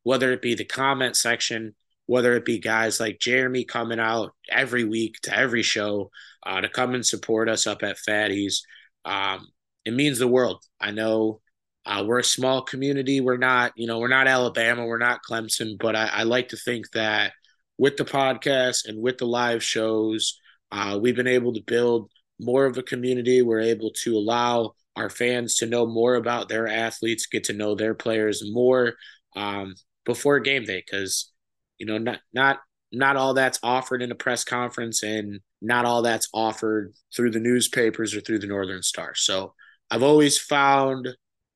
whether 0.04 0.32
it 0.32 0.42
be 0.42 0.56
the 0.56 0.66
comment 0.66 1.16
section, 1.16 1.76
whether 2.06 2.36
it 2.36 2.46
be 2.46 2.60
guys 2.60 3.00
like 3.00 3.20
Jeremy 3.20 3.64
coming 3.64 4.00
out 4.00 4.34
every 4.50 4.84
week 4.84 5.16
to 5.24 5.38
every 5.38 5.64
show 5.64 6.12
uh, 6.46 6.62
to 6.62 6.70
come 6.70 6.94
and 6.94 7.06
support 7.06 7.50
us 7.50 7.68
up 7.68 7.84
at 7.84 7.98
Fatty's. 7.98 8.66
Um, 9.06 9.48
it 9.86 9.94
means 9.94 10.20
the 10.20 10.28
world. 10.28 10.64
I 10.80 10.92
know 10.92 11.42
uh, 11.86 12.04
we're 12.06 12.20
a 12.20 12.24
small 12.24 12.62
community. 12.62 13.22
We're 13.22 13.38
not, 13.38 13.74
you 13.76 13.88
know, 13.88 14.00
we're 14.00 14.08
not 14.08 14.28
Alabama. 14.28 14.86
We're 14.86 14.98
not 14.98 15.22
Clemson, 15.28 15.78
but 15.80 15.96
I, 15.96 16.08
I 16.08 16.24
like 16.24 16.50
to 16.50 16.58
think 16.58 16.92
that 16.92 17.34
with 17.78 17.98
the 17.98 18.06
podcast 18.06 18.88
and 18.88 19.02
with 19.02 19.18
the 19.18 19.26
live 19.26 19.64
shows, 19.64 20.40
uh, 20.72 21.00
we've 21.02 21.16
been 21.16 21.28
able 21.28 21.54
to 21.54 21.64
build 21.66 22.12
more 22.40 22.66
of 22.66 22.78
a 22.78 22.84
community. 22.84 23.42
We're 23.42 23.62
able 23.62 23.92
to 24.04 24.16
allow 24.18 24.76
our 25.02 25.10
fans 25.10 25.56
to 25.58 25.66
know 25.66 25.86
more 25.86 26.16
about 26.16 26.48
their 26.48 26.68
athletes, 26.68 27.26
get 27.26 27.46
to 27.46 27.54
know 27.54 27.76
their 27.76 27.94
players 27.94 28.44
more 28.52 28.94
um, 29.36 29.76
before 30.06 30.40
game 30.40 30.64
day, 30.64 30.84
because 30.86 31.32
you 31.78 31.86
know 31.86 31.98
not 31.98 32.20
not 32.34 32.60
not 32.94 33.18
all 33.18 33.34
that's 33.34 33.60
offered 33.64 34.02
in 34.02 34.12
a 34.12 34.16
press 34.16 34.44
conference, 34.44 35.04
and 35.04 35.40
not 35.62 35.86
all 35.86 36.02
that's 36.02 36.30
offered 36.34 36.94
through 37.16 37.32
the 37.32 37.40
newspapers 37.40 38.16
or 38.16 38.22
through 38.22 38.40
the 38.40 38.48
Northern 38.48 38.84
Star. 38.84 39.14
So 39.16 39.54
I've 39.90 40.04
always 40.04 40.38
found 40.38 41.10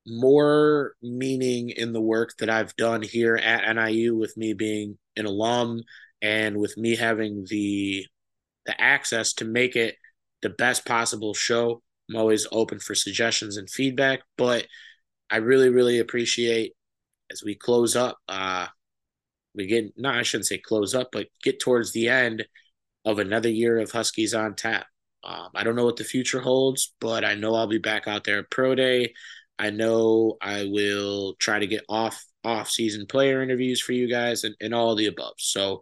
more 0.06 0.94
meaning 1.02 1.70
in 1.70 1.92
the 1.92 2.00
work 2.00 2.34
that 2.38 2.50
I've 2.50 2.76
done 2.76 3.02
here 3.02 3.36
at 3.36 3.74
NIU 3.74 4.16
with 4.16 4.36
me 4.36 4.52
being 4.52 4.98
an 5.16 5.26
alum 5.26 5.82
and 6.22 6.56
with 6.56 6.76
me 6.76 6.96
having 6.96 7.44
the 7.48 8.06
the 8.66 8.80
access 8.80 9.32
to 9.34 9.44
make 9.44 9.76
it 9.76 9.96
the 10.42 10.50
best 10.50 10.84
possible 10.84 11.34
show. 11.34 11.82
I'm 12.08 12.16
always 12.16 12.46
open 12.52 12.78
for 12.78 12.94
suggestions 12.94 13.56
and 13.56 13.68
feedback, 13.68 14.20
but 14.36 14.66
I 15.30 15.38
really, 15.38 15.70
really 15.70 15.98
appreciate 15.98 16.72
as 17.30 17.42
we 17.42 17.54
close 17.54 17.96
up, 17.96 18.18
uh, 18.28 18.66
we 19.54 19.66
get 19.66 19.92
not 19.96 20.16
I 20.16 20.22
shouldn't 20.22 20.46
say 20.46 20.58
close 20.58 20.94
up, 20.94 21.08
but 21.12 21.28
get 21.42 21.60
towards 21.60 21.92
the 21.92 22.08
end 22.08 22.46
of 23.04 23.18
another 23.18 23.48
year 23.48 23.78
of 23.78 23.90
Huskies 23.90 24.34
on 24.34 24.54
tap. 24.54 24.86
Um, 25.24 25.48
I 25.54 25.64
don't 25.64 25.76
know 25.76 25.84
what 25.84 25.96
the 25.96 26.04
future 26.04 26.40
holds, 26.40 26.94
but 27.00 27.24
I 27.24 27.34
know 27.34 27.54
I'll 27.54 27.66
be 27.66 27.78
back 27.78 28.06
out 28.06 28.24
there 28.24 28.40
at 28.40 28.50
pro 28.50 28.74
day. 28.74 29.12
I 29.58 29.70
know 29.70 30.36
I 30.40 30.64
will 30.70 31.34
try 31.38 31.58
to 31.58 31.66
get 31.66 31.84
off 31.88 32.22
off 32.44 32.68
season 32.70 33.06
player 33.06 33.42
interviews 33.42 33.80
for 33.80 33.92
you 33.92 34.08
guys 34.08 34.44
and, 34.44 34.54
and 34.60 34.74
all 34.74 34.94
the 34.94 35.06
above. 35.06 35.34
So 35.38 35.80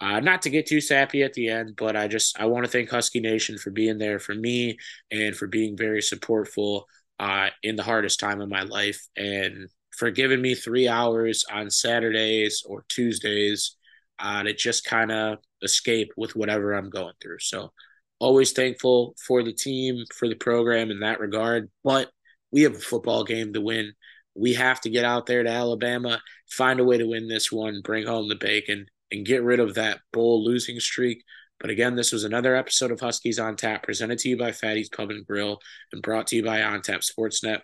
uh, 0.00 0.20
not 0.20 0.42
to 0.42 0.50
get 0.50 0.66
too 0.66 0.80
sappy 0.80 1.22
at 1.22 1.34
the 1.34 1.48
end, 1.48 1.74
but 1.76 1.96
I 1.96 2.08
just 2.08 2.40
I 2.40 2.46
want 2.46 2.64
to 2.64 2.70
thank 2.70 2.88
Husky 2.88 3.20
Nation 3.20 3.58
for 3.58 3.70
being 3.70 3.98
there 3.98 4.18
for 4.18 4.34
me 4.34 4.78
and 5.10 5.36
for 5.36 5.46
being 5.46 5.76
very 5.76 6.00
supportful 6.00 6.84
uh, 7.18 7.48
in 7.62 7.76
the 7.76 7.82
hardest 7.82 8.18
time 8.18 8.40
of 8.40 8.48
my 8.48 8.62
life 8.62 9.06
and 9.16 9.68
for 9.90 10.10
giving 10.10 10.40
me 10.40 10.54
three 10.54 10.88
hours 10.88 11.44
on 11.52 11.70
Saturdays 11.70 12.62
or 12.66 12.84
Tuesdays 12.88 13.76
uh, 14.18 14.42
to 14.42 14.54
just 14.54 14.86
kind 14.86 15.12
of 15.12 15.38
escape 15.62 16.12
with 16.16 16.34
whatever 16.34 16.72
I'm 16.72 16.88
going 16.88 17.12
through. 17.20 17.40
So 17.40 17.72
always 18.18 18.52
thankful 18.52 19.14
for 19.26 19.42
the 19.42 19.52
team, 19.52 20.04
for 20.14 20.28
the 20.28 20.34
program 20.34 20.90
in 20.90 21.00
that 21.00 21.20
regard. 21.20 21.70
But 21.84 22.10
we 22.50 22.62
have 22.62 22.74
a 22.74 22.78
football 22.78 23.24
game 23.24 23.52
to 23.52 23.60
win. 23.60 23.92
We 24.34 24.54
have 24.54 24.80
to 24.82 24.90
get 24.90 25.04
out 25.04 25.26
there 25.26 25.42
to 25.42 25.50
Alabama, 25.50 26.22
find 26.48 26.80
a 26.80 26.84
way 26.84 26.96
to 26.96 27.06
win 27.06 27.28
this 27.28 27.52
one, 27.52 27.82
bring 27.82 28.06
home 28.06 28.28
the 28.28 28.36
bacon, 28.36 28.86
and 29.10 29.26
get 29.26 29.42
rid 29.42 29.60
of 29.60 29.74
that 29.74 30.00
bull 30.12 30.44
losing 30.44 30.80
streak. 30.80 31.24
But 31.58 31.70
again, 31.70 31.94
this 31.94 32.12
was 32.12 32.24
another 32.24 32.56
episode 32.56 32.90
of 32.90 33.00
Huskies 33.00 33.38
on 33.38 33.56
Tap, 33.56 33.82
presented 33.82 34.18
to 34.20 34.30
you 34.30 34.38
by 34.38 34.52
Fatty's 34.52 34.88
Pub 34.88 35.10
and 35.10 35.26
Grill 35.26 35.58
and 35.92 36.02
brought 36.02 36.28
to 36.28 36.36
you 36.36 36.44
by 36.44 36.62
On 36.62 36.80
Tap 36.80 37.00
Sportsnet. 37.00 37.60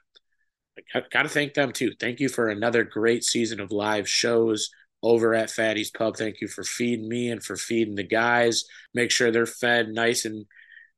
I 0.95 1.03
got 1.11 1.23
to 1.23 1.29
thank 1.29 1.55
them 1.55 1.73
too. 1.73 1.93
Thank 1.99 2.21
you 2.21 2.29
for 2.29 2.49
another 2.49 2.85
great 2.85 3.25
season 3.25 3.61
of 3.61 3.73
live 3.73 4.09
shows 4.09 4.71
over 5.03 5.35
at 5.35 5.51
Fatty's 5.51 5.91
Pub. 5.91 6.17
Thank 6.17 6.43
you 6.43 6.49
for 6.49 6.63
feeding 6.63 7.09
me 7.09 7.31
and 7.31 7.43
for 7.43 7.57
feeding 7.57 7.95
the 7.95 8.03
guys. 8.03 8.65
Make 8.93 9.11
sure 9.11 9.31
they're 9.31 9.47
fed 9.47 9.89
nice 9.89 10.25
and 10.25 10.45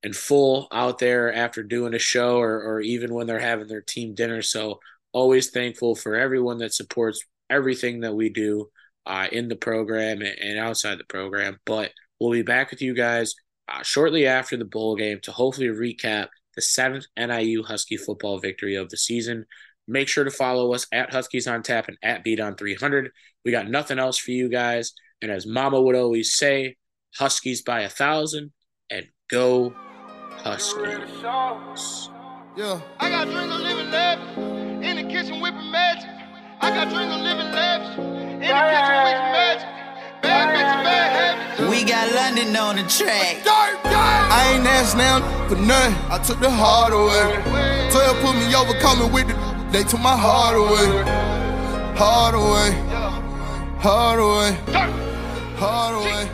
and 0.02 0.14
full 0.14 0.68
out 0.72 0.98
there 0.98 1.32
after 1.32 1.62
doing 1.62 1.92
a 1.92 1.98
show 1.98 2.38
or, 2.38 2.62
or 2.62 2.80
even 2.80 3.12
when 3.12 3.26
they're 3.26 3.40
having 3.40 3.66
their 3.66 3.80
team 3.80 4.14
dinner. 4.14 4.42
So 4.42 4.78
always 5.12 5.50
thankful 5.50 5.96
for 5.96 6.14
everyone 6.14 6.58
that 6.58 6.72
supports 6.72 7.20
everything 7.50 8.00
that 8.00 8.14
we 8.14 8.28
do 8.28 8.70
uh, 9.08 9.26
in 9.32 9.48
the 9.48 9.56
program 9.56 10.20
and 10.22 10.58
outside 10.58 10.98
the 10.98 11.04
program. 11.04 11.58
But 11.64 11.92
we'll 12.20 12.30
be 12.30 12.42
back 12.42 12.70
with 12.70 12.82
you 12.82 12.94
guys 12.94 13.34
uh, 13.68 13.82
shortly 13.82 14.26
after 14.26 14.56
the 14.56 14.64
bowl 14.64 14.94
game 14.94 15.18
to 15.22 15.32
hopefully 15.32 15.68
recap 15.68 16.28
the 16.54 16.62
seventh 16.62 17.06
NIU 17.18 17.62
Husky 17.62 17.96
football 17.96 18.38
victory 18.38 18.74
of 18.74 18.90
the 18.90 18.96
season. 18.96 19.46
Make 19.88 20.08
sure 20.08 20.24
to 20.24 20.30
follow 20.30 20.74
us 20.74 20.86
at 20.92 21.12
Huskies 21.12 21.46
on 21.48 21.62
Tap 21.62 21.88
and 21.88 21.96
at 22.02 22.24
Bdon300. 22.24 23.08
We 23.44 23.50
got 23.50 23.70
nothing 23.70 23.98
else 23.98 24.18
for 24.18 24.32
you 24.32 24.50
guys. 24.50 24.92
And 25.22 25.32
as 25.32 25.46
Mama 25.46 25.80
would 25.80 25.96
always 25.96 26.34
say, 26.34 26.76
Huskies 27.16 27.62
by 27.62 27.80
a 27.80 27.88
thousand 27.88 28.52
and 28.90 29.06
go 29.30 29.74
Huskies. 30.32 30.78
Yeah. 32.56 32.80
I 32.98 33.08
got 33.08 33.28
dreams 33.28 33.54
of 33.54 33.60
living 33.60 33.90
lavish 33.90 34.84
in 34.84 34.96
the 34.96 35.12
kitchen 35.12 35.40
whipping 35.40 35.70
magic. 35.70 36.10
I 36.60 36.70
got 36.70 36.90
dreams 36.90 37.14
of 37.14 37.20
living 37.22 37.52
lavish 37.52 38.17
in 38.42 38.48
the 38.48 38.54
kitchen 38.72 38.96
whipping 39.04 39.32
magic. 39.34 39.68
Bad 40.22 40.46
bitch, 40.54 40.84
bad 40.84 41.10
habits. 41.16 41.70
We 41.70 41.84
got 41.84 42.12
London 42.14 42.56
on 42.56 42.76
the 42.76 42.82
track. 42.84 43.42
I 43.44 44.54
ain't 44.54 44.66
asked 44.66 44.96
now 44.96 45.20
for 45.48 45.56
nothing. 45.56 45.94
I 46.10 46.18
took 46.18 46.40
the 46.40 46.50
heart 46.50 46.92
away. 46.92 47.90
12 47.90 48.20
put 48.22 48.34
me 48.36 48.54
over, 48.54 48.74
coming 48.78 49.12
with 49.12 49.30
it. 49.30 49.36
They 49.72 49.82
took 49.82 50.00
my 50.00 50.16
heart 50.16 50.56
away. 50.56 50.88
Hard 51.96 52.34
away. 52.34 52.70
Hard 53.78 54.20
away. 54.20 54.56
Hard 55.56 55.94
away. 55.94 56.28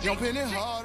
Jumping 0.00 0.36
it 0.36 0.48
hard. 0.48 0.79